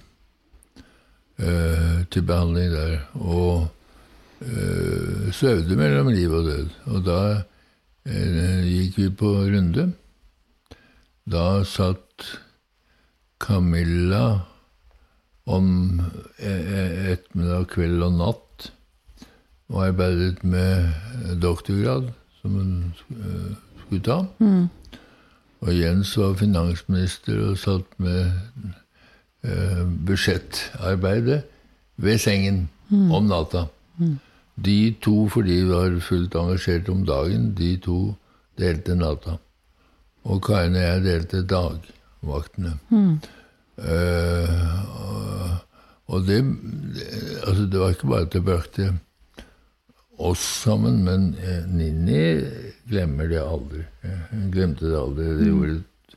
øh, 1.40 2.06
til 2.12 2.22
behandling 2.22 2.72
der. 2.72 2.98
Og 3.14 3.68
svevde 5.32 5.76
mellom 5.78 6.08
liv 6.10 6.32
og 6.34 6.46
død. 6.46 6.70
Og 6.86 7.04
da 7.06 7.20
øh, 8.06 8.64
gikk 8.66 8.98
vi 8.98 9.10
på 9.10 9.34
runde. 9.54 9.92
Da 11.30 11.64
satt 11.64 12.40
Camilla 13.42 14.42
om 15.46 16.02
eh, 16.38 17.12
ettermiddag, 17.14 17.68
kveld 17.74 18.04
og 18.06 18.18
natt 18.20 18.72
og 19.72 19.86
arbeidet 19.88 20.44
med 20.44 20.92
doktorgrad, 21.42 22.10
som 22.42 22.58
hun 22.60 22.74
eh, 23.16 23.52
skulle 23.84 24.04
ta. 24.06 24.18
Og 25.62 25.72
Jens 25.78 26.18
var 26.18 26.36
finansminister 26.40 27.40
og 27.50 27.60
satt 27.62 27.98
med 28.02 28.32
eh, 29.46 29.84
budsjettarbeidet 30.08 31.44
ved 32.02 32.18
sengen 32.18 32.66
om 32.92 33.30
natta. 33.30 33.68
De 34.58 34.92
to, 35.02 35.28
fordi 35.30 35.60
de 35.62 35.68
var 35.70 36.00
fullt 36.04 36.36
engasjert 36.36 36.90
om 36.90 37.06
dagen, 37.06 37.54
de 37.56 37.78
to 37.78 38.16
delte 38.60 38.96
natta. 38.96 39.38
Og 40.26 40.42
Karin 40.46 40.76
og 40.76 40.82
jeg 40.82 41.04
delte 41.06 41.44
dagvaktene. 41.50 42.74
Eh, 43.82 44.82
og- 45.02 45.58
og 46.08 46.26
det, 46.28 46.42
Altså, 47.48 47.66
det 47.72 47.80
var 47.80 47.90
ikke 47.90 48.08
bare 48.08 48.22
at 48.22 48.32
det 48.32 48.44
brakte 48.46 49.00
oss 50.20 50.40
sammen, 50.40 51.04
men 51.04 51.36
uh, 51.40 51.66
Ninni 51.68 52.46
glemmer 52.90 53.28
det 53.28 53.40
aldri. 53.42 53.82
Hun 54.32 54.52
glemte 54.52 54.86
det 54.92 54.98
aldri. 55.00 55.26
Det 55.40 55.48
gjorde 55.48 55.78
et 55.80 56.16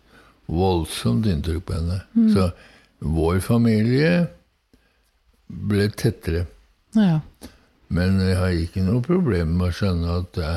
voldsomt 0.49 1.27
inntrykk 1.27 1.65
på 1.65 1.73
henne. 1.79 2.03
Så 2.35 2.51
vår 3.01 3.41
familie 3.41 4.29
ble 5.49 5.89
tettere. 5.89 6.47
ja. 6.97 7.21
Men 7.89 8.21
jeg 8.23 8.37
har 8.39 8.55
ikke 8.55 8.85
noe 8.87 9.03
problem 9.05 9.57
med 9.59 9.71
å 9.71 9.77
skjønne 9.77 10.19
at 10.21 10.31
det 10.39 10.55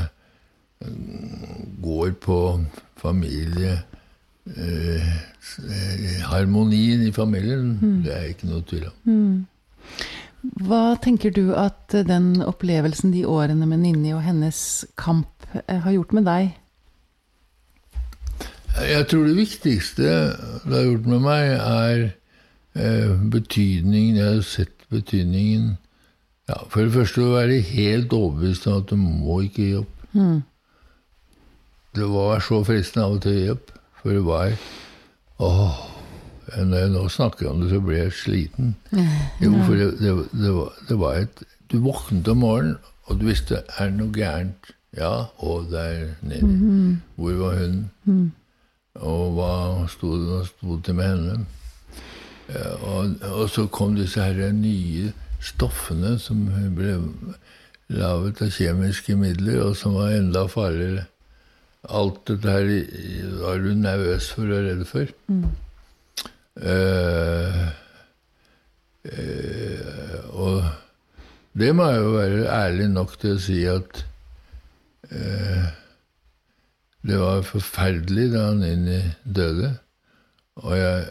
mm, 0.87 1.73
går 1.83 2.13
på 2.23 2.39
familie 2.97 3.79
eh, 4.55 5.11
Harmonien 6.27 7.03
i 7.07 7.11
familien, 7.15 7.75
det 8.05 8.13
er 8.13 8.31
ikke 8.31 8.49
noe 8.49 8.65
tvil 8.67 8.87
om. 8.89 9.45
Hva 10.67 10.95
tenker 11.01 11.33
du 11.33 11.51
at 11.57 11.91
den 12.07 12.37
opplevelsen, 12.45 13.11
de 13.11 13.25
årene 13.27 13.67
med 13.67 13.81
Ninni 13.83 14.13
og 14.15 14.23
hennes 14.25 14.85
kamp, 14.99 15.47
eh, 15.65 15.81
har 15.83 15.95
gjort 15.95 16.13
med 16.13 16.27
deg? 16.29 16.53
Jeg 18.77 19.07
tror 19.09 19.25
det 19.25 19.37
viktigste 19.39 20.03
det 20.03 20.75
har 20.75 20.85
gjort 20.85 21.09
med 21.09 21.23
meg, 21.25 21.45
er 21.57 22.03
eh, 22.77 23.13
betydningen 23.33 24.19
Jeg 24.19 24.27
har 24.35 24.43
sett 24.45 24.85
betydningen 24.93 25.77
ja, 26.47 26.57
For 26.71 26.83
det 26.85 26.93
første 26.95 27.23
å 27.23 27.33
være 27.35 27.59
helt 27.71 28.13
overbevist 28.15 28.67
om 28.67 28.79
at 28.81 28.91
du 28.91 28.95
må 29.01 29.41
ikke 29.47 29.65
gi 29.65 29.75
opp. 29.81 30.07
Det 31.97 32.07
var 32.13 32.41
så 32.45 32.61
fristende 32.65 33.05
av 33.05 33.17
og 33.17 33.21
til 33.25 33.33
å 33.33 33.39
gi 33.41 33.53
opp, 33.55 33.71
for 34.01 34.13
det 34.15 34.25
var 34.27 34.57
Åh, 35.37 35.75
når 36.57 36.79
jeg 36.79 36.91
nå 36.95 37.03
snakker 37.13 37.49
om 37.51 37.59
det, 37.61 37.69
så 37.69 37.81
blir 37.83 37.99
jeg 37.99 38.15
sliten. 38.17 38.71
Jo, 39.43 39.51
for 39.67 39.75
det, 39.77 39.91
det, 39.99 40.13
det, 40.31 40.53
var, 40.55 40.79
det 40.89 40.97
var 40.97 41.19
et 41.21 41.43
Du 41.69 41.77
våknet 41.83 42.27
om 42.31 42.41
morgenen, 42.41 42.77
og 43.07 43.19
du 43.19 43.27
visste 43.27 43.61
er 43.77 43.91
det 43.91 43.99
noe 43.99 44.15
gærent. 44.15 44.71
Ja, 44.97 45.27
og 45.43 45.67
der 45.71 46.15
nede. 46.25 46.97
Hvor 47.15 47.35
var 47.41 47.57
hun? 47.59 48.31
Og 48.97 49.35
hva 49.35 49.51
sto 49.91 50.15
det 50.17 50.79
til 50.87 50.95
med 50.97 51.11
henne? 51.11 51.35
Og, 52.87 53.17
og 53.27 53.49
så 53.51 53.67
kom 53.67 53.95
disse 53.99 54.23
her 54.23 54.51
nye 54.55 55.11
stoffene 55.47 56.15
som 56.21 56.45
ble 56.75 56.97
laget 57.93 58.41
av 58.43 58.51
kjemiske 58.51 59.15
midler, 59.19 59.61
og 59.69 59.77
som 59.79 59.95
var 59.97 60.17
enda 60.17 60.45
farligere. 60.51 61.07
Alt 61.87 62.25
dette 62.27 62.51
her 62.51 62.67
var 63.41 63.61
du 63.63 63.71
nervøs 63.77 64.31
for 64.35 64.51
og 64.51 64.65
redd 64.67 64.83
for. 64.89 65.13
Mm. 65.31 65.45
Uh, 66.57 67.67
uh, 69.07 70.19
og 70.33 70.63
det 71.57 71.69
må 71.77 71.85
jeg 71.91 72.01
jo 72.01 72.13
være 72.15 72.47
ærlig 72.51 72.87
nok 72.91 73.13
til 73.21 73.35
å 73.35 73.41
si 73.41 73.59
at 73.69 74.01
uh, 75.13 75.67
det 77.07 77.19
var 77.21 77.45
forferdelig 77.47 78.31
da 78.33 78.49
han 78.49 78.65
inn 78.67 78.89
i 78.91 79.03
døde. 79.23 79.71
Og 80.65 80.73
jeg 80.75 81.05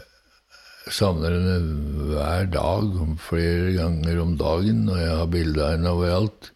savner 0.93 1.33
henne 1.35 2.11
hver 2.11 2.47
dag, 2.53 2.93
flere 3.21 3.73
ganger 3.75 4.21
om 4.21 4.37
dagen, 4.39 4.85
og 4.89 5.01
jeg 5.01 5.17
har 5.21 5.33
bilde 5.33 5.63
av 5.63 5.73
henne 5.75 5.93
overalt. 5.95 6.51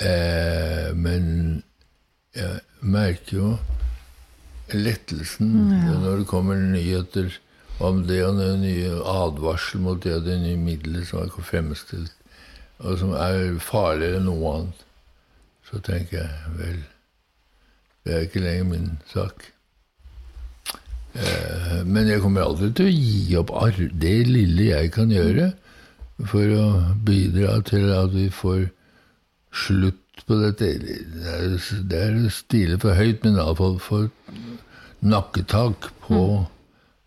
Eh, 0.00 0.90
men 0.94 1.26
jeg 2.36 2.60
merker 2.80 3.36
jo 3.36 3.50
lettelsen 4.70 5.50
når 5.98 6.20
det 6.20 6.28
kommer 6.30 6.60
nyheter 6.60 7.32
om 7.82 8.04
det 8.06 8.20
og 8.22 8.38
den 8.38 8.62
nye 8.62 8.92
advarsel 9.08 9.82
mot 9.82 10.02
det 10.04 10.14
og 10.18 10.26
det 10.28 10.36
nye 10.42 10.60
middelet 10.60 11.08
som 11.08 11.24
er 11.24 11.48
fremstilt, 11.48 12.14
og 12.78 12.98
som 13.00 13.14
er 13.16 13.56
farligere 13.64 14.20
enn 14.20 14.28
noe 14.28 14.54
annet. 14.54 14.84
Så 15.70 15.80
tenker 15.86 16.22
jeg 16.22 16.54
vel, 16.58 16.78
det 18.04 18.14
er 18.14 18.26
ikke 18.26 18.44
lenger 18.44 18.70
min 18.70 18.92
sak. 19.10 19.50
Eh, 21.14 21.80
men 21.86 22.08
jeg 22.08 22.22
kommer 22.22 22.46
aldri 22.46 22.70
til 22.76 22.86
å 22.86 22.94
gi 22.94 23.38
opp 23.40 23.50
det 23.98 24.18
lille 24.28 24.68
jeg 24.70 24.92
kan 24.94 25.10
gjøre 25.10 25.50
for 26.30 26.52
å 26.54 26.66
bidra 27.06 27.56
til 27.66 27.88
at 27.96 28.12
vi 28.14 28.28
får 28.30 28.68
slutt 29.64 30.24
på 30.28 30.38
dette. 30.38 30.70
Det 30.78 31.98
er, 31.98 32.14
er 32.14 32.34
stile 32.34 32.78
for 32.80 32.94
høyt, 32.94 33.24
men 33.24 33.40
iallfall 33.40 33.78
for 33.82 34.10
nakketak 35.00 35.90
på 36.04 36.20
mm. 36.20 36.48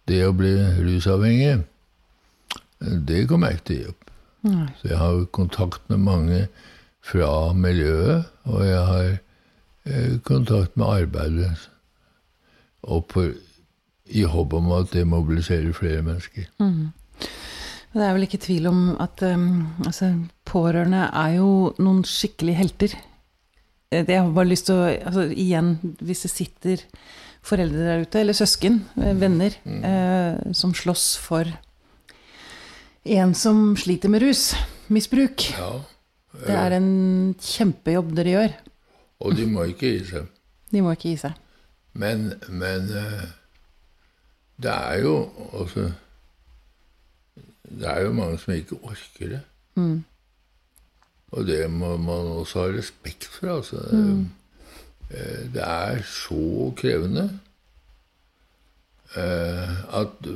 det 0.10 0.24
å 0.28 0.36
bli 0.36 0.54
rusavhengig. 0.82 1.62
Det 2.84 3.26
kommer 3.30 3.54
jeg 3.54 3.62
ikke 3.62 3.68
til 3.70 3.76
å 3.76 3.82
gi 3.84 3.92
opp. 3.94 4.00
Nei. 4.44 4.68
Så 4.82 4.90
jeg 4.90 5.00
har 5.00 5.22
kontakt 5.32 5.86
med 5.92 6.04
mange 6.04 6.40
fra 7.04 7.30
miljøet, 7.56 8.28
og 8.50 8.66
jeg 8.66 8.82
har 8.90 9.10
eh, 9.14 10.18
kontakt 10.28 10.76
med 10.80 10.90
arbeidet. 10.90 11.54
Og 12.84 13.06
på, 13.12 13.30
i 14.12 14.26
håp 14.28 14.54
om 14.54 14.72
at 14.76 14.92
det 14.94 15.06
mobiliserer 15.08 15.72
flere 15.76 16.04
mennesker. 16.04 16.50
Mm. 16.60 16.92
Det 17.94 18.02
er 18.02 18.16
vel 18.16 18.26
ikke 18.26 18.42
tvil 18.42 18.68
om 18.72 18.80
at 19.02 19.22
um, 19.28 19.68
altså, 19.86 20.10
pårørende 20.50 21.06
er 21.14 21.36
jo 21.38 21.50
noen 21.78 22.02
skikkelige 22.08 22.58
helter. 22.58 22.96
Eh, 23.94 24.02
det 24.02 24.16
jeg 24.16 24.24
har 24.24 24.34
bare 24.34 24.50
lyst 24.50 24.68
til 24.70 24.80
å 24.82 24.88
altså, 24.90 25.28
Igjen, 25.30 25.76
hvis 26.02 26.26
det 26.26 26.32
sitter 26.34 26.86
foreldre 27.44 27.86
der 27.86 28.08
ute, 28.08 28.24
eller 28.24 28.38
søsken, 28.38 28.82
eh, 28.98 29.14
venner, 29.20 29.56
mm. 29.64 29.84
eh, 29.86 30.54
som 30.58 30.74
slåss 30.74 31.06
for 31.22 31.50
en 33.04 33.34
som 33.38 33.76
sliter 33.78 34.10
med 34.10 34.24
rusmisbruk. 34.24 35.50
Ja. 35.54 35.72
Det 36.34 36.56
er 36.58 36.78
en 36.80 36.92
kjempejobb 37.38 38.14
dere 38.18 38.34
gjør. 38.34 38.54
Og 39.24 39.38
de 39.38 39.46
må 39.48 39.68
ikke 39.70 39.92
gi 39.92 40.06
seg. 40.08 40.30
De 40.74 40.82
må 40.82 40.96
ikke 40.96 41.12
gi 41.12 41.20
seg. 41.28 41.36
Men, 41.94 42.32
men 42.50 42.90
det 44.62 44.72
er 44.72 45.00
jo 45.02 45.16
altså 45.54 45.92
det 47.80 47.90
er 47.90 48.02
jo 48.06 48.14
mange 48.14 48.38
som 48.38 48.54
ikke 48.54 48.80
orker 48.84 49.30
det. 49.36 49.42
Mm. 49.76 50.04
Og 51.34 51.48
det 51.48 51.72
må 51.72 51.98
man 51.98 52.32
også 52.38 52.68
ha 52.68 52.78
respekt 52.78 53.26
for. 53.26 53.56
Altså. 53.56 53.82
Mm. 53.92 54.30
Eh, 55.10 55.54
det 55.54 55.64
er 55.64 56.02
så 56.06 56.74
krevende 56.78 57.40
eh, 59.16 60.00
at 60.00 60.30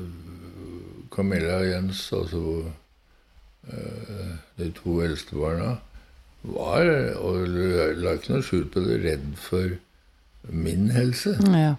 Camilla 1.15 1.59
og 1.59 1.69
Jens, 1.69 2.13
altså 2.13 2.63
eh, 3.69 4.33
de 4.57 4.71
to 4.71 5.01
eldste 5.01 5.35
barna, 5.35 5.75
var, 6.43 6.85
og 7.17 7.47
la 7.47 8.13
ikke 8.15 8.33
noe 8.33 8.45
skjul 8.45 8.67
på 8.71 8.81
det, 8.85 9.01
redd 9.03 9.25
for 9.41 9.77
min 10.47 10.91
helse. 10.93 11.35
Ja. 11.51 11.73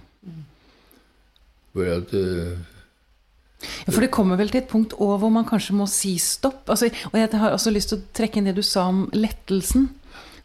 For 1.77 1.93
at 1.93 2.15
ja, 2.15 3.91
For 3.91 4.05
det 4.05 4.13
kommer 4.15 4.39
vel 4.39 4.53
til 4.53 4.63
et 4.63 4.71
punkt 4.71 4.95
òg 4.95 5.17
hvor 5.23 5.33
man 5.35 5.47
kanskje 5.49 5.77
må 5.79 5.89
si 5.91 6.15
stopp. 6.23 6.69
Altså, 6.71 6.91
og 7.11 7.17
jeg 7.19 7.31
har 7.35 7.55
også 7.55 7.73
lyst 7.75 7.93
til 7.93 8.01
å 8.01 8.11
trekke 8.15 8.39
inn 8.41 8.51
det 8.51 8.59
du 8.59 8.65
sa 8.67 8.87
om 8.91 9.07
lettelsen. 9.17 9.89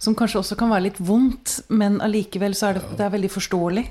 Som 0.01 0.17
kanskje 0.19 0.41
også 0.41 0.57
kan 0.59 0.71
være 0.73 0.89
litt 0.89 0.97
vondt, 0.99 1.61
men 1.71 2.01
allikevel 2.03 2.57
så 2.57 2.71
er 2.71 2.79
det, 2.79 2.87
det 2.97 3.05
er 3.05 3.13
veldig 3.13 3.29
forståelig. 3.31 3.83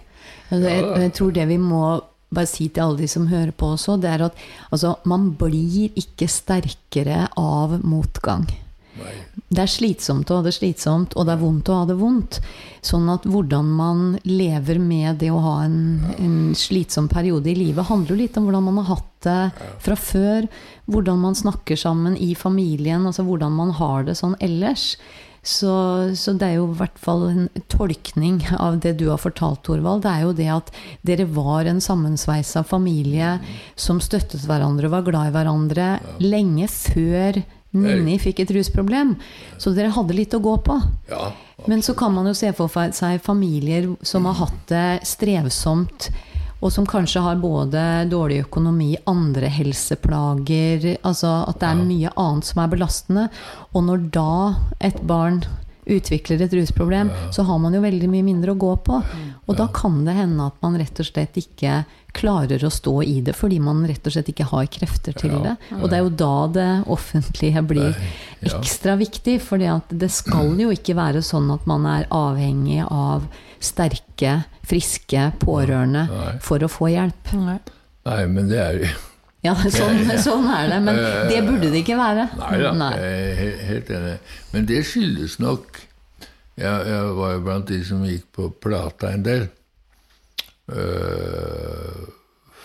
Jeg, 0.53 0.83
jeg 1.05 1.13
tror 1.17 1.31
det 1.33 1.47
vi 1.49 1.57
må 1.63 1.85
bare 2.33 2.49
si 2.49 2.67
til 2.69 2.85
alle 2.85 3.01
de 3.03 3.09
som 3.09 3.29
hører 3.31 3.53
på 3.57 3.73
også, 3.77 3.97
det 4.01 4.11
er 4.11 4.27
at 4.29 4.45
altså, 4.73 4.97
man 5.09 5.31
blir 5.39 5.93
ikke 5.99 6.29
sterkere 6.31 7.27
av 7.39 7.79
motgang. 7.85 8.49
Det 8.93 9.63
er 9.63 9.71
slitsomt 9.71 10.31
å 10.31 10.39
ha 10.39 10.45
det 10.45 10.55
slitsomt, 10.57 11.17
og 11.17 11.27
det 11.29 11.35
er 11.35 11.41
vondt 11.41 11.71
å 11.73 11.79
ha 11.81 11.89
det 11.89 11.97
vondt. 12.01 12.39
Sånn 12.85 13.09
at 13.13 13.27
hvordan 13.29 13.69
man 13.79 14.05
lever 14.29 14.81
med 14.83 15.21
det 15.23 15.31
å 15.33 15.41
ha 15.45 15.57
en, 15.67 15.81
en 16.19 16.37
slitsom 16.59 17.09
periode 17.13 17.53
i 17.53 17.57
livet, 17.57 17.89
handler 17.89 18.15
jo 18.15 18.21
litt 18.23 18.39
om 18.39 18.49
hvordan 18.49 18.69
man 18.69 18.81
har 18.83 18.95
hatt 18.97 19.11
det 19.27 19.67
fra 19.85 19.97
før. 19.99 20.49
Hvordan 20.93 21.21
man 21.23 21.37
snakker 21.39 21.79
sammen 21.79 22.17
i 22.17 22.33
familien, 22.37 23.07
altså 23.09 23.27
hvordan 23.29 23.55
man 23.57 23.77
har 23.79 24.09
det 24.09 24.17
sånn 24.19 24.37
ellers. 24.43 24.95
Så, 25.43 25.73
så, 26.15 26.33
det 26.39 26.53
er 26.53 26.61
jo 26.61 26.69
i 26.71 26.77
hvert 26.79 26.99
fall 27.03 27.25
en 27.27 27.47
tolkning 27.73 28.39
av 28.63 28.77
det 28.83 28.93
du 29.01 29.09
har 29.11 29.19
fortalt, 29.19 29.65
Torvald. 29.67 30.05
Det 30.05 30.13
er 30.13 30.23
jo 30.23 30.37
det 30.39 30.51
at 30.55 30.71
dere 31.03 31.27
var 31.27 31.67
en 31.67 31.83
sammensveisa 31.83 32.63
familie 32.67 33.35
som 33.75 33.99
støttet 34.03 34.47
hverandre 34.47 34.87
og 34.87 34.95
var 34.95 35.09
glad 35.09 35.33
i 35.33 35.35
hverandre 35.35 35.89
lenge 36.23 36.71
før 36.71 37.43
Ninni 37.73 38.19
fikk 38.21 38.43
et 38.43 38.53
rusproblem. 38.53 39.15
Så 39.59 39.73
dere 39.73 39.93
hadde 39.95 40.17
litt 40.17 40.35
å 40.37 40.43
gå 40.45 40.57
på. 40.65 40.77
Ja, 41.09 41.33
Men 41.67 41.83
så 41.83 41.95
kan 41.95 42.13
man 42.15 42.27
jo 42.27 42.35
se 42.35 42.53
for 42.53 42.69
seg 42.69 43.23
familier 43.23 43.87
som 44.03 44.27
har 44.29 44.35
hatt 44.41 44.61
det 44.69 45.07
strevsomt, 45.07 46.11
og 46.63 46.71
som 46.71 46.87
kanskje 46.87 47.23
har 47.25 47.41
både 47.43 48.05
dårlig 48.11 48.45
økonomi, 48.45 48.93
andre 49.11 49.49
helseplager 49.51 50.93
Altså 51.03 51.33
at 51.49 51.59
det 51.59 51.71
er 51.73 51.81
mye 51.89 52.13
annet 52.15 52.47
som 52.47 52.63
er 52.63 52.71
belastende. 52.71 53.25
Og 53.75 53.87
når 53.89 54.05
da 54.15 54.35
et 54.79 55.01
barn 55.03 55.43
utvikler 55.87 56.43
et 56.45 56.53
rusproblem, 56.55 57.11
så 57.35 57.43
har 57.43 57.59
man 57.59 57.75
jo 57.75 57.81
veldig 57.83 58.09
mye 58.11 58.23
mindre 58.27 58.55
å 58.55 58.59
gå 58.61 58.71
på. 58.87 59.01
Og 59.51 59.57
da 59.59 59.67
kan 59.75 60.05
det 60.07 60.15
hende 60.15 60.47
at 60.47 60.61
man 60.63 60.79
rett 60.79 61.01
og 61.03 61.09
slett 61.09 61.39
ikke 61.41 61.83
klarer 62.13 62.61
å 62.63 62.71
stå 62.71 62.93
i 63.09 63.23
det 63.25 63.33
fordi 63.33 63.57
man 63.65 63.81
rett 63.89 64.05
og 64.07 64.13
slett 64.15 64.29
ikke 64.29 64.47
har 64.51 64.67
krefter 64.71 65.17
til 65.17 65.35
det. 65.43 65.57
Og 65.81 65.89
det 65.89 65.99
er 65.99 66.05
jo 66.05 66.13
da 66.23 66.35
det 66.55 66.71
offentlige 66.93 67.63
blir 67.67 67.97
ekstra 68.45 68.99
viktig. 69.01 69.39
For 69.43 69.59
det 69.59 70.11
skal 70.13 70.55
jo 70.61 70.71
ikke 70.75 70.97
være 70.99 71.23
sånn 71.25 71.51
at 71.55 71.67
man 71.67 71.89
er 71.89 72.07
avhengig 72.15 72.83
av 72.87 73.27
sterke, 73.63 74.43
friske 74.67 75.31
pårørende 75.43 76.07
for 76.45 76.63
å 76.63 76.71
få 76.71 76.93
hjelp. 76.95 77.33
Nei, 77.33 78.23
men 78.27 78.51
det 78.51 78.61
er 78.61 78.79
jo 78.83 78.93
ja, 79.43 79.55
sånn, 79.59 80.05
sånn, 80.27 80.51
er 80.55 80.69
det. 80.71 80.83
Men 80.87 81.01
det 81.31 81.41
burde 81.47 81.71
det 81.73 81.83
ikke 81.83 81.99
være. 81.99 82.29
Nei 82.39 82.53
da, 82.63 82.91
jeg 82.99 83.25
er 83.47 83.65
helt 83.71 83.97
enig. 83.97 84.19
Men 84.53 84.69
det 84.69 84.85
skyldes 84.87 85.41
nok 85.43 85.83
jeg, 86.55 86.87
jeg, 86.87 87.13
var 87.17 87.33
jo 87.33 87.45
blant 87.47 87.71
de 87.71 87.79
som 87.87 88.05
gikk 88.05 88.27
på 88.37 88.51
Plata 88.61 89.13
en 89.15 89.25
del. 89.25 89.47
Uh, 90.73 92.05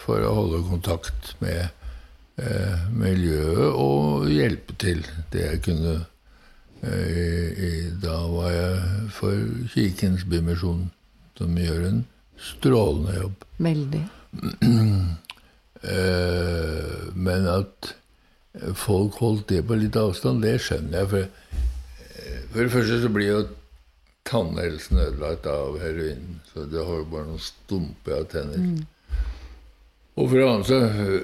for 0.04 0.24
å 0.24 0.34
holde 0.38 0.60
kontakt 0.68 1.34
med 1.42 1.72
uh, 2.40 2.84
miljøet 2.94 3.74
og 3.74 4.28
hjelpe 4.32 4.76
til 4.80 5.02
det 5.34 5.46
jeg 5.46 5.64
kunne. 5.70 5.96
Uh, 6.84 7.88
da 8.04 8.20
var 8.30 8.52
jeg 8.54 9.08
for 9.16 9.48
Kirkens 9.74 10.28
Bymisjon, 10.30 10.90
som 11.40 11.58
gjør 11.58 11.88
en 11.88 12.04
strålende 12.38 13.18
jobb. 13.22 13.48
Veldig. 13.70 14.04
Eh, 15.84 17.14
men 17.14 17.48
at 17.52 17.94
folk 18.78 19.20
holdt 19.22 19.50
det 19.52 19.64
på 19.68 19.78
litt 19.78 19.98
avstand, 20.00 20.42
det 20.46 20.58
skjønner 20.66 21.04
jeg. 21.04 21.10
For, 21.14 21.24
eh, 22.08 22.44
for 22.52 22.62
det 22.64 22.74
første 22.74 23.02
så 23.04 23.14
blir 23.14 23.32
jo 23.32 23.42
tannhelsen 24.28 25.02
ødelagt 25.06 25.48
av 25.48 25.80
heroinen. 25.82 26.40
Så 26.52 26.66
du 26.66 26.80
har 26.82 27.02
jo 27.02 27.10
bare 27.12 27.30
noen 27.30 27.44
stumper 27.44 28.22
av 28.22 28.30
tenner. 28.32 28.58
Mm. 28.58 28.86
Og 30.18 30.32
for 30.32 30.40
det 30.40 30.48
andre 30.50 30.66
så 30.66 30.78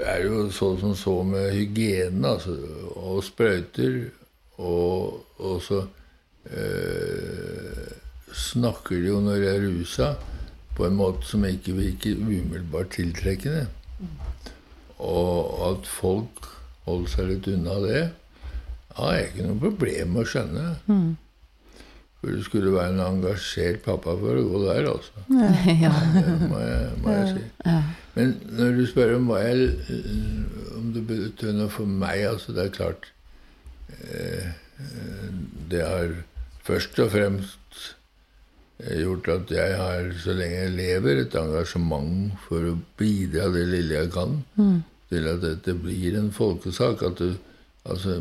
er 0.06 0.22
det 0.22 0.30
jo 0.30 0.44
sånn 0.54 0.78
som 0.84 0.94
så 0.98 1.16
med 1.26 1.50
hygiene 1.56 2.36
altså, 2.36 2.54
og 2.94 3.24
sprøyter. 3.26 4.04
Og, 4.62 5.24
og 5.42 5.56
så 5.66 5.80
øh, 6.46 7.88
snakker 8.38 9.02
de 9.02 9.10
jo 9.10 9.22
når 9.24 9.42
de 9.42 9.50
er 9.50 9.66
rusa, 9.66 10.12
på 10.78 10.86
en 10.86 10.98
måte 10.98 11.26
som 11.26 11.46
ikke 11.46 11.74
virker 11.78 12.22
umiddelbart 12.22 12.94
tiltrekkende. 12.94 13.66
Og 15.04 15.64
at 15.72 15.90
folk 15.90 16.48
holder 16.88 17.12
seg 17.12 17.30
litt 17.32 17.50
unna 17.52 17.80
det, 17.84 18.04
har 18.98 19.18
jeg 19.18 19.30
ikke 19.32 19.48
noe 19.48 19.62
problem 19.62 20.16
med 20.16 20.24
å 20.24 20.30
skjønne. 20.30 20.66
Mm. 20.88 21.12
For 22.22 22.38
du 22.38 22.44
skulle 22.46 22.72
være 22.72 22.94
en 22.94 23.02
engasjert 23.04 23.82
pappa 23.84 24.14
for 24.20 24.40
å 24.40 24.44
gå 24.48 24.62
der, 24.68 24.86
altså. 24.94 25.26
Ja. 25.84 25.92
Det 26.16 26.50
må 26.52 26.62
jeg, 26.62 26.92
må 27.04 27.16
jeg 27.18 27.32
si. 27.34 27.48
Ja. 27.66 27.80
Men 28.14 28.36
når 28.60 28.78
du 28.78 28.84
spør 28.88 29.16
om 29.18 29.26
hva 29.32 29.42
jeg 29.42 29.66
om 30.78 30.94
det 30.96 31.04
betyr 31.10 31.56
noe 31.58 31.72
for 31.74 31.90
meg 31.90 32.28
altså 32.30 32.54
Det 32.54 32.68
er 32.68 32.76
klart 32.76 33.08
eh, 34.06 34.52
Det 35.72 35.82
har 35.82 36.14
først 36.68 37.02
og 37.02 37.10
fremst 37.16 37.60
gjort 38.84 39.30
at 39.32 39.52
jeg 39.54 39.76
har, 39.80 40.10
så 40.20 40.34
lenge 40.36 40.58
jeg 40.58 40.72
lever, 40.76 41.22
et 41.22 41.36
engasjement 41.40 42.34
for 42.46 42.72
å 42.72 42.74
bidra 43.00 43.46
det 43.54 43.68
lille 43.70 44.02
jeg 44.02 44.10
kan. 44.12 44.42
Mm 44.60 44.82
til 45.14 45.30
at 45.30 45.44
dette 45.44 45.76
blir 45.78 46.18
en 46.20 46.32
folkesak. 46.34 47.04
At 47.06 47.22
du, 47.22 47.36
altså, 47.86 48.20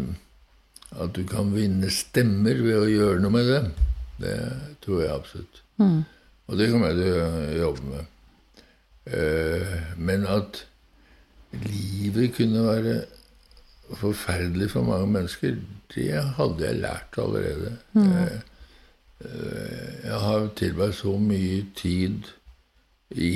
at 0.93 1.14
du 1.16 1.24
kan 1.28 1.53
vinne 1.55 1.90
stemmer 1.93 2.61
ved 2.62 2.78
å 2.78 2.90
gjøre 2.90 3.22
noe 3.24 3.34
med 3.34 3.49
det. 3.51 3.62
Det 4.22 4.36
tror 4.84 5.03
jeg 5.03 5.14
absolutt. 5.14 5.62
Mm. 5.80 6.03
Og 6.51 6.59
det 6.59 6.68
kommer 6.70 6.93
jeg 6.93 7.01
til 7.01 7.16
å 7.16 7.57
jobbe 7.62 7.88
med. 7.95 8.11
Uh, 9.03 9.72
men 9.99 10.28
at 10.30 10.62
livet 11.64 12.36
kunne 12.36 12.62
være 12.68 13.01
forferdelig 13.99 14.70
for 14.72 14.86
mange 14.86 15.09
mennesker, 15.11 15.57
det 15.95 16.22
hadde 16.38 16.64
jeg 16.64 16.82
lært 16.84 17.18
allerede. 17.18 17.74
Mm. 17.97 18.12
Jeg, 18.12 18.38
uh, 19.24 19.90
jeg 20.05 20.22
har 20.26 20.47
tilbrakt 20.61 21.01
så 21.01 21.16
mye 21.18 21.64
tid 21.78 22.30
i 23.12 23.34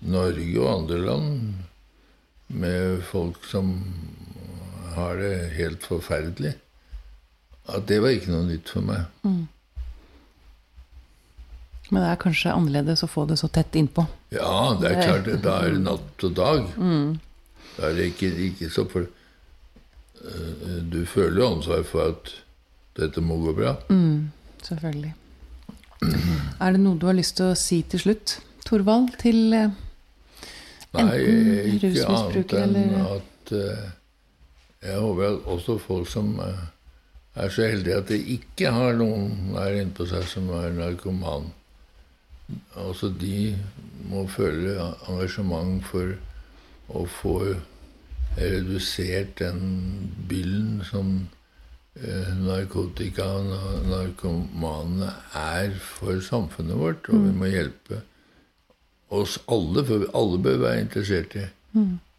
Norge 0.00 0.60
og 0.60 0.72
andre 0.74 0.98
land 1.04 1.30
med 2.50 3.02
folk 3.06 3.44
som 3.46 3.72
har 4.96 5.16
det 5.20 5.34
helt 5.54 5.86
forferdelig, 5.86 6.54
at 7.70 7.86
det 7.86 8.00
var 8.02 8.16
ikke 8.16 8.32
noe 8.32 8.48
nytt 8.48 8.70
for 8.72 8.82
meg. 8.84 9.06
Men 11.90 12.02
det 12.02 12.08
er 12.08 12.20
kanskje 12.22 12.54
annerledes 12.54 13.04
å 13.06 13.10
få 13.10 13.24
det 13.30 13.38
så 13.40 13.48
tett 13.50 13.74
innpå. 13.78 14.04
Ja, 14.34 14.74
det 14.80 14.90
er 14.90 15.00
klart, 15.02 15.30
da 15.42 15.56
er 15.64 15.74
det 15.74 15.82
natt 15.86 16.26
og 16.26 16.34
dag. 16.38 16.68
Da 17.76 17.88
er 17.88 17.96
det 17.98 18.10
ikke, 18.12 18.30
ikke 18.50 18.68
så 18.70 18.84
for 18.90 19.06
eh, 19.06 20.76
Du 20.90 21.00
føler 21.06 21.40
jo 21.40 21.48
ansvar 21.54 21.82
for 21.86 22.12
at 22.12 22.34
dette 22.98 23.22
må 23.24 23.38
gå 23.42 23.54
bra. 23.58 23.76
Selvfølgelig. 24.66 25.14
Er 26.00 26.74
det 26.74 26.80
noe 26.82 26.98
du 26.98 27.06
har 27.08 27.16
lyst 27.18 27.38
til 27.38 27.50
å 27.52 27.58
si 27.58 27.82
til 27.90 28.02
slutt, 28.02 28.38
Torvald? 28.66 29.14
Til 29.22 29.54
eh, 29.56 29.74
Nei, 30.96 31.18
ikke 31.76 32.06
annet 32.08 32.52
enn 32.58 32.76
eller- 32.76 33.16
at 33.16 33.52
uh, 33.54 33.88
Jeg 34.80 34.96
håper 34.98 35.26
at 35.28 35.48
også 35.54 35.76
folk 35.78 36.08
som 36.08 36.38
uh, 36.40 36.64
er 37.34 37.48
så 37.48 37.68
heldige 37.68 37.96
at 38.00 38.08
de 38.08 38.18
ikke 38.36 38.72
har 38.74 38.96
noen 38.98 39.52
der 39.54 39.80
inne 39.80 39.94
på 39.94 40.06
seg 40.10 40.24
som 40.26 40.48
er 40.56 40.72
narkoman, 40.74 41.52
også 42.74 43.12
de 43.20 43.54
må 44.10 44.24
føle 44.26 44.74
engasjement 45.08 45.84
for 45.86 46.16
å 46.90 47.04
få 47.20 47.36
redusert 48.38 49.38
den 49.38 49.60
byllen 50.30 50.80
som 50.86 51.12
eh, 51.94 52.32
narkotika 52.42 53.26
og 53.38 53.50
narkomanene 53.52 53.90
narkomane 53.92 55.10
er 55.38 55.74
for 55.82 56.20
samfunnet 56.24 56.78
vårt, 56.78 57.10
og 57.10 57.26
vi 57.28 57.34
må 57.36 57.50
hjelpe 57.50 58.02
oss 59.10 59.38
alle, 59.50 59.84
for 59.86 60.06
alle 60.14 60.38
bør 60.42 60.60
være 60.64 60.84
interessert 60.86 61.34
i 61.38 61.46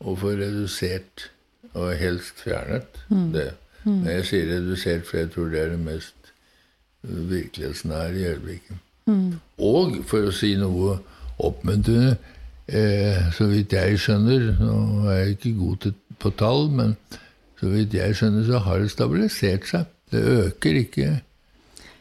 å 0.02 0.16
få 0.20 0.34
redusert 0.40 1.30
og 1.74 1.94
helst 2.00 2.42
fjernet 2.44 3.00
det. 3.34 3.52
Men 3.84 4.10
jeg 4.12 4.26
sier 4.30 4.50
redusert, 4.52 5.06
for 5.08 5.22
jeg 5.22 5.32
tror 5.34 5.50
det 5.52 5.62
er 5.62 5.70
det 5.74 5.80
mest 5.80 6.32
virkelighetsnære 7.02 8.20
i 8.20 8.28
øyeblikket. 8.30 8.78
Og 9.58 9.98
for 10.08 10.30
å 10.30 10.36
si 10.36 10.54
noe 10.60 11.00
oppmuntrende 11.42 12.14
eh, 12.70 13.32
Så 13.34 13.48
vidt 13.50 13.74
jeg 13.74 13.98
skjønner 14.00 14.44
Nå 14.62 14.76
er 15.10 15.18
jeg 15.18 15.32
ikke 15.36 15.54
god 15.58 15.80
til, 15.82 15.96
på 16.22 16.30
tall, 16.38 16.70
men 16.70 16.94
så 17.60 17.70
vidt 17.70 17.94
jeg 17.94 18.16
skjønner, 18.16 18.46
så 18.46 18.62
har 18.66 18.80
det 18.82 18.92
stabilisert 18.94 19.68
seg. 19.70 19.90
Det 20.12 20.22
øker 20.22 20.78
ikke. 20.80 21.10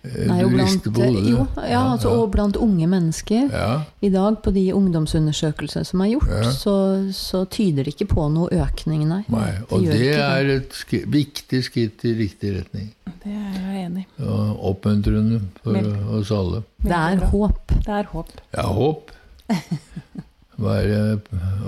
Eh, 0.01 0.25
Nei, 0.31 0.39
og 0.47 0.55
blant, 0.55 0.87
jo, 1.29 1.43
ja, 1.69 1.81
altså, 1.93 2.13
og 2.23 2.31
blant 2.33 2.57
unge 2.57 2.87
mennesker. 2.89 3.51
Ja. 3.53 3.83
I 4.01 4.09
dag, 4.09 4.39
på 4.41 4.53
de 4.55 4.63
ungdomsundersøkelsene 4.73 5.85
som 5.85 6.01
er 6.01 6.15
gjort, 6.15 6.31
så, 6.57 6.77
så 7.13 7.43
tyder 7.53 7.85
det 7.85 7.93
ikke 7.95 8.09
på 8.15 8.29
noe 8.33 8.49
økning, 8.65 9.03
nei. 9.11 9.21
Nei, 9.29 9.51
og 9.69 9.85
det 9.85 9.99
ikke 10.01 10.31
er 10.31 10.53
et 10.55 10.79
skri 10.79 11.03
viktig 11.11 11.61
skritt 11.67 12.07
i 12.09 12.15
riktig 12.17 12.55
retning. 12.57 12.89
Det 13.21 13.35
er 13.35 13.59
jeg 13.59 13.85
enig 13.91 14.07
i. 14.07 14.31
Oppmuntrende 14.71 15.43
for 15.61 15.77
Vel. 15.77 15.93
oss 16.17 16.33
alle. 16.33 16.63
Det 16.81 16.97
er 16.97 17.27
håp. 17.35 17.77
Det 17.77 17.95
er 17.99 18.11
håp. 18.15 18.33
Ja, 18.57 18.67
håp. 18.81 19.13
Være, 20.65 21.03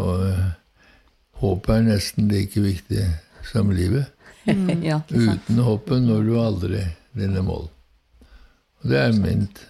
og 0.01 0.25
håp 1.43 1.69
er 1.75 1.85
nesten 1.85 2.33
like 2.33 2.65
viktig 2.65 3.05
som 3.53 3.73
livet. 3.77 4.09
ja, 4.47 5.03
ikke 5.05 5.27
sant? 5.29 5.45
Uten 5.45 5.63
håpet 5.69 6.03
når 6.09 6.27
du 6.27 6.35
aldri 6.41 6.83
dine 7.19 7.45
mål. 7.45 7.69
Og 8.83 8.91
det 8.91 8.99
er 8.99 9.13
mint. 9.17 9.63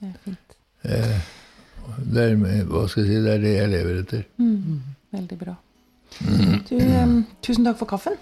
Det 0.00 0.08
er 0.08 0.18
fint. 0.24 0.56
Det 0.82 2.24
er, 2.24 2.34
hva 2.68 2.84
skal 2.90 3.04
jeg 3.04 3.08
si, 3.08 3.20
det 3.24 3.32
er 3.38 3.42
det 3.42 3.54
jeg 3.54 3.70
lever 3.72 4.02
etter. 4.02 4.24
Veldig 5.14 5.38
bra. 5.40 5.54
Du, 6.68 6.74
um, 6.76 7.14
tusen 7.44 7.64
takk 7.68 7.78
for 7.80 7.88
kaffen. 7.90 8.16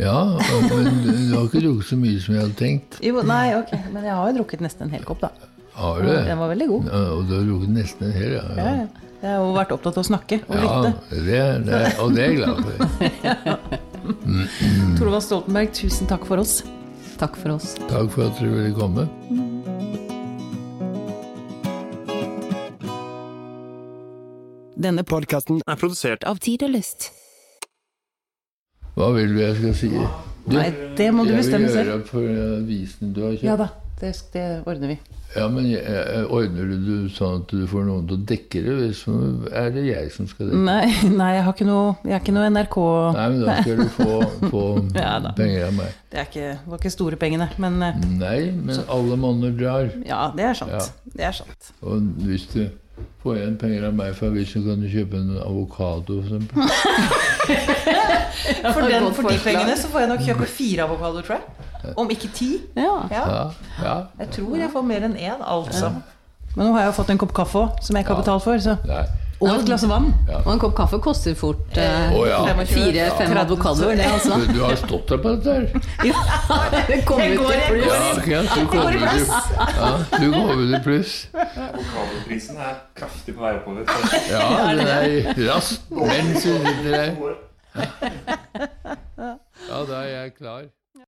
Ja, 0.00 0.16
men 0.36 0.98
du 1.00 1.10
har 1.32 1.46
ikke 1.46 1.62
drukket 1.64 1.88
så 1.88 1.96
mye 1.96 2.18
som 2.20 2.34
jeg 2.36 2.42
hadde 2.44 2.58
tenkt. 2.58 2.98
Jo, 3.04 3.22
nei, 3.24 3.54
ok, 3.56 3.72
men 3.94 4.04
jeg 4.04 4.12
har 4.18 4.28
jo 4.28 4.36
drukket 4.42 4.64
nesten 4.66 4.88
en 4.88 4.92
hel 4.92 5.06
kopp, 5.08 5.22
da. 5.24 5.30
Har 5.76 6.02
du? 6.04 6.10
Den 6.12 6.38
var 6.40 6.50
veldig 6.52 6.68
god. 6.72 6.90
Ja, 6.92 7.00
og 7.14 7.24
du 7.28 7.34
har 7.38 7.46
drukket 7.48 7.72
nesten 7.78 8.10
en 8.10 8.16
hel, 8.16 8.36
ja. 8.36 8.44
Ja, 8.56 8.66
ja. 8.66 8.76
ja. 8.84 9.02
Jeg 9.16 9.32
har 9.32 9.40
jo 9.40 9.52
vært 9.56 9.70
opptatt 9.72 9.96
av 9.96 10.02
å 10.04 10.06
snakke 10.10 10.36
og 10.44 10.52
Ja, 10.52 10.64
lytte. 10.84 11.20
det, 11.24 11.38
det, 11.64 11.78
og 12.04 12.12
det 12.12 12.26
er 12.26 12.28
jeg 12.28 12.38
glad 12.42 12.56
for. 12.60 12.74
Torvald 15.00 15.24
Stoltenberg, 15.24 15.72
tusen 15.74 16.10
takk 16.12 16.28
for 16.28 16.44
oss. 16.44 16.58
Takk 17.16 17.38
for 17.40 17.56
oss. 17.56 17.72
Takk 17.88 18.12
for 18.12 18.28
at 18.28 18.36
dere 18.36 18.52
ville 18.52 18.76
komme. 18.76 19.08
Denne 24.76 25.06
podkasten 25.08 25.62
er 25.64 25.76
produsert 25.80 26.24
av 26.28 26.36
Tid 26.44 26.60
og 26.66 26.74
Lyst. 26.74 27.08
Hva 28.96 29.08
vil 29.16 29.32
du 29.32 29.40
jeg 29.40 29.56
skal 29.56 29.72
si? 29.78 29.88
Du, 30.46 30.52
Nei, 30.52 30.68
det 30.98 31.06
må 31.16 31.24
du 31.24 31.32
bestemme 31.32 31.70
selv. 31.72 31.78
Jeg 31.78 31.86
vil 31.86 31.92
gjøre 31.94 32.04
for 32.10 32.42
avisen 32.58 33.14
du 33.16 33.22
har 33.24 33.32
kjøpt. 33.32 33.46
Ja 33.48 33.56
da, 33.56 33.68
det, 34.02 34.12
det 34.34 34.44
ordner 34.68 34.92
vi. 34.92 34.98
Ja, 35.32 35.46
men 35.52 35.66
jeg, 35.70 35.80
jeg, 35.80 36.28
ordner 36.28 36.68
du 36.68 36.76
det 36.84 36.98
sånn 37.16 37.40
at 37.40 37.48
du 37.56 37.64
får 37.72 37.88
noen 37.88 38.04
til 38.08 38.18
å 38.18 38.28
dekke 38.28 38.64
det? 38.68 38.76
Hvis, 38.82 39.02
er 39.48 39.72
det 39.72 39.88
jeg 39.88 40.12
som 40.12 40.28
skal 40.28 40.50
dekke 40.50 40.60
det? 40.60 40.68
Nei, 40.68 41.10
nei 41.22 41.32
jeg 41.38 41.48
har 41.48 41.56
ikke 41.56 41.70
noe, 41.72 41.90
jeg 42.04 42.18
er 42.18 42.22
ikke 42.22 42.36
noe 42.36 42.52
NRK 42.52 42.80
Nei, 43.16 43.26
men 43.32 43.42
da 43.48 43.58
skal 43.58 43.80
du 43.80 43.90
få, 43.96 44.22
få 44.44 44.64
Ja 45.02 45.18
da. 45.24 45.36
penger 45.40 45.70
av 45.70 45.76
meg. 45.80 46.00
Det 46.12 46.20
er 46.20 46.30
ikke, 46.30 46.54
var 46.68 46.84
ikke 46.84 46.98
store 47.00 47.24
pengene, 47.24 47.48
men 47.64 47.80
eh, 47.80 48.02
Nei, 48.20 48.38
men 48.60 48.88
alle 48.92 49.20
monner 49.24 49.56
drar. 49.56 49.88
ja, 50.04 50.26
det 50.36 50.50
er 50.52 50.64
sant. 50.66 50.76
Ja. 50.76 51.12
Det 51.16 51.30
er 51.32 51.40
sant. 51.44 51.72
Og 51.80 52.12
hvis 52.28 52.50
du 52.52 52.66
får 53.22 53.36
igjen 53.36 53.56
penger 53.60 53.86
av 53.88 53.94
meg 53.98 54.14
for 54.16 54.30
avisen, 54.30 54.64
kan 54.66 54.80
du 54.80 54.88
kjøpe 54.88 55.18
en 55.20 55.34
avokado, 55.42 56.20
for 56.22 56.36
eksempel. 56.36 56.56
For, 58.74 58.80
den, 58.82 59.04
for 59.14 59.30
de 59.30 59.38
pengene 59.42 59.74
så 59.78 59.88
får 59.90 60.02
jeg 60.02 60.08
nok 60.10 60.22
kjøpe 60.26 60.46
fire 60.50 60.84
avokadoer, 60.84 61.22
tror 61.26 61.36
jeg. 61.38 61.94
Om 61.98 62.10
ikke 62.12 62.28
ti. 62.34 62.48
Ja. 62.76 62.94
Ja. 63.10 63.22
Ja, 63.30 63.44
ja. 63.82 63.94
Jeg 64.20 64.28
tror 64.34 64.56
jeg 64.60 64.70
får 64.72 64.84
mer 64.86 65.06
enn 65.08 65.14
én, 65.16 65.40
altså. 65.40 65.92
Men 66.56 66.66
nå 66.66 66.72
har 66.74 66.84
jeg 66.84 66.90
jo 66.90 66.96
fått 66.98 67.12
en 67.14 67.20
kopp 67.22 67.32
kaffe 67.36 67.62
òg, 67.62 67.80
som 67.84 67.96
jeg 67.96 68.04
ikke 68.04 68.14
har 68.14 68.22
betalt 68.22 68.44
for. 68.44 68.60
Så. 68.62 68.76
Nei. 68.88 69.04
Og 69.36 69.50
et 69.52 69.66
glass 69.68 69.82
vann. 69.88 70.06
Og 70.44 70.46
en 70.52 70.60
kopp 70.60 70.72
kaffe 70.78 70.98
koster 71.04 71.34
fort 71.36 71.76
eh, 71.76 72.14
oh, 72.16 72.24
ja. 72.24 72.38
25, 72.46 72.70
fire-fem 72.70 73.32
30, 73.34 73.40
avokadoer, 73.42 73.96
det, 73.98 74.06
altså. 74.08 74.38
Du, 74.46 74.52
du 74.54 74.62
har 74.64 74.76
stått 74.80 75.10
der 75.12 75.20
på 75.20 75.32
dette 75.34 75.52
her? 75.52 75.66
Det 76.88 77.00
kom 77.08 77.20
Jeg 77.20 77.36
går, 77.36 77.52
pluss. 77.68 77.86
Ja, 77.86 77.92
ja, 77.92 78.06
du 78.16 78.30
ja, 78.32 79.90
du 80.16 80.32
kommer 80.32 80.64
til 80.72 80.80
pluss. 80.86 81.12
Avokadoprisen 81.34 82.56
er 82.56 82.80
kraftig 82.96 83.36
på 83.36 83.44
vei 83.44 83.52
oppover. 83.58 83.84
Ja, 84.30 84.48
det 84.80 84.88
er 84.96 85.44
raskt 85.50 85.92
mens 85.92 86.40
du 86.40 86.56
sitter 86.56 86.90
der. 86.96 87.36
Ja, 89.66 89.84
da 89.84 90.00
er 90.00 90.10
jeg 90.14 90.34
klar. 90.40 90.64